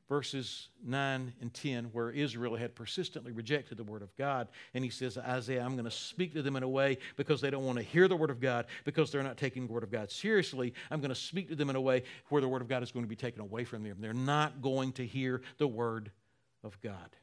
verses 0.09 0.69
9 0.83 1.33
and 1.39 1.53
10, 1.53 1.85
where 1.93 2.09
Israel 2.09 2.55
had 2.55 2.73
persistently 2.73 3.31
rejected 3.31 3.77
the 3.77 3.83
word 3.83 4.01
of 4.01 4.13
God. 4.17 4.47
And 4.73 4.83
he 4.83 4.89
says, 4.89 5.17
Isaiah, 5.17 5.63
I'm 5.63 5.73
going 5.73 5.85
to 5.85 5.91
speak 5.91 6.33
to 6.33 6.41
them 6.41 6.55
in 6.55 6.63
a 6.63 6.67
way 6.67 6.97
because 7.15 7.39
they 7.39 7.51
don't 7.51 7.63
want 7.63 7.77
to 7.77 7.83
hear 7.83 8.07
the 8.07 8.15
word 8.15 8.31
of 8.31 8.41
God, 8.41 8.65
because 8.83 9.11
they're 9.11 9.23
not 9.23 9.37
taking 9.37 9.67
the 9.67 9.71
word 9.71 9.83
of 9.83 9.91
God 9.91 10.11
seriously. 10.11 10.73
I'm 10.89 10.99
going 10.99 11.09
to 11.09 11.15
speak 11.15 11.47
to 11.49 11.55
them 11.55 11.69
in 11.69 11.75
a 11.75 11.81
way 11.81 12.03
where 12.29 12.41
the 12.41 12.47
word 12.47 12.63
of 12.63 12.67
God 12.67 12.81
is 12.81 12.91
going 12.91 13.05
to 13.05 13.09
be 13.09 13.15
taken 13.15 13.39
away 13.39 13.63
from 13.63 13.83
them. 13.83 13.97
They're 13.99 14.13
not 14.13 14.61
going 14.61 14.93
to 14.93 15.05
hear 15.05 15.41
the 15.59 15.67
word 15.67 16.11
of 16.63 16.81
God. 16.81 17.15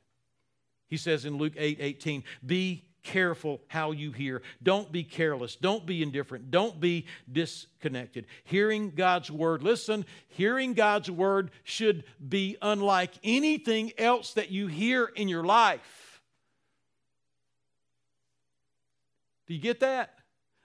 He 0.87 0.97
says 0.97 1.25
in 1.25 1.37
Luke 1.37 1.55
8 1.57 1.79
18, 1.81 2.23
Be 2.45 2.85
careful 3.07 3.63
how 3.69 3.93
you 3.93 4.11
hear. 4.11 4.43
Don't 4.63 4.91
be 4.91 5.05
careless. 5.05 5.55
Don't 5.57 5.87
be 5.87 6.03
indifferent. 6.03 6.51
Don't 6.51 6.81
be 6.81 7.07
disconnected. 7.31 8.27
Hearing 8.45 8.91
God's 8.91 9.31
word, 9.31 9.63
listen, 9.63 10.05
hearing 10.29 10.75
God's 10.75 11.11
word 11.11 11.53
should 11.63 12.05
be 12.29 12.57
unlike 12.61 13.13
anything 13.23 13.93
else 13.97 14.35
that 14.35 14.51
you 14.51 14.67
hear 14.67 15.07
in 15.07 15.29
your 15.29 15.45
life. 15.45 16.21
Do 19.47 19.55
you 19.55 19.61
get 19.61 19.81
that? 19.81 20.16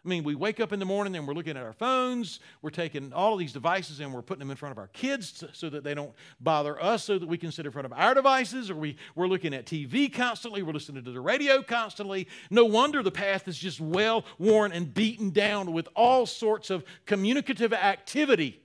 I 0.04 0.08
mean, 0.08 0.24
we 0.24 0.34
wake 0.34 0.60
up 0.60 0.74
in 0.74 0.80
the 0.80 0.86
morning 0.86 1.16
and 1.16 1.28
we're 1.28 1.36
looking 1.36 1.56
at 1.56 1.64
our 1.64 1.74
phones. 1.74 2.40
We're 2.64 2.72
taking 2.72 3.14
all 3.14 3.34
of 3.34 3.40
these 3.40 3.54
devices 3.54 4.00
and 4.00 4.12
we're 4.12 4.24
putting 4.24 4.40
them 4.40 4.50
in 4.50 4.58
front 4.58 4.72
of 4.72 4.80
our 4.80 4.88
kids 4.88 5.44
so 5.54 5.70
that 5.70 5.84
they 5.84 5.94
don't 5.94 6.12
bother 6.40 6.82
us, 6.82 7.04
so 7.04 7.20
that 7.20 7.28
we 7.28 7.38
can 7.38 7.52
sit 7.52 7.68
in 7.68 7.72
front 7.72 7.86
of 7.86 7.94
our 7.94 8.16
devices. 8.16 8.72
Or 8.72 8.76
we, 8.76 8.98
we're 9.14 9.28
looking 9.28 9.54
at 9.54 9.68
TV 9.68 10.12
constantly. 10.12 10.64
We're 10.64 10.74
listening 10.74 11.04
to 11.04 11.12
the 11.12 11.22
radio 11.22 11.62
constantly. 11.62 12.28
No 12.50 12.66
wonder 12.66 13.04
the 13.04 13.12
path 13.12 13.48
is 13.48 13.60
just 13.60 13.80
well 13.80 14.26
worn 14.40 14.72
and 14.72 14.92
beaten 14.92 15.30
down 15.30 15.72
with 15.72 15.88
all 15.96 16.26
sorts 16.26 16.72
of 16.72 16.84
communicative 17.06 17.72
activity, 17.72 18.60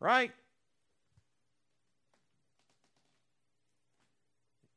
right? 0.00 0.32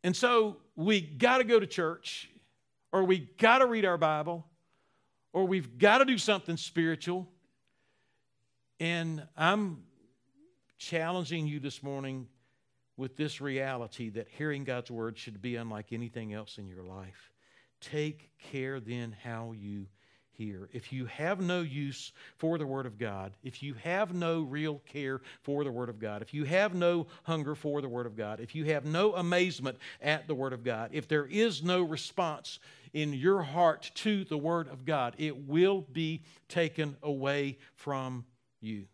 And 0.03 0.13
so 0.13 0.57
we 0.75 0.99
got 0.99 1.37
to 1.37 1.45
go 1.45 1.57
to 1.57 1.65
church 1.65 2.29
or 2.91 3.05
we 3.05 3.29
got 3.37 3.59
to 3.59 3.65
read 3.65 3.85
our 3.85 3.97
Bible 3.97 4.45
or 5.35 5.43
we've 5.43 5.77
got 5.77 5.97
to 5.97 6.05
do 6.05 6.17
something 6.17 6.55
spiritual. 6.55 7.27
And 8.79 9.27
I'm 9.35 9.83
challenging 10.77 11.45
you 11.45 11.59
this 11.59 11.83
morning 11.83 12.29
with 12.95 13.17
this 13.17 13.41
reality 13.41 14.11
that 14.11 14.29
hearing 14.29 14.63
God's 14.63 14.89
word 14.89 15.17
should 15.17 15.41
be 15.41 15.57
unlike 15.57 15.91
anything 15.91 16.33
else 16.33 16.57
in 16.57 16.69
your 16.69 16.83
life. 16.83 17.33
Take 17.81 18.31
care 18.49 18.79
then 18.79 19.13
how 19.25 19.51
you 19.51 19.87
hear. 20.37 20.69
If 20.73 20.91
you 20.93 21.05
have 21.05 21.41
no 21.41 21.61
use 21.61 22.11
for 22.37 22.57
the 22.57 22.65
Word 22.65 22.85
of 22.85 22.97
God, 22.97 23.33
if 23.43 23.61
you 23.63 23.73
have 23.75 24.13
no 24.13 24.41
real 24.41 24.81
care 24.85 25.21
for 25.41 25.63
the 25.63 25.71
Word 25.71 25.89
of 25.89 25.99
God, 25.99 26.21
if 26.21 26.33
you 26.33 26.43
have 26.45 26.73
no 26.73 27.07
hunger 27.23 27.55
for 27.55 27.81
the 27.81 27.89
Word 27.89 28.05
of 28.05 28.15
God, 28.15 28.39
if 28.39 28.55
you 28.55 28.65
have 28.65 28.85
no 28.85 29.15
amazement 29.15 29.77
at 30.01 30.27
the 30.27 30.35
Word 30.35 30.53
of 30.53 30.63
God, 30.63 30.89
if 30.93 31.07
there 31.07 31.25
is 31.25 31.63
no 31.63 31.81
response 31.81 32.59
in 32.93 33.13
your 33.13 33.41
heart 33.41 33.91
to 33.95 34.23
the 34.25 34.37
Word 34.37 34.67
of 34.67 34.85
God, 34.85 35.15
it 35.17 35.47
will 35.47 35.81
be 35.91 36.21
taken 36.47 36.95
away 37.03 37.57
from 37.75 38.25
you. 38.61 38.85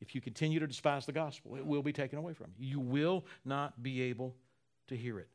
If 0.00 0.14
you 0.14 0.20
continue 0.20 0.60
to 0.60 0.66
despise 0.66 1.06
the 1.06 1.12
gospel, 1.12 1.56
it 1.56 1.66
will 1.66 1.82
be 1.82 1.92
taken 1.92 2.18
away 2.18 2.32
from 2.32 2.48
you. 2.58 2.68
You 2.68 2.80
will 2.80 3.24
not 3.44 3.82
be 3.82 4.02
able 4.02 4.34
to 4.88 4.96
hear 4.96 5.18
it. 5.18 5.28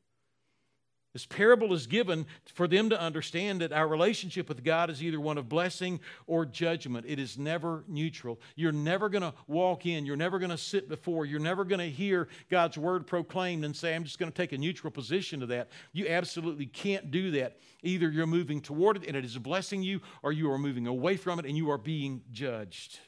This 1.15 1.25
parable 1.25 1.73
is 1.73 1.87
given 1.87 2.25
for 2.43 2.67
them 2.67 2.89
to 2.89 2.99
understand 2.99 3.61
that 3.61 3.71
our 3.71 3.87
relationship 3.87 4.49
with 4.49 4.65
God 4.65 4.89
is 4.89 5.01
either 5.01 5.17
one 5.17 5.37
of 5.37 5.47
blessing 5.47 6.01
or 6.27 6.45
judgment. 6.45 7.05
It 7.07 7.19
is 7.19 7.37
never 7.37 7.85
neutral. 7.87 8.37
You're 8.57 8.73
never 8.73 9.07
going 9.07 9.21
to 9.21 9.33
walk 9.47 9.85
in, 9.85 10.05
you're 10.05 10.17
never 10.17 10.39
going 10.39 10.51
to 10.51 10.57
sit 10.57 10.89
before, 10.89 11.25
you're 11.25 11.39
never 11.39 11.63
going 11.63 11.79
to 11.79 11.89
hear 11.89 12.27
God's 12.51 12.77
word 12.77 13.07
proclaimed 13.07 13.63
and 13.63 13.73
say, 13.73 13.95
I'm 13.95 14.03
just 14.03 14.19
going 14.19 14.29
to 14.29 14.35
take 14.35 14.51
a 14.51 14.57
neutral 14.57 14.91
position 14.91 15.39
to 15.39 15.45
that. 15.45 15.69
You 15.93 16.09
absolutely 16.09 16.65
can't 16.65 17.11
do 17.11 17.31
that. 17.31 17.59
Either 17.81 18.09
you're 18.09 18.27
moving 18.27 18.59
toward 18.59 18.97
it 18.97 19.07
and 19.07 19.15
it 19.15 19.23
is 19.23 19.37
blessing 19.37 19.83
you, 19.83 20.01
or 20.21 20.33
you 20.33 20.51
are 20.51 20.57
moving 20.57 20.85
away 20.85 21.15
from 21.15 21.39
it 21.39 21.45
and 21.45 21.55
you 21.55 21.71
are 21.71 21.77
being 21.77 22.23
judged. 22.33 22.99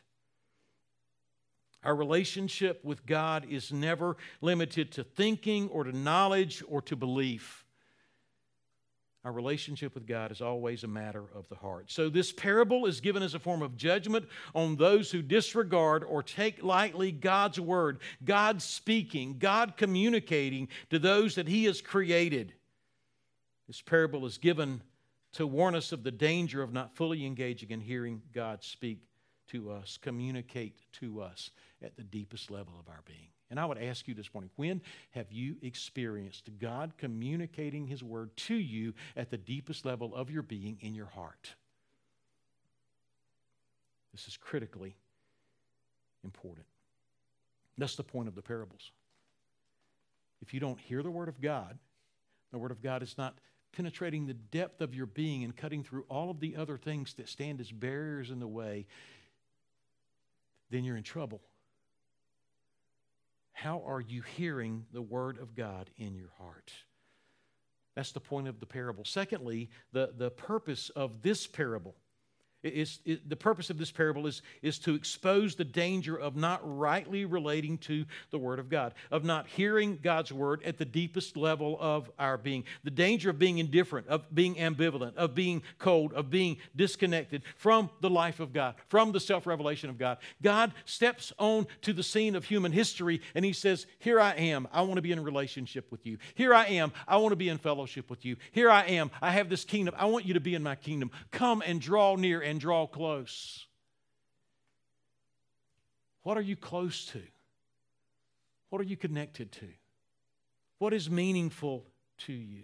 Our 1.84 1.93
relationship 1.93 2.86
with 2.86 3.05
God 3.05 3.47
is 3.49 3.74
never 3.74 4.16
limited 4.39 4.93
to 4.93 5.03
thinking 5.03 5.68
or 5.68 5.84
to 5.84 5.91
knowledge 5.91 6.64
or 6.70 6.82
to 6.84 6.95
belief. 6.95 7.66
Our 9.28 9.34
relationship 9.34 9.94
with 9.94 10.08
God 10.08 10.32
is 10.32 10.40
always 10.40 10.86
a 10.86 10.88
matter 10.88 11.26
of 11.36 11.50
the 11.50 11.56
heart. 11.56 11.92
So, 11.92 12.08
this 12.08 12.32
parable 12.32 12.86
is 12.86 13.02
given 13.02 13.22
as 13.22 13.34
a 13.34 13.40
form 13.40 13.62
of 13.62 13.76
judgment 13.76 14.26
on 14.56 14.78
those 14.78 15.12
who 15.12 15.22
disregard 15.22 16.06
or 16.06 16.24
take 16.24 16.64
lightly 16.64 17.12
God's 17.12 17.60
word, 17.60 18.00
God 18.24 18.62
speaking, 18.62 19.36
God 19.38 19.76
communicating 19.76 20.70
to 20.92 20.98
those 20.98 21.36
that 21.36 21.50
He 21.50 21.66
has 21.66 21.82
created. 21.82 22.54
This 23.68 23.82
parable 23.82 24.26
is 24.26 24.38
given 24.38 24.82
to 25.34 25.46
warn 25.46 25.76
us 25.76 25.92
of 25.92 26.04
the 26.04 26.12
danger 26.12 26.64
of 26.64 26.72
not 26.72 26.96
fully 26.96 27.26
engaging 27.26 27.72
in 27.72 27.82
hearing 27.82 28.22
God 28.34 28.64
speak 28.64 29.00
to 29.50 29.72
us, 29.72 30.00
communicate 30.02 30.90
to 31.02 31.20
us 31.20 31.52
at 31.84 31.98
the 31.98 32.04
deepest 32.04 32.50
level 32.50 32.76
of 32.80 32.88
our 32.88 33.02
being. 33.06 33.28
And 33.50 33.60
I 33.60 33.66
would 33.66 33.78
ask 33.78 34.08
you 34.08 34.14
this 34.14 34.34
morning 34.34 34.50
when 34.56 34.82
have 35.12 35.32
you 35.32 35.56
experienced 35.62 36.50
God 36.60 36.93
communicating 36.98 37.88
His 37.88 38.04
Word 38.04 38.36
to 38.38 38.56
you 38.56 38.93
at 39.16 39.30
the 39.30 39.38
deepest 39.38 39.86
level 39.86 40.16
of 40.16 40.30
your 40.30 40.43
being 40.43 40.78
in 40.82 40.93
your 40.93 41.06
heart? 41.06 41.56
This 44.12 44.28
is 44.28 44.38
critically 44.38 44.95
important. 46.24 46.66
That's 47.78 47.95
the 47.95 48.04
point 48.04 48.28
of 48.28 48.36
the 48.36 48.41
parables. 48.41 48.91
If 50.41 50.54
you 50.54 50.60
don't 50.60 50.80
hear 50.80 51.04
the 51.04 51.12
Word 51.12 51.30
of 51.30 51.39
God, 51.39 51.78
the 52.52 52.58
Word 52.58 52.72
of 52.72 52.82
God 52.82 53.04
is 53.04 53.18
not 53.18 53.38
penetrating 53.72 54.26
the 54.26 54.34
depth 54.34 54.82
of 54.82 54.95
your 54.95 55.06
being 55.06 55.43
and 55.43 55.56
cutting 55.56 55.84
through 55.84 56.06
all 56.10 56.32
of 56.32 56.39
the 56.39 56.56
other 56.56 56.78
things 56.78 57.14
that 57.16 57.30
stand 57.30 57.62
as 57.62 57.72
barriers 57.72 58.32
in 58.32 58.39
the 58.39 58.48
way, 58.48 58.88
then 60.70 60.84
you're 60.84 60.98
in 60.98 61.04
trouble. 61.04 61.41
How 63.58 63.82
are 63.88 63.99
you 63.99 64.22
hearing 64.22 64.86
the 64.93 65.01
word 65.01 65.39
of 65.39 65.55
God 65.55 65.89
in 65.97 66.14
your 66.14 66.30
heart? 66.38 66.72
That's 67.95 68.12
the 68.12 68.20
point 68.20 68.47
of 68.47 68.60
the 68.60 68.68
parable. 68.68 69.03
Secondly, 69.03 69.72
the, 69.91 70.14
the 70.16 70.30
purpose 70.30 70.91
of 70.91 71.24
this 71.24 71.47
parable 71.47 71.95
is, 72.74 72.99
the 73.05 73.36
purpose 73.36 73.70
of 73.70 73.78
this 73.78 73.91
parable 73.91 74.28
is, 74.28 74.41
is 74.61 74.80
to 74.80 74.95
expose 74.95 75.55
the 75.55 75.65
danger 75.65 76.15
of 76.15 76.36
not 76.36 76.61
rightly 76.63 77.26
relating 77.26 77.78
to 77.80 78.05
the 78.32 78.38
Word 78.38 78.59
of 78.59 78.70
God, 78.70 78.93
of 79.11 79.24
not 79.24 79.47
hearing 79.47 79.99
God's 80.01 80.32
Word 80.32 80.61
at 80.63 80.78
the 80.78 80.86
deepest 80.86 81.38
level 81.38 81.78
of 81.80 82.09
our 82.20 82.38
being. 82.38 82.63
The 82.84 82.91
danger 82.91 83.30
of 83.30 83.39
being 83.39 83.57
indifferent, 83.57 84.07
of 84.07 84.34
being 84.34 84.55
ambivalent, 84.55 85.15
of 85.15 85.36
being 85.36 85.63
cold, 85.80 86.13
of 86.13 86.30
being 86.30 86.57
disconnected 86.76 87.43
from 87.55 87.89
the 88.01 88.09
life 88.09 88.39
of 88.39 88.53
God, 88.53 88.76
from 88.88 89.11
the 89.11 89.20
self 89.20 89.47
revelation 89.47 89.89
of 89.89 89.97
God. 89.97 90.18
God 90.41 90.74
steps 90.86 91.34
on 91.39 91.68
to 91.82 91.93
the 91.93 92.03
scene 92.03 92.36
of 92.36 92.45
human 92.45 92.72
history 92.72 93.22
and 93.36 93.43
He 93.43 93.53
says, 93.53 93.86
Here 93.99 94.20
I 94.20 94.34
am. 94.34 94.68
I 94.72 94.82
want 94.82 94.95
to 94.95 95.01
be 95.01 95.11
in 95.11 95.24
relationship 95.24 95.91
with 95.91 96.05
you. 96.05 96.18
Here 96.36 96.53
I 96.53 96.65
am. 96.65 96.91
I 97.07 97.18
want 97.18 97.32
to 97.32 97.38
be 97.38 97.49
in 97.49 97.57
fellowship 97.57 98.09
with 98.09 98.26
you. 98.26 98.38
Here 98.51 98.70
I 98.70 98.84
am. 98.84 99.11
I 99.22 99.32
have 99.32 99.49
this 99.49 99.65
kingdom. 99.65 99.95
I 99.97 100.05
want 100.05 100.26
you 100.26 100.34
to 100.34 100.39
be 100.39 100.55
in 100.55 100.63
my 100.63 100.76
kingdom. 100.76 101.11
Come 101.32 101.63
and 101.65 101.82
draw 101.82 102.15
near 102.15 102.41
and 102.41 102.57
draw 102.58 102.88
close. 102.88 103.66
What 106.24 106.38
are 106.38 106.41
you 106.41 106.55
close 106.55 107.05
to? 107.08 107.22
What 108.70 108.82
are 108.82 108.86
you 108.86 108.97
connected 108.97 109.51
to? 109.53 109.68
What 110.80 110.93
is 110.93 111.10
meaningful 111.10 111.86
to 112.20 112.34
you? 112.34 112.64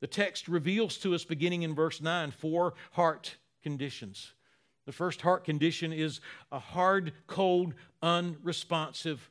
The 0.00 0.06
text 0.06 0.48
reveals 0.48 0.96
to 0.98 1.14
us, 1.14 1.24
beginning 1.24 1.62
in 1.62 1.74
verse 1.74 2.00
9, 2.00 2.30
four 2.30 2.74
heart 2.92 3.36
conditions. 3.62 4.32
The 4.86 4.92
first 4.92 5.20
heart 5.20 5.44
condition 5.44 5.92
is 5.92 6.20
a 6.52 6.58
hard, 6.58 7.12
cold, 7.26 7.74
unresponsive 8.00 9.28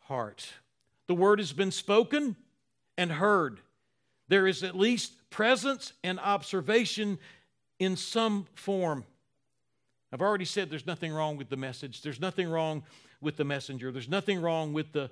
heart. 0.00 0.52
The 1.06 1.14
word 1.14 1.38
has 1.38 1.52
been 1.52 1.70
spoken 1.70 2.36
and 2.98 3.12
heard. 3.12 3.60
There 4.28 4.46
is 4.46 4.62
at 4.62 4.76
least 4.76 5.12
presence 5.30 5.92
and 6.04 6.20
observation 6.20 7.18
in 7.80 7.96
some 7.96 8.46
form. 8.54 9.04
I've 10.12 10.20
already 10.20 10.44
said 10.44 10.70
there's 10.70 10.86
nothing 10.86 11.12
wrong 11.12 11.36
with 11.36 11.48
the 11.48 11.56
message, 11.56 12.02
there's 12.02 12.20
nothing 12.20 12.48
wrong 12.48 12.84
with 13.20 13.36
the 13.36 13.44
messenger, 13.44 13.90
there's 13.90 14.08
nothing 14.08 14.40
wrong 14.40 14.72
with 14.72 14.92
the 14.92 15.10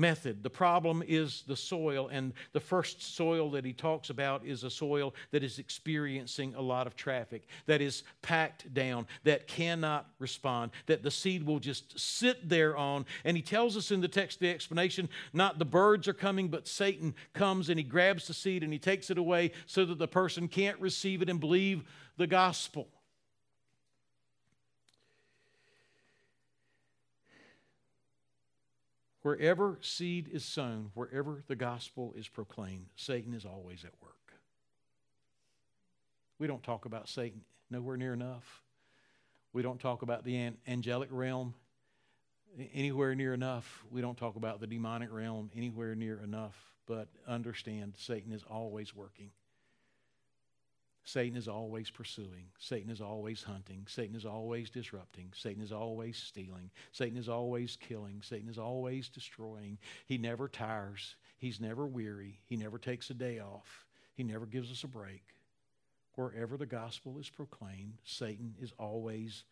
method. 0.00 0.42
The 0.42 0.50
problem 0.50 1.02
is 1.06 1.44
the 1.46 1.56
soil, 1.56 2.08
and 2.08 2.32
the 2.52 2.60
first 2.60 3.14
soil 3.14 3.50
that 3.50 3.64
he 3.64 3.72
talks 3.72 4.10
about 4.10 4.44
is 4.44 4.64
a 4.64 4.70
soil 4.70 5.14
that 5.30 5.44
is 5.44 5.58
experiencing 5.58 6.54
a 6.54 6.60
lot 6.62 6.86
of 6.86 6.96
traffic, 6.96 7.46
that 7.66 7.80
is 7.80 8.02
packed 8.22 8.72
down, 8.72 9.06
that 9.24 9.46
cannot 9.46 10.08
respond, 10.18 10.72
that 10.86 11.02
the 11.02 11.10
seed 11.10 11.44
will 11.44 11.58
just 11.58 11.98
sit 12.00 12.48
there 12.48 12.76
on. 12.76 13.04
And 13.24 13.36
he 13.36 13.42
tells 13.42 13.76
us 13.76 13.90
in 13.90 14.00
the 14.00 14.08
text, 14.08 14.40
the 14.40 14.48
explanation, 14.48 15.08
not 15.32 15.58
the 15.58 15.64
birds 15.64 16.08
are 16.08 16.14
coming, 16.14 16.48
but 16.48 16.66
Satan 16.66 17.14
comes 17.34 17.68
and 17.68 17.78
he 17.78 17.84
grabs 17.84 18.26
the 18.26 18.34
seed 18.34 18.62
and 18.64 18.72
he 18.72 18.78
takes 18.78 19.10
it 19.10 19.18
away 19.18 19.52
so 19.66 19.84
that 19.84 19.98
the 19.98 20.08
person 20.08 20.48
can't 20.48 20.80
receive 20.80 21.20
it 21.20 21.28
and 21.28 21.38
believe 21.38 21.84
the 22.16 22.26
gospel. 22.26 22.88
Wherever 29.22 29.78
seed 29.82 30.28
is 30.32 30.44
sown, 30.44 30.90
wherever 30.94 31.42
the 31.46 31.56
gospel 31.56 32.14
is 32.16 32.26
proclaimed, 32.28 32.86
Satan 32.96 33.34
is 33.34 33.44
always 33.44 33.84
at 33.84 33.92
work. 34.02 34.14
We 36.38 36.46
don't 36.46 36.62
talk 36.62 36.86
about 36.86 37.08
Satan 37.08 37.42
nowhere 37.70 37.98
near 37.98 38.14
enough. 38.14 38.62
We 39.52 39.62
don't 39.62 39.80
talk 39.80 40.02
about 40.02 40.24
the 40.24 40.52
angelic 40.66 41.10
realm 41.12 41.54
anywhere 42.72 43.14
near 43.14 43.34
enough. 43.34 43.84
We 43.90 44.00
don't 44.00 44.16
talk 44.16 44.36
about 44.36 44.60
the 44.60 44.66
demonic 44.66 45.12
realm 45.12 45.50
anywhere 45.54 45.94
near 45.94 46.20
enough, 46.20 46.56
but 46.86 47.08
understand 47.28 47.94
Satan 47.98 48.32
is 48.32 48.42
always 48.42 48.94
working. 48.94 49.30
Satan 51.04 51.36
is 51.36 51.48
always 51.48 51.90
pursuing. 51.90 52.46
Satan 52.58 52.90
is 52.90 53.00
always 53.00 53.42
hunting. 53.42 53.86
Satan 53.88 54.14
is 54.14 54.26
always 54.26 54.70
disrupting. 54.70 55.32
Satan 55.34 55.62
is 55.62 55.72
always 55.72 56.16
stealing. 56.16 56.70
Satan 56.92 57.18
is 57.18 57.28
always 57.28 57.76
killing. 57.76 58.20
Satan 58.22 58.48
is 58.48 58.58
always 58.58 59.08
destroying. 59.08 59.78
He 60.06 60.18
never 60.18 60.46
tires. 60.46 61.16
He's 61.38 61.60
never 61.60 61.86
weary. 61.86 62.40
He 62.44 62.56
never 62.56 62.78
takes 62.78 63.10
a 63.10 63.14
day 63.14 63.40
off. 63.40 63.86
He 64.14 64.22
never 64.22 64.46
gives 64.46 64.70
us 64.70 64.84
a 64.84 64.88
break. 64.88 65.22
Wherever 66.16 66.56
the 66.56 66.66
gospel 66.66 67.18
is 67.18 67.30
proclaimed, 67.30 67.94
Satan 68.04 68.54
is 68.60 68.72
always 68.78 69.44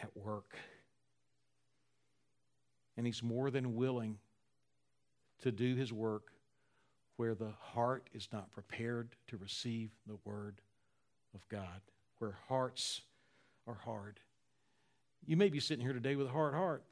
at 0.00 0.16
work. 0.16 0.56
And 2.96 3.04
he's 3.04 3.22
more 3.22 3.50
than 3.50 3.74
willing 3.74 4.18
to 5.42 5.50
do 5.50 5.74
his 5.74 5.92
work 5.92 6.32
where 7.16 7.34
the 7.34 7.52
heart 7.60 8.08
is 8.14 8.28
not 8.32 8.52
prepared 8.52 9.16
to 9.26 9.36
receive 9.36 9.90
the 10.06 10.18
word 10.24 10.60
of 11.34 11.46
God, 11.48 11.80
where 12.18 12.36
hearts 12.48 13.02
are 13.66 13.78
hard. 13.84 14.20
You 15.26 15.36
may 15.36 15.48
be 15.48 15.60
sitting 15.60 15.84
here 15.84 15.92
today 15.92 16.16
with 16.16 16.26
a 16.26 16.30
hard 16.30 16.54
heart. 16.54 16.82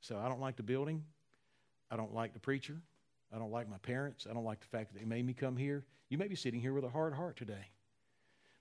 So 0.00 0.16
I 0.18 0.28
don't 0.28 0.40
like 0.40 0.56
the 0.56 0.62
building. 0.62 1.04
I 1.90 1.96
don't 1.96 2.14
like 2.14 2.32
the 2.32 2.40
preacher. 2.40 2.80
I 3.34 3.38
don't 3.38 3.50
like 3.50 3.68
my 3.68 3.78
parents. 3.78 4.26
I 4.28 4.32
don't 4.32 4.44
like 4.44 4.60
the 4.60 4.66
fact 4.66 4.92
that 4.92 4.98
they 4.98 5.04
made 5.04 5.26
me 5.26 5.34
come 5.34 5.56
here. 5.56 5.84
You 6.08 6.18
may 6.18 6.28
be 6.28 6.36
sitting 6.36 6.60
here 6.60 6.72
with 6.72 6.84
a 6.84 6.88
hard 6.88 7.14
heart 7.14 7.36
today. 7.36 7.70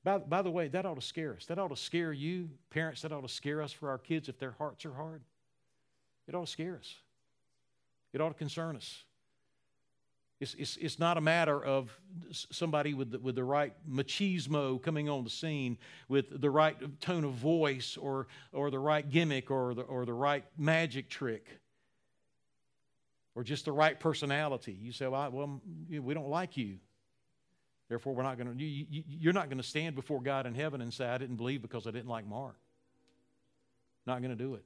By, 0.03 0.17
by 0.17 0.41
the 0.41 0.51
way, 0.51 0.67
that 0.69 0.85
ought 0.85 0.95
to 0.95 1.01
scare 1.01 1.35
us. 1.35 1.45
That 1.45 1.59
ought 1.59 1.69
to 1.69 1.75
scare 1.75 2.11
you, 2.11 2.49
parents. 2.69 3.01
That 3.01 3.11
ought 3.11 3.21
to 3.21 3.29
scare 3.29 3.61
us 3.61 3.71
for 3.71 3.89
our 3.89 3.97
kids 3.97 4.27
if 4.29 4.37
their 4.39 4.51
hearts 4.51 4.85
are 4.85 4.93
hard. 4.93 5.21
It 6.27 6.35
ought 6.35 6.45
to 6.45 6.51
scare 6.51 6.77
us. 6.77 6.95
It 8.13 8.21
ought 8.21 8.29
to 8.29 8.35
concern 8.35 8.75
us. 8.75 9.03
It's, 10.39 10.53
it's, 10.53 10.77
it's 10.77 10.99
not 10.99 11.17
a 11.17 11.21
matter 11.21 11.63
of 11.63 11.99
somebody 12.31 12.93
with 12.93 13.11
the, 13.11 13.19
with 13.19 13.35
the 13.35 13.43
right 13.43 13.73
machismo 13.89 14.81
coming 14.81 15.09
on 15.09 15.23
the 15.23 15.31
scene, 15.31 15.79
with 16.09 16.41
the 16.41 16.49
right 16.49 16.75
tone 17.01 17.23
of 17.23 17.33
voice, 17.33 17.97
or, 17.97 18.27
or 18.53 18.69
the 18.69 18.77
right 18.77 19.09
gimmick, 19.09 19.49
or 19.49 19.73
the, 19.73 19.81
or 19.81 20.05
the 20.05 20.13
right 20.13 20.45
magic 20.55 21.09
trick, 21.09 21.47
or 23.33 23.43
just 23.43 23.65
the 23.65 23.71
right 23.71 23.99
personality. 23.99 24.77
You 24.79 24.91
say, 24.91 25.07
well, 25.07 25.31
well 25.31 25.61
we 25.89 26.13
don't 26.13 26.29
like 26.29 26.55
you. 26.55 26.77
Therefore, 27.89 28.13
we're 28.13 28.23
not 28.23 28.37
going 28.37 28.55
to, 28.55 28.63
you, 28.63 28.85
you, 28.89 29.03
you're 29.07 29.33
not 29.33 29.49
going 29.49 29.61
to 29.61 29.67
stand 29.67 29.95
before 29.95 30.21
God 30.21 30.45
in 30.45 30.53
heaven 30.53 30.81
and 30.81 30.93
say, 30.93 31.07
I 31.07 31.17
didn't 31.17 31.37
believe 31.37 31.61
because 31.61 31.87
I 31.87 31.91
didn't 31.91 32.09
like 32.09 32.27
Mark. 32.27 32.57
Not 34.05 34.21
going 34.21 34.37
to 34.37 34.43
do 34.43 34.55
it. 34.55 34.65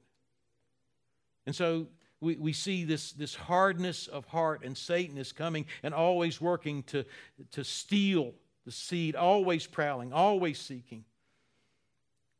And 1.46 1.54
so 1.54 1.86
we, 2.22 2.36
we 2.36 2.52
see 2.52 2.84
this, 2.84 3.12
this 3.12 3.34
hardness 3.34 4.06
of 4.06 4.24
heart, 4.26 4.62
and 4.64 4.78
Satan 4.78 5.18
is 5.18 5.32
coming 5.32 5.66
and 5.82 5.92
always 5.92 6.40
working 6.40 6.84
to, 6.84 7.04
to 7.50 7.64
steal 7.64 8.32
the 8.64 8.70
seed, 8.70 9.16
always 9.16 9.66
prowling, 9.66 10.12
always 10.12 10.60
seeking. 10.60 11.04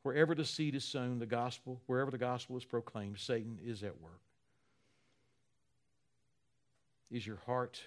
Wherever 0.05 0.37
the 0.37 0.45
seed 0.45 0.77
is 0.77 0.85
sown, 0.85 1.19
the 1.19 1.27
gospel, 1.27 1.81
wherever 1.87 2.13
the 2.13 2.19
gospel 2.19 2.57
is 2.57 2.65
proclaimed, 2.65 3.19
Satan 3.19 3.59
is 3.65 3.83
at 3.83 4.01
work. 4.01 4.21
Is 7.11 7.27
your 7.27 7.41
heart 7.45 7.81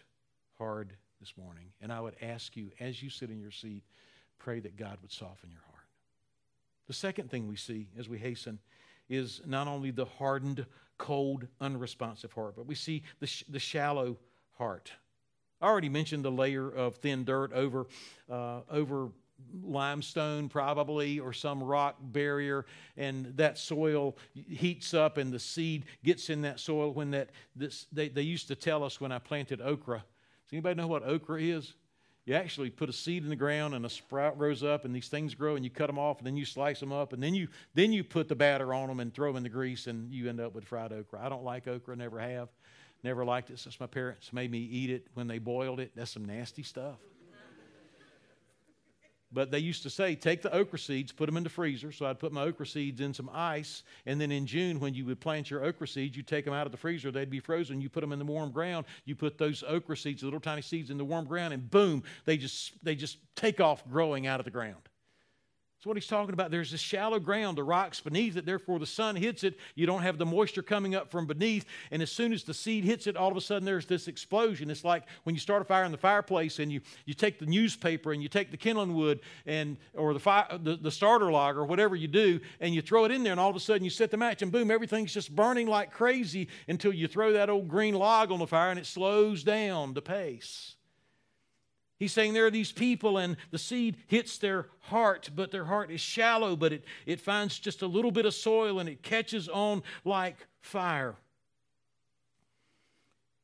hard 0.58 0.92
this 1.22 1.34
morning? 1.38 1.68
And 1.82 1.94
I 1.94 2.02
would 2.02 2.16
ask 2.22 2.58
you, 2.58 2.72
as 2.80 3.02
you 3.02 3.10
sit 3.10 3.30
in 3.30 3.40
your 3.40 3.52
seat, 3.52 3.84
pray 4.38 4.60
that 4.60 4.76
God 4.76 4.98
would 5.02 5.14
soften 5.14 5.50
your 5.50 5.64
heart. 5.72 5.88
The 6.88 6.94
second 6.94 7.32
thing 7.32 7.48
we 7.48 7.56
see 7.56 7.88
as 7.98 8.10
we 8.10 8.18
hasten 8.18 8.60
is 9.10 9.42
not 9.46 9.68
only 9.68 9.92
the 9.92 10.06
hardened 10.06 10.66
cold, 10.98 11.48
unresponsive 11.60 12.32
heart, 12.34 12.56
but 12.56 12.66
we 12.66 12.76
see 12.76 13.04
the, 13.20 13.28
sh- 13.28 13.44
the 13.50 13.60
shallow 13.60 14.18
heart. 14.58 14.92
I 15.62 15.68
already 15.68 15.90
mentioned 15.90 16.24
the 16.24 16.32
layer 16.32 16.70
of 16.70 16.96
thin 16.98 17.24
dirt 17.24 17.54
over, 17.54 17.88
uh, 18.30 18.62
over 18.70 19.10
limestone, 19.64 20.50
probably, 20.50 21.20
or 21.20 21.34
some 21.34 21.62
rock 21.62 21.96
barrier, 22.00 22.66
and 22.98 23.36
that 23.38 23.58
soil 23.58 24.18
heats 24.34 24.94
up 24.94 25.18
and 25.18 25.32
the 25.32 25.40
seed 25.40 25.86
gets 26.04 26.30
in 26.30 26.42
that 26.44 26.60
soil. 26.60 26.94
When 26.94 27.12
that, 27.12 27.30
this, 27.56 27.88
they, 27.92 28.10
they 28.10 28.22
used 28.22 28.48
to 28.50 28.56
tell 28.56 28.84
us 28.84 29.02
when 29.02 29.12
I 29.12 29.20
planted 29.20 29.62
okra. 29.62 29.98
Does 29.98 30.54
anybody 30.54 30.76
know 30.76 30.88
what 30.88 31.04
okra 31.04 31.42
is? 31.42 31.74
You 32.26 32.34
actually 32.34 32.70
put 32.70 32.90
a 32.90 32.94
seed 32.94 33.24
in 33.24 33.30
the 33.30 33.36
ground 33.36 33.76
and 33.76 33.86
a 33.86 33.90
sprout 33.90 34.38
grows 34.38 34.64
up 34.64 34.84
and 34.86 34.96
these 34.96 35.08
things 35.08 35.36
grow 35.36 35.56
and 35.56 35.64
you 35.64 35.70
cut 35.70 35.88
them 35.88 36.00
off 36.00 36.18
and 36.18 36.28
then 36.28 36.36
you 36.36 36.46
slice 36.46 36.80
them 36.80 36.92
up 36.92 37.14
and 37.14 37.22
then 37.22 37.36
you 37.36 37.48
then 37.74 37.94
you 37.94 38.04
put 38.04 38.28
the 38.28 38.36
batter 38.36 38.74
on 38.74 38.88
them 38.88 39.00
and 39.00 39.14
throw 39.14 39.30
them 39.30 39.38
in 39.38 39.44
the 39.44 39.50
grease 39.50 39.88
and 39.88 40.12
you 40.12 40.28
end 40.28 40.40
up 40.40 40.56
with 40.56 40.66
fried 40.66 40.92
okra. 40.92 41.24
I 41.24 41.30
don't 41.30 41.44
like 41.44 41.68
okra 41.68 41.96
never 41.96 42.20
have. 42.20 42.50
Never 43.04 43.24
liked 43.24 43.52
it 43.52 43.60
since 43.60 43.80
my 43.80 43.86
parents 43.86 44.34
made 44.34 44.50
me 44.50 44.58
eat 44.58 44.90
it 44.90 45.08
when 45.14 45.28
they 45.28 45.38
boiled 45.38 45.80
it. 45.80 45.92
That's 45.96 46.12
some 46.12 46.26
nasty 46.26 46.64
stuff 46.64 46.98
but 49.36 49.52
they 49.52 49.60
used 49.60 49.84
to 49.84 49.90
say, 49.90 50.16
take 50.16 50.42
the 50.42 50.52
okra 50.54 50.80
seeds, 50.80 51.12
put 51.12 51.26
them 51.26 51.36
in 51.36 51.44
the 51.44 51.50
freezer. 51.50 51.92
So 51.92 52.06
I'd 52.06 52.18
put 52.18 52.32
my 52.32 52.44
okra 52.44 52.66
seeds 52.66 53.02
in 53.02 53.14
some 53.14 53.30
ice. 53.34 53.84
And 54.06 54.20
then 54.20 54.32
in 54.32 54.48
June, 54.48 54.80
when 54.80 54.94
you 54.94 55.06
would 55.06 55.20
plant 55.20 55.52
your 55.52 55.64
okra 55.64 55.88
seeds, 55.88 56.16
you 56.16 56.24
take 56.24 56.46
them 56.46 56.54
out 56.54 56.66
of 56.66 56.72
the 56.72 56.78
freezer. 56.78 57.12
They'd 57.12 57.30
be 57.30 57.42
frozen. 57.42 57.82
You 57.82 57.90
put 57.90 58.00
them 58.00 58.14
in 58.14 58.20
the 58.20 58.26
warm 58.26 58.52
ground. 58.52 58.86
You 59.04 59.14
put 59.14 59.38
those 59.38 59.62
okra 59.68 59.98
seeds, 59.98 60.24
little 60.24 60.40
tiny 60.40 60.62
seeds, 60.62 60.90
in 60.90 60.98
the 60.98 61.06
warm 61.06 61.26
ground, 61.26 61.54
and 61.54 61.70
boom, 61.70 62.04
they 62.24 62.38
just, 62.38 62.74
they 62.82 62.96
just 62.96 63.18
take 63.36 63.60
off 63.60 63.88
growing 63.90 64.26
out 64.26 64.40
of 64.40 64.46
the 64.46 64.52
ground. 64.52 64.90
That's 65.86 65.90
what 65.90 65.98
he's 65.98 66.08
talking 66.08 66.34
about. 66.34 66.50
There's 66.50 66.72
this 66.72 66.82
shallow 66.82 67.20
ground, 67.20 67.60
the 67.60 67.64
rocks 67.64 68.02
beneath 68.02 68.38
it. 68.38 68.46
Therefore, 68.48 68.80
the 68.80 68.88
sun 68.88 69.16
hits 69.16 69.44
it. 69.44 69.60
You 69.76 69.86
don't 69.86 70.02
have 70.02 70.18
the 70.18 70.26
moisture 70.26 70.64
coming 70.64 70.96
up 70.96 71.12
from 71.12 71.28
beneath. 71.28 71.64
And 71.92 72.02
as 72.02 72.10
soon 72.12 72.34
as 72.34 72.44
the 72.44 72.56
seed 72.56 72.84
hits 72.84 73.06
it, 73.06 73.16
all 73.16 73.30
of 73.30 73.38
a 73.38 73.42
sudden 73.42 73.66
there's 73.66 73.86
this 73.86 74.08
explosion. 74.08 74.72
It's 74.72 74.84
like 74.84 75.04
when 75.26 75.36
you 75.36 75.40
start 75.40 75.62
a 75.62 75.66
fire 75.66 75.84
in 75.84 75.92
the 75.92 75.98
fireplace 76.00 76.58
and 76.58 76.72
you, 76.72 76.82
you 77.06 77.14
take 77.14 77.38
the 77.38 77.46
newspaper 77.46 78.14
and 78.14 78.24
you 78.24 78.30
take 78.30 78.50
the 78.50 78.58
kindling 78.58 78.96
wood 78.96 79.20
and 79.46 79.78
or 79.94 80.16
the, 80.16 80.20
fire, 80.20 80.48
the, 80.60 80.76
the 80.76 80.90
starter 80.90 81.32
log 81.32 81.56
or 81.56 81.66
whatever 81.66 81.96
you 81.96 82.08
do, 82.08 82.40
and 82.60 82.74
you 82.74 82.82
throw 82.82 83.06
it 83.06 83.12
in 83.12 83.22
there, 83.22 83.34
and 83.34 83.40
all 83.40 83.52
of 83.52 83.56
a 83.56 83.60
sudden 83.60 83.84
you 83.84 83.92
set 83.92 84.10
the 84.10 84.18
match, 84.18 84.42
and 84.42 84.52
boom, 84.52 84.72
everything's 84.72 85.14
just 85.14 85.36
burning 85.36 85.68
like 85.68 85.92
crazy 85.92 86.48
until 86.68 86.96
you 86.96 87.08
throw 87.08 87.34
that 87.34 87.48
old 87.48 87.68
green 87.68 87.94
log 87.94 88.32
on 88.32 88.40
the 88.40 88.48
fire 88.48 88.72
and 88.72 88.80
it 88.80 88.88
slows 88.88 89.44
down 89.44 89.94
the 89.94 90.02
pace. 90.02 90.75
He's 91.98 92.12
saying 92.12 92.34
there 92.34 92.46
are 92.46 92.52
these 92.52 92.74
people, 92.74 93.18
and 93.18 93.38
the 93.52 93.58
seed 93.58 93.98
hits 94.08 94.38
their 94.38 94.68
heart, 94.82 95.30
but 95.34 95.52
their 95.52 95.66
heart 95.66 95.90
is 95.92 96.02
shallow, 96.02 96.56
but 96.56 96.74
it, 96.74 96.84
it 97.06 97.22
finds 97.22 97.58
just 97.58 97.82
a 97.82 97.88
little 97.88 98.12
bit 98.12 98.26
of 98.26 98.34
soil 98.34 98.80
and 98.80 98.90
it 98.90 99.02
catches 99.02 99.48
on 99.48 99.82
like 100.04 100.46
fire. 100.62 101.16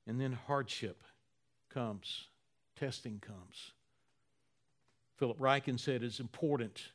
And 0.06 0.20
then 0.20 0.34
hardship 0.34 1.04
comes, 1.70 2.28
testing 2.78 3.22
comes. 3.26 3.72
Philip 5.18 5.38
Ryken 5.38 5.80
said 5.80 6.04
it's 6.04 6.20
important 6.20 6.92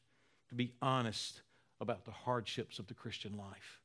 to 0.49 0.55
be 0.55 0.73
honest 0.83 1.41
about 1.81 2.05
the 2.05 2.11
hardships 2.11 2.79
of 2.79 2.87
the 2.87 2.95
Christian 2.95 3.37
life. 3.37 3.81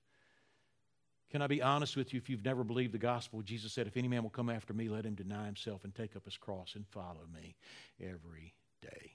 Can 1.31 1.41
I 1.41 1.47
be 1.47 1.61
honest 1.61 1.95
with 1.95 2.13
you? 2.13 2.17
If 2.17 2.29
you've 2.29 2.43
never 2.43 2.63
believed 2.63 2.93
the 2.93 2.97
gospel, 2.97 3.41
Jesus 3.41 3.71
said, 3.71 3.87
If 3.87 3.95
any 3.95 4.09
man 4.09 4.21
will 4.21 4.29
come 4.29 4.49
after 4.49 4.73
me, 4.73 4.89
let 4.89 5.05
him 5.05 5.15
deny 5.15 5.45
himself 5.45 5.85
and 5.85 5.95
take 5.95 6.15
up 6.17 6.25
his 6.25 6.35
cross 6.35 6.73
and 6.75 6.85
follow 6.87 7.25
me 7.33 7.55
every 8.01 8.53
day. 8.81 9.13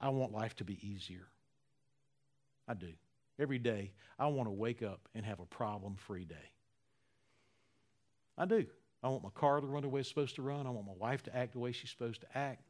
I 0.00 0.08
want 0.08 0.32
life 0.32 0.56
to 0.56 0.64
be 0.64 0.78
easier. 0.86 1.28
I 2.66 2.74
do. 2.74 2.92
Every 3.38 3.60
day, 3.60 3.92
I 4.18 4.26
want 4.26 4.48
to 4.48 4.52
wake 4.52 4.82
up 4.82 5.08
and 5.14 5.24
have 5.24 5.38
a 5.38 5.46
problem 5.46 5.94
free 5.94 6.24
day. 6.24 6.50
I 8.36 8.44
do. 8.44 8.66
I 9.04 9.08
want 9.08 9.22
my 9.22 9.30
car 9.30 9.60
to 9.60 9.66
run 9.66 9.82
the 9.82 9.88
way 9.88 10.00
it's 10.00 10.08
supposed 10.08 10.34
to 10.36 10.42
run. 10.42 10.66
I 10.66 10.70
want 10.70 10.86
my 10.86 10.92
wife 10.96 11.22
to 11.24 11.36
act 11.36 11.52
the 11.52 11.60
way 11.60 11.70
she's 11.70 11.90
supposed 11.90 12.22
to 12.22 12.38
act. 12.38 12.62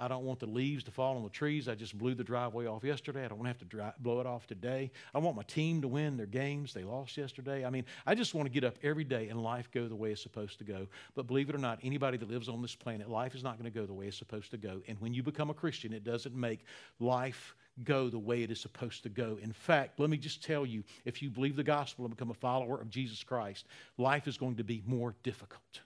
I 0.00 0.06
don't 0.06 0.24
want 0.24 0.38
the 0.38 0.46
leaves 0.46 0.84
to 0.84 0.90
fall 0.90 1.16
on 1.16 1.24
the 1.24 1.28
trees. 1.28 1.68
I 1.68 1.74
just 1.74 1.98
blew 1.98 2.14
the 2.14 2.22
driveway 2.22 2.66
off 2.66 2.84
yesterday. 2.84 3.24
I 3.24 3.28
don't 3.28 3.38
want 3.38 3.46
to 3.46 3.50
have 3.50 3.58
to 3.58 3.64
dry, 3.64 3.92
blow 3.98 4.20
it 4.20 4.26
off 4.26 4.46
today. 4.46 4.92
I 5.12 5.18
want 5.18 5.36
my 5.36 5.42
team 5.42 5.82
to 5.82 5.88
win 5.88 6.16
their 6.16 6.26
games. 6.26 6.72
They 6.72 6.84
lost 6.84 7.16
yesterday. 7.16 7.64
I 7.64 7.70
mean, 7.70 7.84
I 8.06 8.14
just 8.14 8.32
want 8.32 8.46
to 8.46 8.50
get 8.50 8.62
up 8.62 8.76
every 8.82 9.04
day 9.04 9.28
and 9.28 9.42
life 9.42 9.70
go 9.72 9.88
the 9.88 9.96
way 9.96 10.12
it's 10.12 10.22
supposed 10.22 10.58
to 10.58 10.64
go. 10.64 10.86
But 11.14 11.26
believe 11.26 11.48
it 11.48 11.54
or 11.54 11.58
not, 11.58 11.80
anybody 11.82 12.16
that 12.16 12.30
lives 12.30 12.48
on 12.48 12.62
this 12.62 12.76
planet, 12.76 13.10
life 13.10 13.34
is 13.34 13.42
not 13.42 13.58
going 13.58 13.70
to 13.70 13.76
go 13.76 13.86
the 13.86 13.92
way 13.92 14.06
it's 14.06 14.16
supposed 14.16 14.52
to 14.52 14.56
go. 14.56 14.82
And 14.86 15.00
when 15.00 15.14
you 15.14 15.22
become 15.22 15.50
a 15.50 15.54
Christian, 15.54 15.92
it 15.92 16.04
doesn't 16.04 16.34
make 16.34 16.64
life 17.00 17.56
go 17.84 18.08
the 18.08 18.18
way 18.18 18.42
it 18.42 18.50
is 18.50 18.60
supposed 18.60 19.02
to 19.02 19.08
go. 19.08 19.38
In 19.42 19.52
fact, 19.52 19.98
let 19.98 20.10
me 20.10 20.16
just 20.16 20.44
tell 20.44 20.64
you 20.64 20.84
if 21.04 21.22
you 21.22 21.30
believe 21.30 21.56
the 21.56 21.64
gospel 21.64 22.04
and 22.04 22.14
become 22.14 22.30
a 22.30 22.34
follower 22.34 22.80
of 22.80 22.90
Jesus 22.90 23.22
Christ, 23.24 23.66
life 23.96 24.28
is 24.28 24.36
going 24.36 24.56
to 24.56 24.64
be 24.64 24.82
more 24.86 25.14
difficult. 25.22 25.80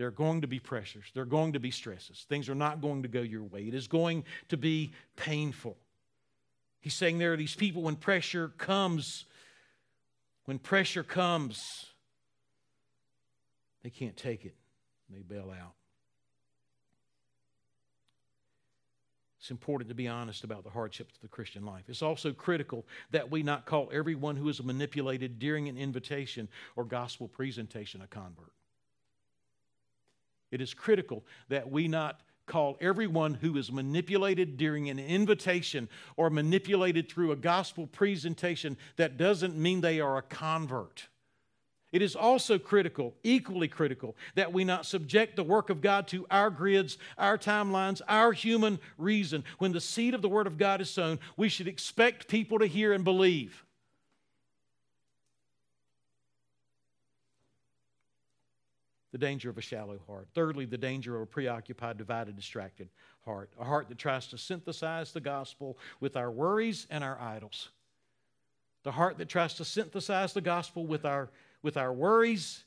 There 0.00 0.08
are 0.08 0.10
going 0.10 0.40
to 0.40 0.46
be 0.46 0.58
pressures. 0.58 1.04
There 1.12 1.24
are 1.24 1.26
going 1.26 1.52
to 1.52 1.60
be 1.60 1.70
stresses. 1.70 2.24
Things 2.26 2.48
are 2.48 2.54
not 2.54 2.80
going 2.80 3.02
to 3.02 3.08
go 3.08 3.20
your 3.20 3.42
way. 3.42 3.64
It 3.64 3.74
is 3.74 3.86
going 3.86 4.24
to 4.48 4.56
be 4.56 4.92
painful. 5.16 5.76
He's 6.80 6.94
saying 6.94 7.18
there 7.18 7.34
are 7.34 7.36
these 7.36 7.54
people 7.54 7.82
when 7.82 7.96
pressure 7.96 8.48
comes, 8.56 9.26
when 10.46 10.58
pressure 10.58 11.02
comes, 11.02 11.84
they 13.82 13.90
can't 13.90 14.16
take 14.16 14.46
it. 14.46 14.54
They 15.10 15.20
bail 15.20 15.50
out. 15.50 15.74
It's 19.38 19.50
important 19.50 19.90
to 19.90 19.94
be 19.94 20.08
honest 20.08 20.44
about 20.44 20.64
the 20.64 20.70
hardships 20.70 21.14
of 21.16 21.20
the 21.20 21.28
Christian 21.28 21.66
life. 21.66 21.84
It's 21.88 22.00
also 22.00 22.32
critical 22.32 22.86
that 23.10 23.30
we 23.30 23.42
not 23.42 23.66
call 23.66 23.90
everyone 23.92 24.36
who 24.36 24.48
is 24.48 24.62
manipulated 24.62 25.38
during 25.38 25.68
an 25.68 25.76
invitation 25.76 26.48
or 26.74 26.86
gospel 26.86 27.28
presentation 27.28 28.00
a 28.00 28.06
convert. 28.06 28.54
It 30.50 30.60
is 30.60 30.74
critical 30.74 31.24
that 31.48 31.70
we 31.70 31.88
not 31.88 32.20
call 32.46 32.76
everyone 32.80 33.34
who 33.34 33.56
is 33.56 33.70
manipulated 33.70 34.56
during 34.56 34.90
an 34.90 34.98
invitation 34.98 35.88
or 36.16 36.30
manipulated 36.30 37.08
through 37.08 37.30
a 37.30 37.36
gospel 37.36 37.86
presentation 37.86 38.76
that 38.96 39.16
doesn't 39.16 39.56
mean 39.56 39.80
they 39.80 40.00
are 40.00 40.18
a 40.18 40.22
convert. 40.22 41.06
It 41.92 42.02
is 42.02 42.14
also 42.14 42.58
critical, 42.58 43.14
equally 43.24 43.68
critical, 43.68 44.16
that 44.36 44.52
we 44.52 44.64
not 44.64 44.86
subject 44.86 45.34
the 45.34 45.42
work 45.42 45.70
of 45.70 45.80
God 45.80 46.06
to 46.08 46.26
our 46.30 46.50
grids, 46.50 46.98
our 47.18 47.36
timelines, 47.36 48.00
our 48.06 48.32
human 48.32 48.78
reason. 48.96 49.44
When 49.58 49.72
the 49.72 49.80
seed 49.80 50.14
of 50.14 50.22
the 50.22 50.28
Word 50.28 50.46
of 50.46 50.58
God 50.58 50.80
is 50.80 50.90
sown, 50.90 51.18
we 51.36 51.48
should 51.48 51.66
expect 51.66 52.28
people 52.28 52.60
to 52.60 52.66
hear 52.66 52.92
and 52.92 53.02
believe. 53.02 53.64
The 59.12 59.18
danger 59.18 59.50
of 59.50 59.58
a 59.58 59.62
shallow 59.62 59.98
heart. 60.06 60.28
Thirdly, 60.34 60.66
the 60.66 60.78
danger 60.78 61.16
of 61.16 61.22
a 61.22 61.26
preoccupied, 61.26 61.98
divided, 61.98 62.36
distracted 62.36 62.88
heart. 63.24 63.50
A 63.58 63.64
heart 63.64 63.88
that 63.88 63.98
tries 63.98 64.28
to 64.28 64.38
synthesize 64.38 65.12
the 65.12 65.20
gospel 65.20 65.76
with 65.98 66.16
our 66.16 66.30
worries 66.30 66.86
and 66.90 67.02
our 67.02 67.20
idols. 67.20 67.70
The 68.84 68.92
heart 68.92 69.18
that 69.18 69.28
tries 69.28 69.54
to 69.54 69.64
synthesize 69.64 70.32
the 70.32 70.40
gospel 70.40 70.86
with 70.86 71.04
our 71.04 71.30
with 71.62 71.76
our 71.76 71.92
worries 71.92 72.64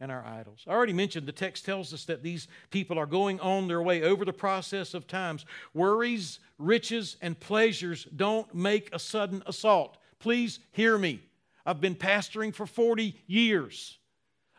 and 0.00 0.10
our 0.10 0.24
idols. 0.24 0.64
I 0.66 0.70
already 0.70 0.94
mentioned 0.94 1.26
the 1.26 1.32
text 1.32 1.64
tells 1.66 1.92
us 1.92 2.06
that 2.06 2.22
these 2.22 2.48
people 2.70 2.98
are 2.98 3.06
going 3.06 3.38
on 3.40 3.68
their 3.68 3.82
way 3.82 4.02
over 4.02 4.24
the 4.24 4.32
process 4.32 4.94
of 4.94 5.06
times. 5.06 5.44
Worries, 5.74 6.40
riches, 6.58 7.16
and 7.20 7.38
pleasures 7.38 8.06
don't 8.16 8.52
make 8.54 8.94
a 8.94 8.98
sudden 8.98 9.42
assault. 9.46 9.98
Please 10.18 10.60
hear 10.72 10.96
me. 10.96 11.20
I've 11.66 11.80
been 11.80 11.94
pastoring 11.94 12.54
for 12.54 12.66
40 12.66 13.14
years. 13.26 13.98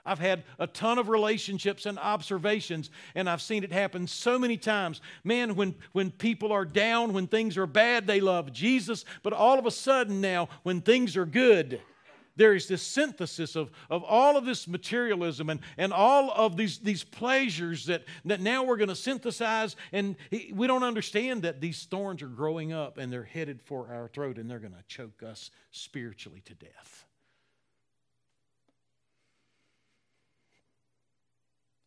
I've 0.05 0.19
had 0.19 0.43
a 0.59 0.67
ton 0.67 0.97
of 0.97 1.09
relationships 1.09 1.85
and 1.85 1.99
observations, 1.99 2.89
and 3.15 3.29
I've 3.29 3.41
seen 3.41 3.63
it 3.63 3.71
happen 3.71 4.07
so 4.07 4.39
many 4.39 4.57
times. 4.57 5.01
Man, 5.23 5.55
when, 5.55 5.75
when 5.91 6.11
people 6.11 6.51
are 6.51 6.65
down, 6.65 7.13
when 7.13 7.27
things 7.27 7.57
are 7.57 7.67
bad, 7.67 8.07
they 8.07 8.19
love 8.19 8.51
Jesus, 8.51 9.05
but 9.23 9.33
all 9.33 9.59
of 9.59 9.65
a 9.65 9.71
sudden 9.71 10.21
now, 10.21 10.49
when 10.63 10.81
things 10.81 11.15
are 11.17 11.25
good, 11.25 11.81
there 12.35 12.55
is 12.55 12.67
this 12.67 12.81
synthesis 12.81 13.55
of, 13.55 13.71
of 13.89 14.03
all 14.03 14.37
of 14.37 14.45
this 14.45 14.67
materialism 14.67 15.49
and, 15.49 15.59
and 15.77 15.91
all 15.91 16.31
of 16.31 16.55
these, 16.55 16.79
these 16.79 17.03
pleasures 17.03 17.85
that, 17.85 18.03
that 18.25 18.41
now 18.41 18.63
we're 18.63 18.77
going 18.77 18.89
to 18.89 18.95
synthesize. 18.95 19.75
And 19.91 20.15
we 20.53 20.65
don't 20.67 20.83
understand 20.83 21.43
that 21.43 21.61
these 21.61 21.83
thorns 21.83 22.21
are 22.21 22.27
growing 22.27 22.73
up 22.73 22.97
and 22.97 23.11
they're 23.11 23.23
headed 23.23 23.61
for 23.61 23.89
our 23.91 24.07
throat 24.07 24.37
and 24.37 24.49
they're 24.49 24.59
going 24.59 24.73
to 24.73 24.83
choke 24.87 25.23
us 25.23 25.51
spiritually 25.71 26.41
to 26.45 26.55
death. 26.55 27.05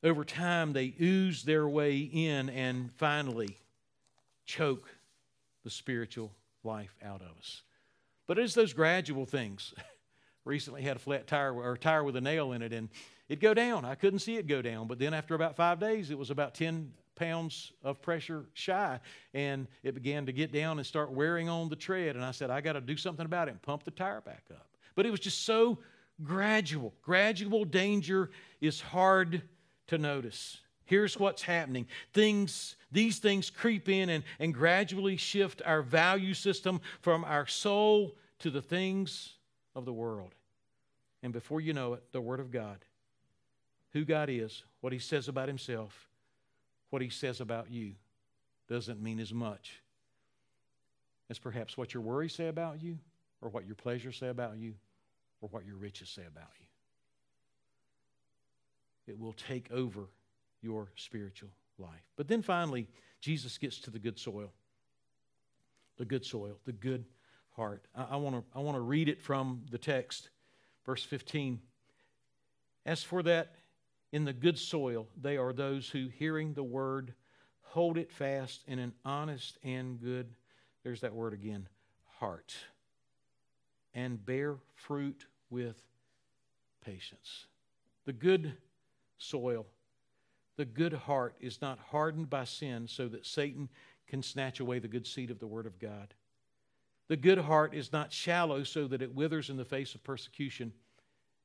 Over 0.04 0.24
time, 0.24 0.74
they 0.74 0.94
ooze 1.00 1.44
their 1.44 1.66
way 1.66 1.98
in 1.98 2.50
and 2.50 2.92
finally 2.92 3.56
choke 4.44 4.88
the 5.64 5.70
spiritual 5.70 6.30
life 6.62 6.94
out 7.02 7.22
of 7.22 7.36
us. 7.38 7.62
But 8.26 8.38
it's 8.38 8.54
those 8.54 8.74
gradual 8.74 9.24
things. 9.26 9.72
recently 10.44 10.82
had 10.82 10.96
a 10.96 11.00
flat 11.00 11.26
tire 11.26 11.54
or 11.54 11.76
tire 11.76 12.04
with 12.04 12.16
a 12.16 12.20
nail 12.20 12.52
in 12.52 12.62
it, 12.62 12.72
and 12.72 12.88
it'd 13.28 13.40
go 13.40 13.54
down. 13.54 13.84
I 13.84 13.94
couldn't 13.94 14.18
see 14.18 14.36
it 14.36 14.46
go 14.46 14.62
down, 14.62 14.86
but 14.86 14.98
then 14.98 15.14
after 15.14 15.34
about 15.34 15.56
five 15.56 15.80
days, 15.80 16.10
it 16.10 16.18
was 16.18 16.30
about 16.30 16.54
10 16.54 16.92
pounds 17.16 17.72
of 17.82 18.02
pressure 18.02 18.44
shy, 18.52 19.00
and 19.32 19.66
it 19.82 19.94
began 19.94 20.26
to 20.26 20.32
get 20.32 20.52
down 20.52 20.78
and 20.78 20.86
start 20.86 21.12
wearing 21.12 21.48
on 21.48 21.68
the 21.68 21.76
tread. 21.76 22.16
And 22.16 22.24
I 22.24 22.32
said, 22.32 22.50
I 22.50 22.60
got 22.60 22.74
to 22.74 22.80
do 22.80 22.96
something 22.96 23.24
about 23.24 23.48
it 23.48 23.52
and 23.52 23.62
pump 23.62 23.84
the 23.84 23.90
tire 23.90 24.20
back 24.20 24.44
up. 24.50 24.68
But 24.94 25.06
it 25.06 25.10
was 25.10 25.20
just 25.20 25.44
so 25.44 25.78
gradual. 26.22 26.92
Gradual 27.02 27.64
danger 27.64 28.30
is 28.60 28.80
hard 28.80 29.42
to 29.88 29.98
notice. 29.98 30.58
Here's 30.86 31.18
what's 31.18 31.42
happening. 31.42 31.86
Things, 32.12 32.76
these 32.92 33.18
things 33.18 33.50
creep 33.50 33.88
in 33.88 34.10
and, 34.10 34.24
and 34.38 34.52
gradually 34.52 35.16
shift 35.16 35.62
our 35.64 35.82
value 35.82 36.34
system 36.34 36.80
from 37.00 37.24
our 37.24 37.46
soul 37.46 38.16
to 38.40 38.50
the 38.50 38.62
things 38.62 39.34
of 39.74 39.84
the 39.84 39.92
world. 39.92 40.34
And 41.22 41.32
before 41.32 41.60
you 41.60 41.72
know 41.72 41.94
it, 41.94 42.02
the 42.12 42.20
Word 42.20 42.40
of 42.40 42.50
God, 42.50 42.84
who 43.92 44.04
God 44.04 44.28
is, 44.28 44.62
what 44.82 44.92
He 44.92 44.98
says 44.98 45.28
about 45.28 45.48
Himself, 45.48 46.08
what 46.90 47.00
He 47.00 47.08
says 47.08 47.40
about 47.40 47.70
you, 47.70 47.92
doesn't 48.68 49.00
mean 49.00 49.20
as 49.20 49.32
much 49.32 49.80
as 51.30 51.38
perhaps 51.38 51.78
what 51.78 51.94
your 51.94 52.02
worries 52.02 52.34
say 52.34 52.48
about 52.48 52.82
you, 52.82 52.98
or 53.40 53.48
what 53.48 53.66
your 53.66 53.74
pleasures 53.74 54.18
say 54.18 54.28
about 54.28 54.58
you, 54.58 54.74
or 55.40 55.48
what 55.50 55.64
your 55.64 55.76
riches 55.76 56.10
say 56.10 56.22
about 56.26 56.50
you. 56.60 56.66
It 59.06 59.18
will 59.18 59.34
take 59.34 59.70
over 59.70 60.08
your 60.62 60.92
spiritual 60.96 61.50
life. 61.78 62.02
But 62.16 62.28
then 62.28 62.42
finally, 62.42 62.88
Jesus 63.20 63.58
gets 63.58 63.78
to 63.80 63.90
the 63.90 63.98
good 63.98 64.18
soil. 64.18 64.52
The 65.96 66.04
good 66.04 66.24
soil, 66.24 66.58
the 66.64 66.72
good 66.72 67.04
heart. 67.50 67.86
I, 67.94 68.16
want 68.16 68.36
to 68.36 68.58
I 68.58 68.60
want 68.60 68.76
to 68.76 68.80
read 68.80 69.08
it 69.08 69.22
from 69.22 69.62
the 69.70 69.78
text, 69.78 70.30
verse 70.84 71.04
15. 71.04 71.60
As 72.86 73.02
for 73.02 73.22
that, 73.22 73.54
in 74.12 74.24
the 74.24 74.32
good 74.32 74.58
soil, 74.58 75.08
they 75.20 75.36
are 75.36 75.52
those 75.52 75.88
who, 75.88 76.08
hearing 76.08 76.54
the 76.54 76.62
word, 76.62 77.14
hold 77.62 77.98
it 77.98 78.12
fast 78.12 78.62
in 78.66 78.78
an 78.78 78.92
honest 79.04 79.58
and 79.64 80.00
good, 80.00 80.34
there's 80.84 81.00
that 81.00 81.14
word 81.14 81.32
again, 81.32 81.68
heart, 82.18 82.54
and 83.94 84.24
bear 84.24 84.56
fruit 84.74 85.26
with 85.50 85.82
patience. 86.84 87.46
The 88.04 88.12
good 88.12 88.52
soil, 89.18 89.66
the 90.56 90.64
good 90.64 90.92
heart 90.92 91.34
is 91.40 91.60
not 91.60 91.78
hardened 91.90 92.30
by 92.30 92.44
sin 92.44 92.86
so 92.86 93.08
that 93.08 93.26
Satan 93.26 93.68
can 94.06 94.22
snatch 94.22 94.60
away 94.60 94.78
the 94.78 94.88
good 94.88 95.06
seed 95.06 95.30
of 95.30 95.38
the 95.38 95.46
Word 95.46 95.66
of 95.66 95.78
God. 95.78 96.14
The 97.08 97.16
good 97.16 97.38
heart 97.38 97.74
is 97.74 97.92
not 97.92 98.12
shallow 98.12 98.62
so 98.64 98.86
that 98.88 99.02
it 99.02 99.14
withers 99.14 99.50
in 99.50 99.56
the 99.56 99.64
face 99.64 99.94
of 99.94 100.04
persecution 100.04 100.72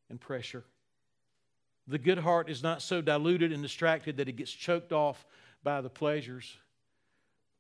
and 0.09 0.19
pressure. 0.19 0.63
The 1.87 1.97
good 1.97 2.19
heart 2.19 2.49
is 2.49 2.61
not 2.61 2.81
so 2.81 3.01
diluted 3.01 3.51
and 3.51 3.63
distracted 3.63 4.17
that 4.17 4.29
it 4.29 4.35
gets 4.35 4.51
choked 4.51 4.93
off 4.93 5.25
by 5.63 5.81
the 5.81 5.89
pleasures 5.89 6.57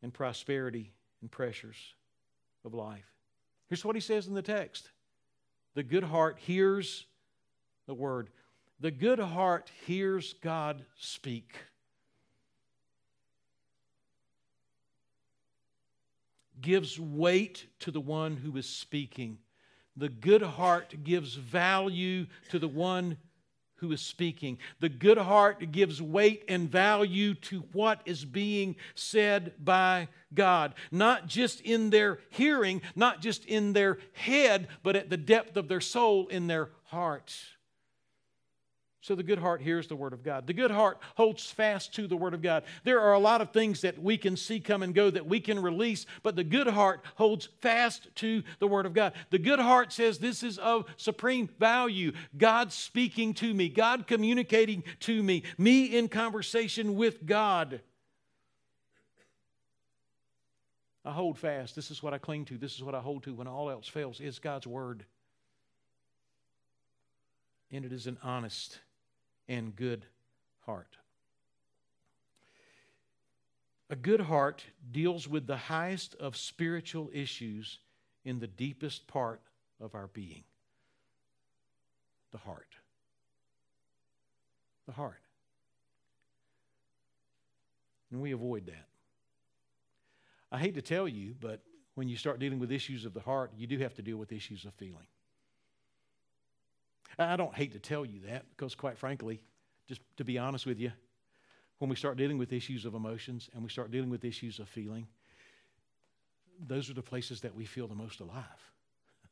and 0.01 0.13
prosperity 0.13 0.93
and 1.21 1.31
pressures 1.31 1.95
of 2.63 2.73
life. 2.73 3.11
Here's 3.67 3.83
what 3.83 3.95
he 3.95 4.01
says 4.01 4.27
in 4.27 4.33
the 4.33 4.41
text 4.41 4.89
The 5.75 5.83
good 5.83 6.03
heart 6.03 6.37
hears 6.39 7.05
the 7.87 7.93
word, 7.93 8.29
the 8.79 8.91
good 8.91 9.19
heart 9.19 9.71
hears 9.85 10.33
God 10.41 10.85
speak. 10.97 11.53
gives 16.61 16.99
weight 16.99 17.67
to 17.79 17.91
the 17.91 18.01
one 18.01 18.37
who 18.37 18.55
is 18.57 18.67
speaking. 18.67 19.37
The 19.95 20.09
good 20.09 20.41
heart 20.41 20.95
gives 21.03 21.35
value 21.35 22.27
to 22.49 22.59
the 22.59 22.67
one 22.67 23.17
who 23.77 23.91
is 23.91 24.01
speaking. 24.01 24.57
The 24.79 24.89
good 24.89 25.17
heart 25.17 25.71
gives 25.71 26.01
weight 26.01 26.43
and 26.47 26.69
value 26.69 27.33
to 27.33 27.61
what 27.71 28.01
is 28.05 28.25
being 28.25 28.75
said 28.93 29.53
by 29.59 30.09
God, 30.33 30.73
not 30.91 31.27
just 31.27 31.61
in 31.61 31.89
their 31.89 32.19
hearing, 32.29 32.81
not 32.95 33.21
just 33.21 33.45
in 33.45 33.73
their 33.73 33.99
head, 34.13 34.67
but 34.83 34.95
at 34.95 35.09
the 35.09 35.17
depth 35.17 35.55
of 35.55 35.69
their 35.69 35.81
soul, 35.81 36.27
in 36.27 36.47
their 36.47 36.69
heart. 36.85 37.33
So 39.01 39.15
the 39.15 39.23
good 39.23 39.39
heart 39.39 39.61
hears 39.61 39.87
the 39.87 39.95
word 39.95 40.11
of 40.11 40.23
God. 40.23 40.45
The 40.45 40.53
good 40.53 40.71
heart 40.71 40.99
holds 41.15 41.49
fast 41.49 41.95
to 41.95 42.05
the 42.05 42.17
word 42.17 42.33
of 42.33 42.41
God. 42.41 42.63
There 42.83 42.99
are 42.99 43.13
a 43.13 43.19
lot 43.19 43.39
of 43.39 43.51
things 43.51 43.79
that 43.81 43.97
we 43.97 44.17
can 44.17 44.35
see 44.35 44.59
come 44.59 44.83
and 44.83 44.93
go 44.93 45.09
that 45.09 45.25
we 45.25 45.39
can 45.39 45.61
release, 45.61 46.05
but 46.21 46.35
the 46.35 46.43
good 46.43 46.67
heart 46.67 47.01
holds 47.15 47.47
fast 47.61 48.13
to 48.15 48.43
the 48.59 48.67
word 48.67 48.85
of 48.85 48.93
God. 48.93 49.13
The 49.29 49.39
good 49.39 49.59
heart 49.59 49.93
says 49.93 50.17
this 50.17 50.43
is 50.43 50.57
of 50.57 50.85
supreme 50.97 51.47
value. 51.59 52.11
God 52.37 52.73
speaking 52.73 53.33
to 53.35 53.53
me, 53.53 53.69
God 53.69 54.05
communicating 54.05 54.83
to 55.01 55.23
me, 55.23 55.43
me 55.57 55.85
in 55.85 56.09
conversation 56.09 56.95
with 56.95 57.25
God. 57.25 57.79
I 61.05 61.11
hold 61.13 61.39
fast. 61.39 61.73
This 61.73 61.89
is 61.89 62.03
what 62.03 62.13
I 62.13 62.17
cling 62.17 62.43
to. 62.45 62.57
This 62.57 62.75
is 62.75 62.83
what 62.83 62.95
I 62.95 62.99
hold 62.99 63.23
to 63.23 63.33
when 63.33 63.47
all 63.47 63.69
else 63.69 63.87
fails. 63.87 64.19
Is 64.19 64.39
God's 64.39 64.67
word. 64.67 65.05
And 67.71 67.85
it 67.85 67.93
is 67.93 68.05
an 68.05 68.17
honest 68.21 68.79
and 69.49 69.75
good 69.75 70.05
heart. 70.65 70.95
A 73.89 73.95
good 73.95 74.21
heart 74.21 74.63
deals 74.91 75.27
with 75.27 75.47
the 75.47 75.57
highest 75.57 76.15
of 76.15 76.37
spiritual 76.37 77.09
issues 77.11 77.79
in 78.23 78.39
the 78.39 78.47
deepest 78.47 79.07
part 79.07 79.41
of 79.81 79.95
our 79.95 80.07
being 80.07 80.43
the 82.31 82.37
heart. 82.37 82.75
The 84.85 84.93
heart. 84.93 85.21
And 88.11 88.21
we 88.21 88.31
avoid 88.31 88.67
that. 88.67 88.85
I 90.51 90.59
hate 90.59 90.75
to 90.75 90.81
tell 90.83 91.07
you, 91.07 91.33
but 91.39 91.61
when 91.95 92.07
you 92.07 92.17
start 92.17 92.39
dealing 92.39 92.59
with 92.59 92.71
issues 92.71 93.05
of 93.05 93.15
the 93.15 93.19
heart, 93.19 93.51
you 93.57 93.65
do 93.65 93.79
have 93.79 93.95
to 93.95 94.03
deal 94.03 94.17
with 94.17 94.31
issues 94.31 94.65
of 94.65 94.73
feeling. 94.75 95.07
I 97.17 97.35
don't 97.35 97.53
hate 97.53 97.73
to 97.73 97.79
tell 97.79 98.05
you 98.05 98.21
that 98.27 98.45
because, 98.51 98.75
quite 98.75 98.97
frankly, 98.97 99.41
just 99.87 100.01
to 100.17 100.23
be 100.23 100.37
honest 100.37 100.65
with 100.65 100.79
you, 100.79 100.91
when 101.79 101.89
we 101.89 101.95
start 101.95 102.17
dealing 102.17 102.37
with 102.37 102.53
issues 102.53 102.85
of 102.85 102.93
emotions 102.93 103.49
and 103.53 103.63
we 103.63 103.69
start 103.69 103.91
dealing 103.91 104.09
with 104.09 104.23
issues 104.23 104.59
of 104.59 104.69
feeling, 104.69 105.07
those 106.59 106.89
are 106.89 106.93
the 106.93 107.01
places 107.01 107.41
that 107.41 107.55
we 107.55 107.65
feel 107.65 107.87
the 107.87 107.95
most 107.95 108.19
alive. 108.19 108.43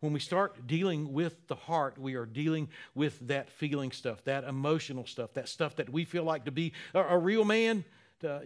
When 0.00 0.12
we 0.12 0.20
start 0.20 0.66
dealing 0.66 1.14
with 1.14 1.48
the 1.48 1.54
heart, 1.54 1.96
we 1.96 2.14
are 2.14 2.26
dealing 2.26 2.68
with 2.94 3.18
that 3.28 3.48
feeling 3.48 3.90
stuff, 3.90 4.22
that 4.24 4.44
emotional 4.44 5.06
stuff, 5.06 5.32
that 5.32 5.48
stuff 5.48 5.76
that 5.76 5.88
we 5.88 6.04
feel 6.04 6.24
like 6.24 6.44
to 6.44 6.50
be 6.50 6.74
a, 6.92 7.00
a 7.00 7.18
real 7.18 7.46
man, 7.46 7.86
uh, 8.24 8.40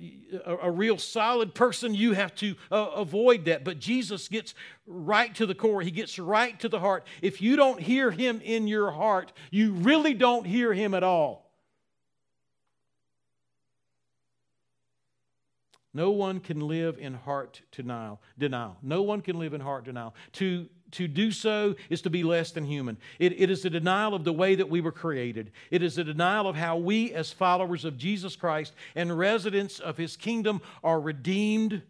a, 0.45 0.57
a, 0.63 0.71
real 0.71 0.99
solid 0.99 1.55
person. 1.55 1.95
You 1.95 2.13
have 2.13 2.35
to 2.37 2.55
uh, 2.71 2.91
avoid 2.95 3.45
that. 3.47 3.65
But 3.65 3.79
Jesus 3.79 4.29
gets 4.29 4.55
right 4.87 5.35
to 5.37 5.47
the 5.47 5.55
core, 5.55 5.83
He 5.83 5.91
gets 5.91 6.19
right 6.19 6.59
to 6.61 6.69
the 6.69 6.81
heart. 6.81 7.07
If 7.23 7.41
you 7.41 7.57
don't 7.57 7.81
hear 7.81 8.11
Him 8.11 8.41
in 8.43 8.67
your 8.67 8.91
heart, 8.91 9.33
you 9.51 9.73
really 9.73 10.15
don't 10.15 10.47
hear 10.47 10.73
Him 10.73 10.95
at 10.95 11.03
all. 11.03 11.49
No 15.95 16.11
one 16.11 16.41
can 16.41 16.61
live 16.61 16.99
in 16.99 17.15
heart 17.15 17.63
denial. 17.73 18.21
denial. 18.39 18.77
No 18.83 19.03
one 19.03 19.21
can 19.21 19.39
live 19.39 19.55
in 19.55 19.61
heart 19.61 19.85
denial. 19.85 20.15
To, 20.35 20.69
to 20.93 21.09
do 21.09 21.31
so 21.31 21.75
is 21.91 22.03
to 22.03 22.11
be 22.11 22.23
less 22.23 22.53
than 22.53 22.65
human. 22.65 22.97
It, 23.19 23.41
it 23.41 23.51
is 23.51 23.65
a 23.65 23.71
denial 23.71 24.15
of 24.15 24.25
the 24.25 24.33
way 24.33 24.55
that 24.55 24.71
we 24.71 24.81
were 24.81 24.93
created. 24.93 25.53
It 25.71 25.83
is 25.83 25.99
a 25.99 26.05
denial 26.05 26.49
of 26.49 26.57
how 26.57 26.77
we, 26.77 27.13
as 27.13 27.33
followers 27.33 27.85
of 27.85 27.99
Jesus 27.99 28.37
Christ 28.37 28.73
and 28.95 29.19
residents 29.19 29.79
of 29.79 29.97
his 29.97 30.17
kingdom, 30.17 30.61
are 30.83 31.01
redeemed 31.01 31.83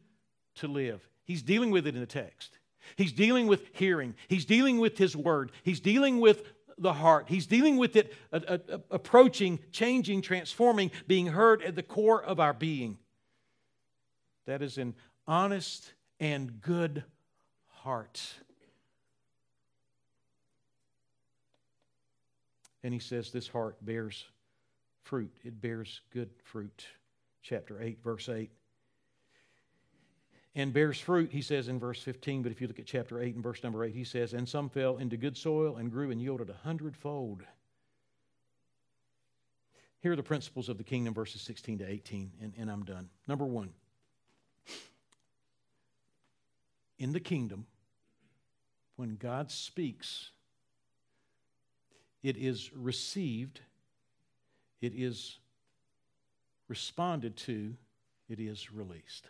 to 0.56 0.68
live. 0.68 1.08
He's 1.24 1.42
dealing 1.42 1.70
with 1.70 1.86
it 1.86 1.94
in 1.94 2.00
the 2.00 2.06
text. 2.06 2.58
He's 2.96 3.12
dealing 3.12 3.46
with 3.46 3.68
hearing. 3.72 4.14
He's 4.28 4.44
dealing 4.44 4.78
with 4.78 4.98
his 4.98 5.14
word. 5.14 5.52
He's 5.62 5.80
dealing 5.80 6.20
with 6.20 6.42
the 6.78 6.92
heart. 6.92 7.26
He's 7.28 7.46
dealing 7.46 7.76
with 7.76 7.96
it 7.96 8.14
approaching, 8.32 9.58
changing, 9.72 10.22
transforming, 10.22 10.90
being 11.06 11.26
heard 11.26 11.62
at 11.62 11.74
the 11.74 11.82
core 11.82 12.22
of 12.22 12.40
our 12.40 12.54
being. 12.54 12.98
That 14.46 14.62
is 14.62 14.78
an 14.78 14.94
honest 15.26 15.92
and 16.18 16.60
good 16.60 17.04
heart. 17.66 18.22
And 22.82 22.94
he 22.94 23.00
says 23.00 23.30
this 23.30 23.48
heart 23.48 23.76
bears 23.84 24.24
fruit. 25.02 25.36
It 25.44 25.60
bears 25.60 26.00
good 26.12 26.30
fruit. 26.44 26.86
Chapter 27.42 27.80
8, 27.80 28.02
verse 28.02 28.28
8. 28.28 28.50
And 30.54 30.72
bears 30.72 30.98
fruit, 30.98 31.30
he 31.32 31.42
says 31.42 31.68
in 31.68 31.78
verse 31.78 32.02
15, 32.02 32.42
but 32.42 32.52
if 32.52 32.60
you 32.60 32.66
look 32.66 32.78
at 32.78 32.86
chapter 32.86 33.20
8 33.20 33.34
and 33.36 33.44
verse 33.44 33.62
number 33.62 33.84
8, 33.84 33.94
he 33.94 34.04
says, 34.04 34.32
And 34.32 34.48
some 34.48 34.68
fell 34.68 34.96
into 34.98 35.16
good 35.16 35.36
soil 35.36 35.76
and 35.76 35.90
grew 35.90 36.10
and 36.10 36.20
yielded 36.20 36.50
a 36.50 36.54
hundredfold. 36.64 37.44
Here 40.00 40.12
are 40.12 40.16
the 40.16 40.22
principles 40.22 40.68
of 40.68 40.78
the 40.78 40.84
kingdom, 40.84 41.14
verses 41.14 41.40
16 41.42 41.78
to 41.78 41.88
18, 41.88 42.32
and, 42.40 42.52
and 42.58 42.70
I'm 42.70 42.84
done. 42.84 43.08
Number 43.26 43.44
one, 43.44 43.70
in 46.98 47.12
the 47.12 47.20
kingdom, 47.20 47.66
when 48.96 49.16
God 49.16 49.50
speaks, 49.50 50.30
it 52.22 52.36
is 52.36 52.70
received, 52.74 53.60
it 54.80 54.92
is 54.94 55.38
responded 56.68 57.36
to, 57.36 57.74
it 58.28 58.40
is 58.40 58.72
released. 58.72 59.28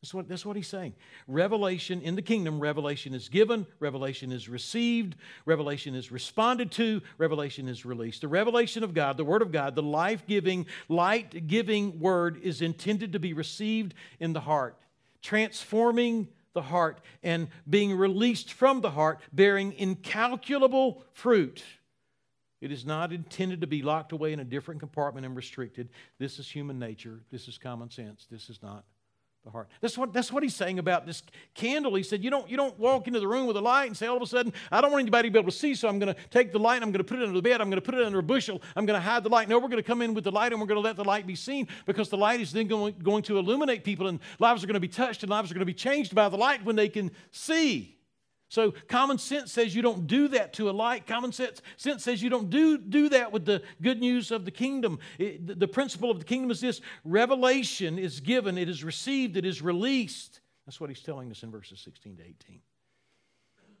That's 0.00 0.14
what, 0.14 0.28
that's 0.28 0.46
what 0.46 0.56
he's 0.56 0.66
saying. 0.66 0.94
Revelation 1.28 2.00
in 2.00 2.14
the 2.14 2.22
kingdom, 2.22 2.58
revelation 2.58 3.12
is 3.12 3.28
given, 3.28 3.66
revelation 3.80 4.32
is 4.32 4.48
received, 4.48 5.14
revelation 5.44 5.94
is 5.94 6.10
responded 6.10 6.70
to, 6.72 7.02
revelation 7.18 7.68
is 7.68 7.84
released. 7.84 8.22
The 8.22 8.28
revelation 8.28 8.82
of 8.82 8.94
God, 8.94 9.18
the 9.18 9.24
Word 9.24 9.42
of 9.42 9.52
God, 9.52 9.74
the 9.74 9.82
life 9.82 10.26
giving, 10.26 10.66
light 10.88 11.46
giving 11.46 12.00
Word 12.00 12.40
is 12.42 12.62
intended 12.62 13.12
to 13.12 13.18
be 13.18 13.34
received 13.34 13.92
in 14.18 14.32
the 14.32 14.40
heart, 14.40 14.78
transforming 15.20 16.28
the 16.54 16.62
heart 16.62 17.02
and 17.22 17.48
being 17.68 17.94
released 17.94 18.54
from 18.54 18.80
the 18.80 18.90
heart, 18.90 19.20
bearing 19.34 19.74
incalculable 19.74 21.04
fruit. 21.12 21.62
It 22.60 22.70
is 22.70 22.84
not 22.84 23.12
intended 23.12 23.62
to 23.62 23.66
be 23.66 23.82
locked 23.82 24.12
away 24.12 24.32
in 24.32 24.40
a 24.40 24.44
different 24.44 24.80
compartment 24.80 25.24
and 25.24 25.34
restricted. 25.34 25.88
This 26.18 26.38
is 26.38 26.50
human 26.50 26.78
nature. 26.78 27.20
This 27.30 27.48
is 27.48 27.56
common 27.56 27.90
sense. 27.90 28.26
This 28.30 28.50
is 28.50 28.62
not 28.62 28.84
the 29.44 29.50
heart. 29.50 29.68
That's 29.80 29.96
what, 29.96 30.12
that's 30.12 30.30
what 30.30 30.42
he's 30.42 30.54
saying 30.54 30.78
about 30.78 31.06
this 31.06 31.22
candle. 31.54 31.94
He 31.94 32.02
said, 32.02 32.22
you 32.22 32.28
don't, 32.28 32.50
you 32.50 32.58
don't 32.58 32.78
walk 32.78 33.06
into 33.06 33.18
the 33.20 33.26
room 33.26 33.46
with 33.46 33.56
a 33.56 33.60
light 33.60 33.86
and 33.86 33.96
say, 33.96 34.06
all 34.06 34.16
of 34.16 34.22
a 34.22 34.26
sudden, 34.26 34.52
I 34.70 34.82
don't 34.82 34.92
want 34.92 35.00
anybody 35.00 35.28
to 35.28 35.32
be 35.32 35.38
able 35.38 35.50
to 35.50 35.56
see, 35.56 35.74
so 35.74 35.88
I'm 35.88 35.98
going 35.98 36.14
to 36.14 36.20
take 36.28 36.52
the 36.52 36.58
light 36.58 36.76
and 36.76 36.84
I'm 36.84 36.92
going 36.92 36.98
to 36.98 37.04
put 37.04 37.18
it 37.18 37.22
under 37.22 37.34
the 37.34 37.42
bed. 37.42 37.62
I'm 37.62 37.70
going 37.70 37.80
to 37.80 37.84
put 37.84 37.94
it 37.94 38.04
under 38.04 38.18
a 38.18 38.22
bushel. 38.22 38.60
I'm 38.76 38.84
going 38.84 39.00
to 39.00 39.06
hide 39.06 39.22
the 39.22 39.30
light. 39.30 39.48
No, 39.48 39.58
we're 39.58 39.68
going 39.68 39.82
to 39.82 39.82
come 39.82 40.02
in 40.02 40.12
with 40.12 40.24
the 40.24 40.30
light 40.30 40.52
and 40.52 40.60
we're 40.60 40.66
going 40.66 40.76
to 40.76 40.86
let 40.86 40.96
the 40.96 41.04
light 41.04 41.26
be 41.26 41.36
seen 41.36 41.68
because 41.86 42.10
the 42.10 42.18
light 42.18 42.40
is 42.40 42.52
then 42.52 42.66
going, 42.66 42.94
going 43.02 43.22
to 43.24 43.38
illuminate 43.38 43.84
people 43.84 44.08
and 44.08 44.20
lives 44.38 44.62
are 44.62 44.66
going 44.66 44.74
to 44.74 44.80
be 44.80 44.88
touched 44.88 45.22
and 45.22 45.30
lives 45.30 45.50
are 45.50 45.54
going 45.54 45.60
to 45.60 45.66
be 45.66 45.72
changed 45.72 46.14
by 46.14 46.28
the 46.28 46.36
light 46.36 46.62
when 46.62 46.76
they 46.76 46.90
can 46.90 47.10
see. 47.30 47.96
So 48.50 48.74
common 48.88 49.18
sense 49.18 49.52
says 49.52 49.76
you 49.76 49.80
don't 49.80 50.08
do 50.08 50.26
that 50.28 50.52
to 50.54 50.68
a 50.68 50.72
light. 50.72 51.06
Common 51.06 51.30
sense, 51.30 51.62
sense 51.76 52.02
says 52.02 52.20
you 52.20 52.28
don't 52.28 52.50
do, 52.50 52.76
do 52.78 53.08
that 53.10 53.30
with 53.30 53.44
the 53.44 53.62
good 53.80 54.00
news 54.00 54.32
of 54.32 54.44
the 54.44 54.50
kingdom. 54.50 54.98
It, 55.18 55.46
the, 55.46 55.54
the 55.54 55.68
principle 55.68 56.10
of 56.10 56.18
the 56.18 56.24
kingdom 56.24 56.50
is 56.50 56.60
this 56.60 56.80
revelation 57.04 57.96
is 57.96 58.18
given, 58.18 58.58
it 58.58 58.68
is 58.68 58.82
received, 58.82 59.36
it 59.36 59.46
is 59.46 59.62
released. 59.62 60.40
That's 60.66 60.80
what 60.80 60.90
he's 60.90 61.00
telling 61.00 61.30
us 61.30 61.44
in 61.44 61.52
verses 61.52 61.80
16 61.80 62.16
to 62.16 62.22
18. 62.24 62.60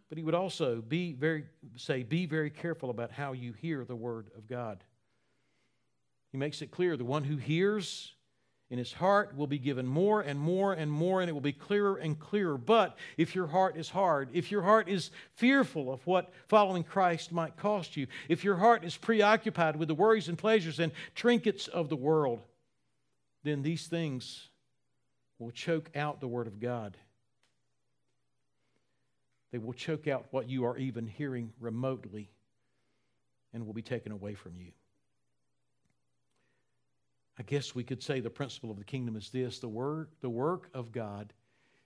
But 0.08 0.18
he 0.18 0.22
would 0.22 0.36
also 0.36 0.80
be 0.80 1.14
very 1.14 1.46
say, 1.74 2.04
be 2.04 2.26
very 2.26 2.50
careful 2.50 2.90
about 2.90 3.10
how 3.10 3.32
you 3.32 3.52
hear 3.52 3.84
the 3.84 3.96
word 3.96 4.30
of 4.38 4.46
God. 4.46 4.84
He 6.30 6.38
makes 6.38 6.62
it 6.62 6.70
clear 6.70 6.96
the 6.96 7.04
one 7.04 7.24
who 7.24 7.36
hears 7.36 8.12
in 8.70 8.78
his 8.78 8.92
heart 8.92 9.36
will 9.36 9.48
be 9.48 9.58
given 9.58 9.84
more 9.84 10.20
and 10.20 10.38
more 10.38 10.72
and 10.72 10.90
more, 10.90 11.20
and 11.20 11.28
it 11.28 11.32
will 11.32 11.40
be 11.40 11.52
clearer 11.52 11.96
and 11.96 12.18
clearer. 12.18 12.56
But 12.56 12.96
if 13.16 13.34
your 13.34 13.48
heart 13.48 13.76
is 13.76 13.90
hard, 13.90 14.28
if 14.32 14.52
your 14.52 14.62
heart 14.62 14.88
is 14.88 15.10
fearful 15.34 15.92
of 15.92 16.06
what 16.06 16.32
following 16.46 16.84
Christ 16.84 17.32
might 17.32 17.56
cost 17.56 17.96
you, 17.96 18.06
if 18.28 18.44
your 18.44 18.56
heart 18.56 18.84
is 18.84 18.96
preoccupied 18.96 19.74
with 19.74 19.88
the 19.88 19.94
worries 19.94 20.28
and 20.28 20.38
pleasures 20.38 20.78
and 20.78 20.92
trinkets 21.16 21.66
of 21.66 21.88
the 21.88 21.96
world, 21.96 22.42
then 23.42 23.62
these 23.62 23.88
things 23.88 24.48
will 25.40 25.50
choke 25.50 25.90
out 25.96 26.20
the 26.20 26.28
Word 26.28 26.46
of 26.46 26.60
God. 26.60 26.96
They 29.50 29.58
will 29.58 29.72
choke 29.72 30.06
out 30.06 30.26
what 30.30 30.48
you 30.48 30.64
are 30.66 30.78
even 30.78 31.08
hearing 31.08 31.52
remotely 31.58 32.30
and 33.52 33.66
will 33.66 33.72
be 33.72 33.82
taken 33.82 34.12
away 34.12 34.34
from 34.34 34.52
you. 34.60 34.70
I 37.40 37.42
guess 37.42 37.74
we 37.74 37.84
could 37.84 38.02
say 38.02 38.20
the 38.20 38.28
principle 38.28 38.70
of 38.70 38.76
the 38.76 38.84
kingdom 38.84 39.16
is 39.16 39.30
this 39.30 39.60
the 39.60 39.68
work, 39.68 40.10
the 40.20 40.28
work 40.28 40.68
of 40.74 40.92
God 40.92 41.32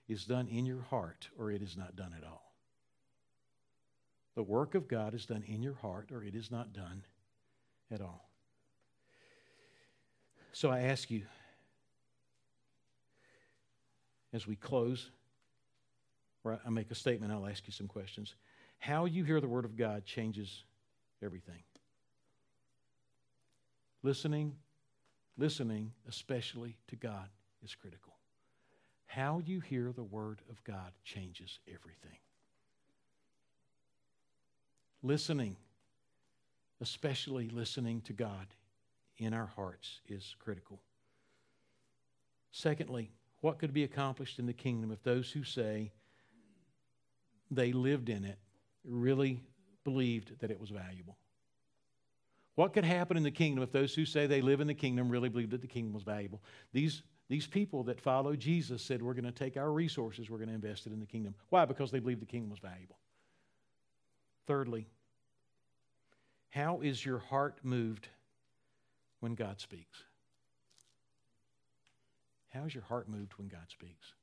is 0.09 0.25
done 0.25 0.49
in 0.49 0.65
your 0.65 0.81
heart 0.81 1.29
or 1.39 1.49
it 1.49 1.61
is 1.61 1.77
not 1.77 1.95
done 1.95 2.13
at 2.17 2.25
all. 2.25 2.53
The 4.35 4.43
work 4.43 4.75
of 4.75 4.89
God 4.89 5.13
is 5.13 5.25
done 5.25 5.45
in 5.47 5.63
your 5.63 5.75
heart 5.75 6.09
or 6.11 6.25
it 6.25 6.35
is 6.35 6.51
not 6.51 6.73
done 6.73 7.05
at 7.89 8.01
all. 8.01 8.29
So 10.51 10.71
I 10.71 10.81
ask 10.81 11.09
you, 11.09 11.21
as 14.33 14.45
we 14.45 14.57
close, 14.57 15.09
or 16.43 16.59
I 16.65 16.69
make 16.69 16.91
a 16.91 16.95
statement, 16.95 17.31
I'll 17.31 17.47
ask 17.47 17.65
you 17.65 17.71
some 17.71 17.87
questions. 17.87 18.35
How 18.79 19.05
you 19.05 19.23
hear 19.23 19.39
the 19.39 19.47
Word 19.47 19.63
of 19.63 19.77
God 19.77 20.05
changes 20.05 20.65
everything. 21.23 21.63
Listening 24.03 24.57
listening, 25.37 25.91
especially 26.07 26.77
to 26.87 26.95
God, 26.95 27.29
is 27.63 27.75
critical. 27.75 28.13
How 29.07 29.41
you 29.45 29.59
hear 29.59 29.91
the 29.91 30.03
Word 30.03 30.41
of 30.49 30.63
God 30.63 30.91
changes 31.03 31.59
everything. 31.67 32.17
Listening, 35.03 35.55
especially 36.81 37.49
listening 37.49 38.01
to 38.01 38.13
God 38.13 38.47
in 39.17 39.33
our 39.33 39.45
hearts, 39.45 40.01
is 40.07 40.35
critical. 40.39 40.81
Secondly, 42.51 43.11
what 43.41 43.59
could 43.59 43.73
be 43.73 43.83
accomplished 43.83 44.39
in 44.39 44.45
the 44.45 44.53
kingdom 44.53 44.91
if 44.91 45.03
those 45.03 45.31
who 45.31 45.43
say 45.43 45.91
they 47.51 47.71
lived 47.71 48.09
in 48.09 48.25
it 48.25 48.39
really 48.83 49.43
believed 49.83 50.39
that 50.39 50.51
it 50.51 50.59
was 50.59 50.69
valuable? 50.69 51.17
What 52.55 52.73
could 52.73 52.85
happen 52.85 53.17
in 53.17 53.23
the 53.23 53.31
kingdom 53.31 53.63
if 53.63 53.71
those 53.71 53.93
who 53.93 54.05
say 54.05 54.27
they 54.27 54.41
live 54.41 54.61
in 54.61 54.67
the 54.67 54.73
kingdom 54.73 55.09
really 55.09 55.29
believe 55.29 55.49
that 55.49 55.61
the 55.61 55.67
kingdom 55.67 55.93
was 55.93 56.03
valuable? 56.03 56.41
These, 56.71 57.03
these 57.27 57.45
people 57.45 57.83
that 57.83 57.99
follow 57.99 58.35
Jesus 58.35 58.81
said, 58.81 59.01
We're 59.01 59.13
going 59.13 59.25
to 59.25 59.31
take 59.31 59.57
our 59.57 59.71
resources, 59.71 60.29
we're 60.29 60.37
going 60.37 60.49
to 60.49 60.55
invest 60.55 60.87
it 60.87 60.93
in 60.93 60.99
the 60.99 61.05
kingdom. 61.05 61.35
Why? 61.49 61.65
Because 61.65 61.91
they 61.91 61.99
believe 61.99 62.21
the 62.21 62.25
kingdom 62.25 62.49
was 62.49 62.59
valuable. 62.59 62.97
Thirdly, 64.47 64.87
how 66.49 66.79
is 66.81 67.05
your 67.05 67.19
heart 67.19 67.59
moved 67.63 68.07
when 69.19 69.35
God 69.35 69.59
speaks? 69.59 70.03
How's 72.53 72.73
your 72.73 72.83
heart 72.83 73.09
moved 73.09 73.33
when 73.37 73.49
God 73.49 73.65
speaks? 73.67 74.13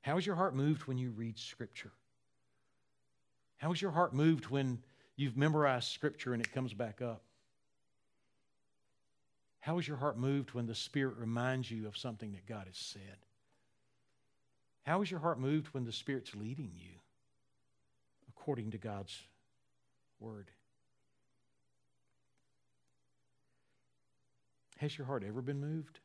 How's 0.00 0.24
your 0.24 0.36
heart 0.36 0.54
moved 0.54 0.86
when 0.86 0.96
you 0.96 1.10
read 1.10 1.38
Scripture? 1.38 1.92
How's 3.58 3.82
your 3.82 3.90
heart 3.90 4.14
moved 4.14 4.46
when 4.46 4.78
you've 5.16 5.36
memorized 5.36 5.90
Scripture 5.92 6.32
and 6.32 6.42
it 6.42 6.52
comes 6.52 6.72
back 6.72 7.02
up? 7.02 7.22
How 9.64 9.78
is 9.78 9.88
your 9.88 9.96
heart 9.96 10.18
moved 10.18 10.52
when 10.52 10.66
the 10.66 10.74
Spirit 10.74 11.16
reminds 11.16 11.70
you 11.70 11.86
of 11.86 11.96
something 11.96 12.32
that 12.32 12.44
God 12.44 12.66
has 12.66 12.76
said? 12.76 13.16
How 14.82 15.00
is 15.00 15.10
your 15.10 15.20
heart 15.20 15.40
moved 15.40 15.68
when 15.68 15.86
the 15.86 15.92
Spirit's 15.92 16.34
leading 16.34 16.70
you 16.74 16.90
according 18.28 18.72
to 18.72 18.78
God's 18.78 19.18
Word? 20.20 20.50
Has 24.80 24.98
your 24.98 25.06
heart 25.06 25.24
ever 25.26 25.40
been 25.40 25.62
moved? 25.62 25.98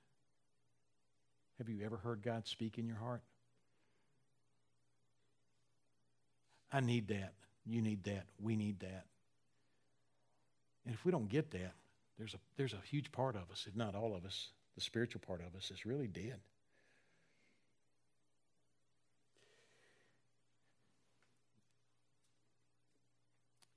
Have 1.57 1.67
you 1.67 1.83
ever 1.83 1.97
heard 1.97 2.21
God 2.21 2.47
speak 2.47 2.77
in 2.77 2.85
your 2.85 2.95
heart? 2.95 3.23
I 6.71 6.79
need 6.79 7.09
that. 7.09 7.33
You 7.65 7.81
need 7.81 8.05
that. 8.05 8.23
We 8.41 8.55
need 8.55 8.79
that. 8.79 9.03
And 10.85 10.95
if 10.95 11.03
we 11.03 11.11
don't 11.11 11.27
get 11.27 11.51
that, 11.51 11.73
there's 12.19 12.33
a, 12.33 12.37
there's 12.57 12.73
a 12.73 12.81
huge 12.85 13.11
part 13.11 13.35
of 13.35 13.49
us, 13.49 13.65
if 13.67 13.75
not 13.75 13.95
all 13.95 14.13
of 14.13 14.25
us, 14.25 14.49
the 14.75 14.81
spiritual 14.81 15.21
part 15.25 15.39
of 15.39 15.55
us 15.55 15.71
is 15.71 15.85
really 15.85 16.07
dead. 16.07 16.39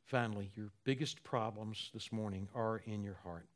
Finally, 0.07 0.51
your 0.55 0.71
biggest 0.85 1.23
problems 1.25 1.91
this 1.95 2.13
morning 2.13 2.47
are 2.55 2.83
in 2.85 3.03
your 3.03 3.17
heart. 3.23 3.47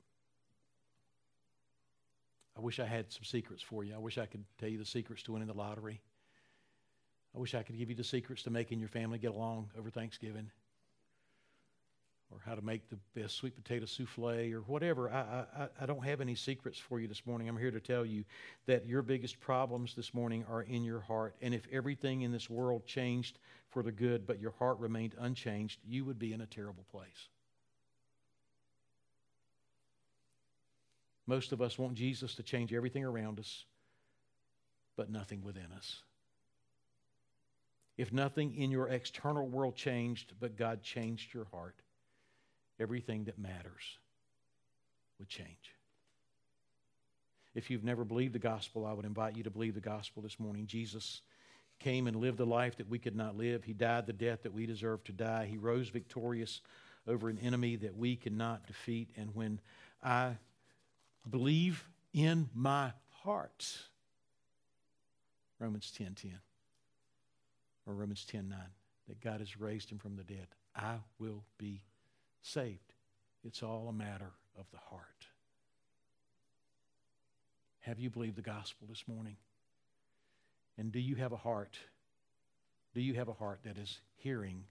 I 2.57 2.61
wish 2.61 2.81
I 2.81 2.87
had 2.87 3.13
some 3.13 3.25
secrets 3.25 3.63
for 3.63 3.85
you. 3.85 3.95
I 3.95 3.99
wish 3.99 4.17
I 4.17 4.25
could 4.25 4.45
tell 4.59 4.71
you 4.71 4.79
the 4.79 4.87
secrets 4.87 5.23
to 5.25 5.33
winning 5.33 5.49
the 5.49 5.55
lottery. 5.55 6.01
I 7.35 7.39
wish 7.39 7.55
I 7.55 7.63
could 7.63 7.77
give 7.77 7.91
you 7.91 7.97
the 7.97 8.05
secrets 8.05 8.45
to 8.45 8.51
making 8.51 8.79
your 8.79 8.89
family 8.89 9.19
get 9.19 9.33
along 9.33 9.69
over 9.77 9.91
Thanksgiving 9.91 10.51
or 12.31 12.39
how 12.45 12.55
to 12.55 12.63
make 12.63 12.89
the 12.89 12.99
best 13.15 13.37
sweet 13.37 13.55
potato 13.55 13.87
souffle 13.87 14.53
or 14.53 14.61
whatever. 14.61 15.11
I, 15.11 15.45
I, 15.63 15.69
I 15.81 15.87
don't 15.87 16.05
have 16.05 16.21
any 16.21 16.35
secrets 16.35 16.79
for 16.79 16.99
you 16.99 17.07
this 17.07 17.25
morning. 17.25 17.49
I'm 17.49 17.57
here 17.57 17.71
to 17.71 17.81
tell 17.81 18.05
you 18.05 18.25
that 18.67 18.87
your 18.87 19.03
biggest 19.03 19.39
problems 19.39 19.95
this 19.95 20.13
morning 20.13 20.45
are 20.51 20.63
in 20.63 20.83
your 20.83 21.01
heart. 21.01 21.37
And 21.41 21.55
if 21.55 21.67
everything 21.71 22.23
in 22.23 22.33
this 22.33 22.51
world 22.51 22.87
changed 22.87 23.39
for 23.69 23.83
the 23.83 23.93
good, 23.93 24.27
but 24.27 24.41
your 24.41 24.53
heart 24.53 24.79
remained 24.79 25.15
unchanged, 25.19 25.81
you 25.87 26.05
would 26.05 26.19
be 26.19 26.33
in 26.33 26.41
a 26.41 26.47
terrible 26.47 26.85
place. 26.91 27.29
Most 31.27 31.53
of 31.53 31.61
us 31.61 31.79
want 31.79 31.95
Jesus 31.95 32.35
to 32.37 32.43
change 32.43 32.73
everything 32.73 33.05
around 33.05 33.41
us, 33.41 33.65
but 34.97 35.11
nothing 35.11 35.43
within 35.43 35.73
us. 35.77 36.03
If 37.97 38.13
nothing 38.13 38.55
in 38.55 38.71
your 38.71 38.89
external 38.89 39.47
world 39.47 39.75
changed, 39.75 40.35
but 40.39 40.57
God 40.57 40.83
changed 40.83 41.33
your 41.33 41.47
heart, 41.47 41.77
everything 42.79 43.25
that 43.25 43.39
matters 43.39 43.99
would 45.19 45.29
change. 45.29 45.75
If 47.55 47.71
you've 47.71 47.85
never 47.85 48.05
believed 48.05 48.35
the 48.35 48.39
gospel, 48.39 48.85
I 48.85 48.93
would 48.93 49.07
invite 49.07 49.37
you 49.37 49.43
to 49.45 49.51
believe 49.51 49.75
the 49.75 49.81
gospel 49.81 50.23
this 50.23 50.39
morning. 50.39 50.67
Jesus 50.67 51.23
came 51.79 52.07
and 52.07 52.17
lived 52.17 52.39
the 52.39 52.47
life 52.47 52.77
that 52.77 52.89
we 52.89 52.99
could 52.99 53.17
not 53.17 53.37
live. 53.37 53.65
He 53.65 53.73
died 53.73 54.07
the 54.07 54.13
death 54.13 54.43
that 54.43 54.53
we 54.53 54.67
deserve 54.67 55.05
to 55.05 55.13
die. 55.13 55.47
He 55.47 55.57
rose 55.57 55.89
victorious 55.89 56.61
over 57.07 57.29
an 57.29 57.39
enemy 57.39 57.77
that 57.77 57.97
we 57.97 58.17
cannot 58.17 58.67
defeat. 58.67 59.09
And 59.17 59.35
when 59.35 59.61
I 60.03 60.37
believe 61.29 61.85
in 62.13 62.49
my 62.55 62.93
heart. 63.23 63.79
Romans 65.59 65.91
10 65.97 66.15
10 66.15 66.39
or 67.87 67.95
Romans 67.95 68.25
10 68.25 68.49
9, 68.49 68.59
that 69.09 69.21
God 69.21 69.41
has 69.41 69.59
raised 69.59 69.91
him 69.91 69.99
from 69.99 70.17
the 70.17 70.25
dead. 70.25 70.47
I 70.75 70.97
will 71.19 71.43
be 71.59 71.83
saved. 72.47 72.93
It's 73.45 73.63
all 73.63 73.89
a 73.89 73.93
matter 73.93 74.33
of 74.59 74.67
the 74.73 74.79
heart. 74.79 75.03
Have 77.81 77.99
you 77.99 78.11
believed 78.11 78.37
the 78.37 78.43
gospel 78.43 78.87
this 78.89 79.05
morning? 79.07 79.37
And 80.79 80.91
do 80.93 80.99
you 80.99 81.15
have 81.17 81.33
a 81.33 81.37
heart? 81.37 81.79
Do 82.95 83.01
you 83.01 83.15
have 83.15 83.29
a 83.29 83.33
heart 83.33 83.61
that 83.65 83.79
is 83.79 84.01
hearing 84.17 84.65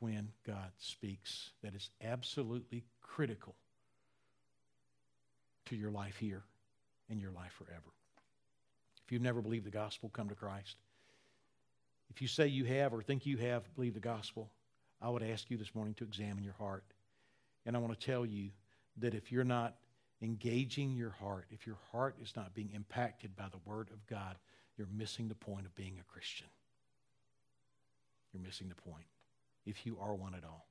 when 0.00 0.28
God 0.46 0.70
speaks, 0.78 1.50
that 1.62 1.74
is 1.74 1.90
absolutely 2.02 2.84
critical 3.00 3.54
to 5.66 5.76
your 5.76 5.90
life 5.90 6.16
here 6.16 6.44
and 7.10 7.20
your 7.20 7.30
life 7.30 7.52
forever. 7.52 7.92
If 9.04 9.12
you've 9.12 9.22
never 9.22 9.40
believed 9.40 9.66
the 9.66 9.70
gospel, 9.70 10.10
come 10.10 10.28
to 10.28 10.34
Christ. 10.34 10.76
If 12.10 12.20
you 12.20 12.28
say 12.28 12.48
you 12.48 12.64
have 12.64 12.92
or 12.92 13.02
think 13.02 13.26
you 13.26 13.36
have 13.38 13.62
believed 13.74 13.96
the 13.96 14.00
gospel, 14.00 14.50
I 15.00 15.08
would 15.08 15.22
ask 15.22 15.50
you 15.50 15.56
this 15.56 15.74
morning 15.74 15.94
to 15.94 16.04
examine 16.04 16.44
your 16.44 16.54
heart. 16.54 16.84
And 17.66 17.76
I 17.76 17.80
want 17.80 17.98
to 17.98 18.06
tell 18.06 18.24
you 18.24 18.50
that 18.98 19.12
if 19.14 19.30
you're 19.30 19.44
not 19.44 19.74
engaging 20.22 20.94
your 20.94 21.10
heart, 21.10 21.46
if 21.50 21.66
your 21.66 21.76
heart 21.92 22.16
is 22.22 22.34
not 22.36 22.54
being 22.54 22.70
impacted 22.74 23.36
by 23.36 23.48
the 23.50 23.58
Word 23.64 23.90
of 23.92 24.06
God, 24.06 24.36
you're 24.78 24.88
missing 24.96 25.28
the 25.28 25.34
point 25.34 25.66
of 25.66 25.74
being 25.74 25.98
a 26.00 26.12
Christian. 26.12 26.46
You're 28.32 28.42
missing 28.42 28.68
the 28.68 28.90
point, 28.90 29.06
if 29.66 29.84
you 29.84 29.98
are 30.00 30.14
one 30.14 30.34
at 30.34 30.44
all. 30.44 30.66